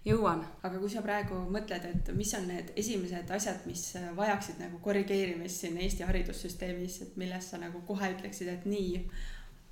[0.05, 0.43] jõuan.
[0.63, 5.63] aga kui sa praegu mõtled, et mis on need esimesed asjad, mis vajaksid nagu korrigeerimist
[5.63, 9.01] siin Eesti haridussüsteemis, et millest sa nagu kohe ütleksid, et nii,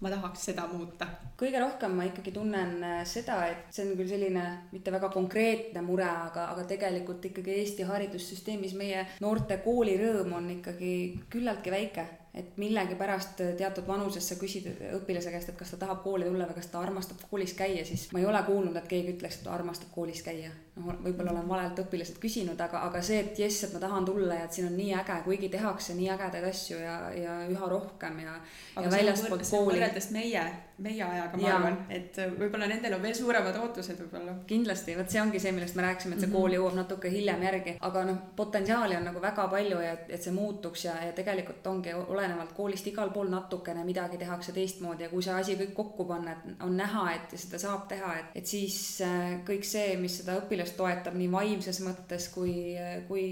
[0.04, 1.08] ma tahaks seda muuta?
[1.40, 5.82] kõige rohkem ma ikkagi tunnen äh, seda, et see on küll selline mitte väga konkreetne
[5.86, 10.94] mure, aga, aga tegelikult ikkagi Eesti haridussüsteemis meie noorte koolirõõm on ikkagi
[11.32, 14.68] küllaltki väike et millegipärast teatud vanuses sa küsid
[14.98, 18.10] õpilase käest, et kas ta tahab kooli tulla või kas ta armastab koolis käia, siis
[18.12, 20.52] ma ei ole kuulnud, et keegi ütleks, et ta armastab koolis käia.
[20.76, 24.42] Noh, võib-olla olen valelt õpilaselt küsinud, aga, aga see, et jess, et ma tahan tulla
[24.42, 28.20] ja et siin on nii äge, kuigi tehakse nii ägedaid asju ja, ja üha rohkem
[28.26, 28.38] ja,
[28.76, 29.76] ja väljaspool kooli.
[29.76, 30.46] võrreldes meie
[30.78, 31.56] meie ajaga, ma ja.
[31.56, 34.34] arvan, et võib-olla nendel on veel suuremad ootused võib-olla.
[34.48, 36.36] kindlasti, vot see ongi see, millest me rääkisime, et see -hmm.
[36.36, 40.24] kool jõuab natuke hiljem järgi, aga noh, potentsiaali on nagu väga palju ja et, et
[40.24, 45.10] see muutuks ja, ja tegelikult ongi olenevalt koolist igal pool natukene midagi tehakse teistmoodi ja
[45.10, 48.46] kui see asi kõik kokku panna, et on näha, et seda saab teha, et, et
[48.46, 52.74] siis äh, kõik see, mis seda õpilast toetab nii vaimses mõttes kui,
[53.08, 53.26] kui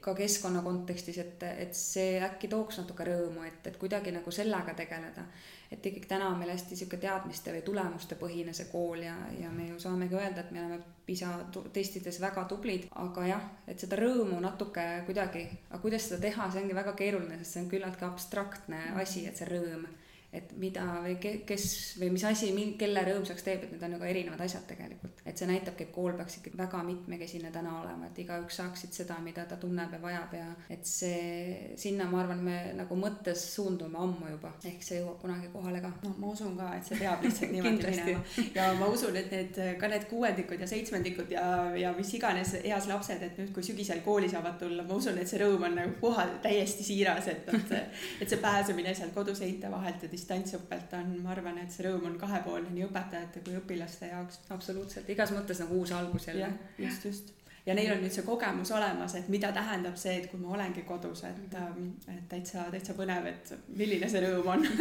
[0.00, 4.74] ka keskkonna kontekstis, et, et see äkki tooks natuke rõõmu, et, et kuidagi nagu sellega
[4.78, 5.26] tegeleda.
[5.70, 9.68] et ikkagi täna on meil hästi niisugune teadmiste või tulemustepõhine see kool ja, ja me
[9.72, 11.32] ju saamegi öelda, et me oleme PISA
[11.72, 16.62] testides väga tublid, aga jah, et seda rõõmu natuke kuidagi, aga kuidas seda teha, see
[16.62, 19.86] ongi väga keeruline, sest see on küllaltki abstraktne asi, et see rõõm
[20.32, 21.16] et mida või
[21.46, 21.66] kes
[22.00, 25.22] või mis asi, kelle rõõmsaks teeb, et need on ka erinevad asjad tegelikult.
[25.26, 29.16] et see näitabki, et kool peaks ikkagi väga mitmekesine täna olema, et igaüks saaksid seda,
[29.22, 33.98] mida ta tunneb ja vajab ja et see, sinna ma arvan, me nagu mõttes suundume
[34.02, 35.92] ammu juba, ehk see jõuab kunagi kohale ka.
[36.02, 38.24] no ma usun ka, et see peab lihtsalt niimoodi minema.
[38.54, 41.46] ja ma usun, et need, ka need kuuendikud ja seitsmendikud ja,
[41.78, 45.30] ja mis iganes eas lapsed, et nüüd, kui sügisel kooli saavad tulla, ma usun, et
[45.30, 47.82] see rõõm on nagu koha täiesti siiras, et, et see,
[48.22, 52.18] et see pääsemine sealt koduseinte vahelt ja distantsõppelt on, ma arvan, et see rõõm on
[52.20, 54.42] kahepoolne nii õpetajate kui õpilaste jaoks.
[54.56, 56.52] absoluutselt, igas mõttes nagu uus algus jälle.
[56.78, 57.35] just, just
[57.66, 60.84] ja neil on nüüd see kogemus olemas, et mida tähendab see, et kui ma olengi
[60.86, 64.66] kodus, et, ähm, et täitsa, täitsa põnev, et milline see rõõm on.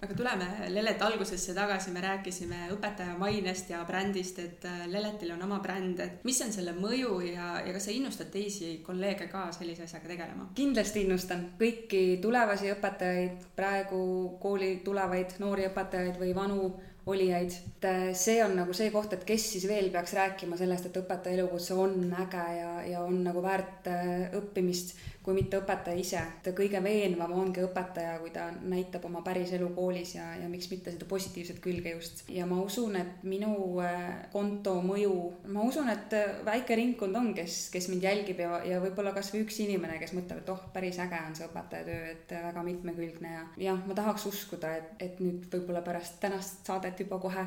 [0.00, 5.42] Aga tuleme Lelet algusesse tagasi, me rääkisime õpetaja mainest ja brändist, et äh, Leletil on
[5.44, 9.50] oma bränd, et mis on selle mõju ja, ja kas sa innustad teisi kolleege ka
[9.52, 10.48] sellise asjaga tegelema?
[10.56, 14.00] kindlasti innustan kõiki tulevasi õpetajaid, praegu
[14.40, 16.70] kooli tulevaid noori õpetajaid või vanu
[17.10, 17.56] olijaid.
[17.84, 21.38] äh, see on nagu see koht, et kes siis veel peaks rääkima sellest, et õpetaja
[21.38, 26.20] elukutse on äge ja, ja on nagu väärt äh, õppimist kui mitte õpetaja ise.
[26.40, 30.70] et kõige veenvam ongi õpetaja, kui ta näitab oma päris elu koolis ja, ja miks
[30.72, 32.22] mitte seda positiivset külge just.
[32.32, 33.52] ja ma usun, et minu
[33.84, 35.12] äh, konto mõju,
[35.52, 39.44] ma usun, et äh, väike ringkond on, kes, kes mind jälgib ja, ja võib-olla kasvõi
[39.44, 42.64] üks inimene, kes mõtleb, et oh, päris äge on see õpetaja töö, et äh, väga
[42.70, 47.44] mitmekülgne ja jah, ma tahaks uskuda, et, et nüüd võib-olla pärast tänast saadet juba kohe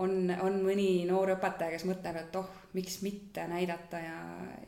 [0.00, 4.16] on, on mõni noor õpetaja, kes mõtleb, et oh, miks mitte näidata ja,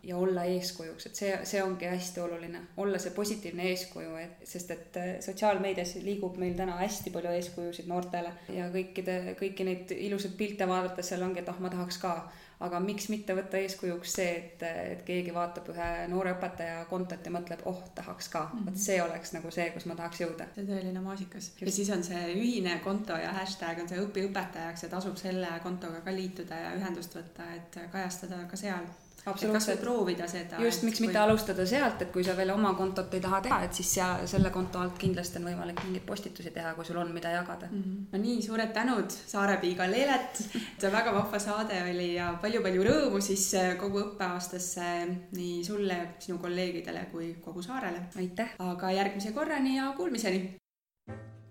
[0.05, 4.74] ja olla eeskujuks, et see, see ongi hästi oluline, olla see positiivne eeskuju, et sest
[4.74, 10.36] et äh, sotsiaalmeedias liigub meil täna hästi palju eeskujusid noortele ja kõikide, kõiki neid ilusaid
[10.36, 12.16] pilte vaadates seal ongi, et oh, ma tahaks ka
[12.60, 14.62] aga miks mitte võtta eeskujuks see, et,
[14.94, 18.66] et keegi vaatab ühe noore õpetaja kontot ja mõtleb, oh, tahaks ka mm, -hmm.
[18.70, 20.48] vot see oleks nagu see, kus ma tahaks jõuda.
[20.55, 21.52] see tõeline maasikas.
[21.60, 25.48] ja siis on see ühine konto ja hashtag on see õpi õpetajaks ja tasub selle
[25.62, 28.86] kontoga ka liituda ja ühendust võtta, et kajastada ka seal
[29.26, 30.60] absoluutselt proovida seda.
[30.62, 31.06] just, miks kui...
[31.06, 34.26] mitte alustada sealt, et kui sa veel oma kontot ei taha teha, et siis seal
[34.30, 37.82] selle konto alt kindlasti on võimalik mingeid postitusi teha, kui sul on, mida jagada mm.
[37.82, 38.02] -hmm.
[38.12, 40.42] no nii, suured tänud, Saarepiiga Leelet.
[40.78, 44.90] see väga vahva saade oli ja palju-palju rõõmu siis äh, kogu õppeaastasse
[45.32, 48.09] nii sulle, sinu kolleegidele kui kogu saarele.
[48.16, 48.55] aitäh!
[48.59, 50.63] aga järgmise korrani ja kuulmiseni!